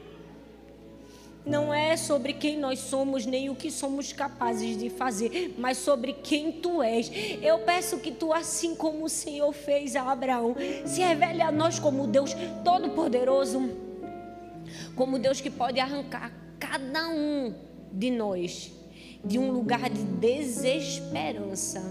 não 1.50 1.74
é 1.74 1.97
sobre 1.97 2.34
quem 2.34 2.58
nós 2.58 2.80
somos 2.80 3.26
nem 3.26 3.50
o 3.50 3.56
que 3.56 3.72
somos 3.72 4.14
capazes 4.14 4.78
de 4.78 4.89
fazer, 4.89 5.56
mas 5.58 5.80
sobre 5.80 6.14
quem 6.14 6.52
tu 6.52 6.82
és. 6.82 7.12
Eu 7.41 7.60
peço 7.60 7.97
que 7.97 8.12
tu, 8.12 8.32
assim 8.32 8.76
como 8.76 9.04
o 9.04 9.10
Senhor 9.10 9.52
fez 9.52 9.95
a 9.95 10.12
Abraão, 10.12 10.56
se 10.86 11.02
revele 11.02 11.41
a 11.41 11.52
nós 11.52 11.80
como 11.80 12.06
Deus 12.06 12.36
Todo-Poderoso, 12.64 13.72
como 14.95 15.18
Deus 15.18 15.41
que 15.41 15.50
pode 15.50 15.80
arrancar 15.80 16.32
cada 16.60 17.10
um 17.10 17.54
de 17.91 18.12
nós 18.12 18.72
de 19.24 19.38
um 19.38 19.52
lugar 19.52 19.89
de 19.89 20.02
desesperança 20.02 21.82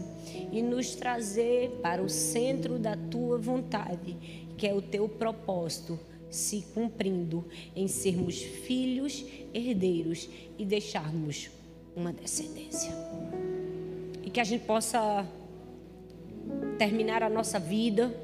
e 0.51 0.63
nos 0.63 0.95
trazer 0.95 1.79
para 1.83 2.03
o 2.03 2.09
centro 2.09 2.79
da 2.79 2.97
tua 2.97 3.37
vontade, 3.37 4.17
que 4.57 4.67
é 4.67 4.73
o 4.73 4.81
teu 4.81 5.09
propósito 5.09 5.99
se 6.31 6.65
cumprindo 6.75 7.45
em 7.75 7.89
sermos 7.89 8.41
filhos, 8.41 9.25
herdeiros 9.53 10.29
e 10.59 10.65
deixarmos 10.65 11.51
uma 11.97 12.13
descendência. 12.13 12.93
E 14.23 14.31
que 14.31 14.41
a 14.41 14.45
gente 14.45 14.65
possa 14.65 15.27
terminar 16.79 17.23
a 17.23 17.29
nossa 17.29 17.59
vida, 17.59 18.15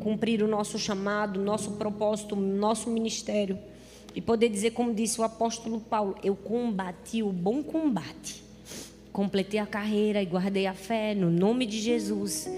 cumprir 0.00 0.42
o 0.42 0.48
nosso 0.48 0.78
chamado, 0.78 1.40
nosso 1.40 1.72
propósito, 1.72 2.36
nosso 2.36 2.90
ministério 2.90 3.58
e 4.14 4.20
poder 4.20 4.48
dizer, 4.48 4.70
como 4.70 4.94
disse 4.94 5.20
o 5.20 5.24
apóstolo 5.24 5.80
Paulo: 5.80 6.16
Eu 6.22 6.36
combati 6.36 7.22
o 7.22 7.32
bom 7.32 7.62
combate, 7.62 8.42
completei 9.12 9.58
a 9.58 9.66
carreira 9.66 10.22
e 10.22 10.26
guardei 10.26 10.66
a 10.66 10.74
fé 10.74 11.14
no 11.14 11.30
nome 11.30 11.66
de 11.66 11.80
Jesus. 11.80 12.48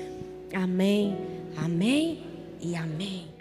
Amém, 0.53 1.17
amém 1.57 2.23
e 2.61 2.75
amém. 2.77 3.36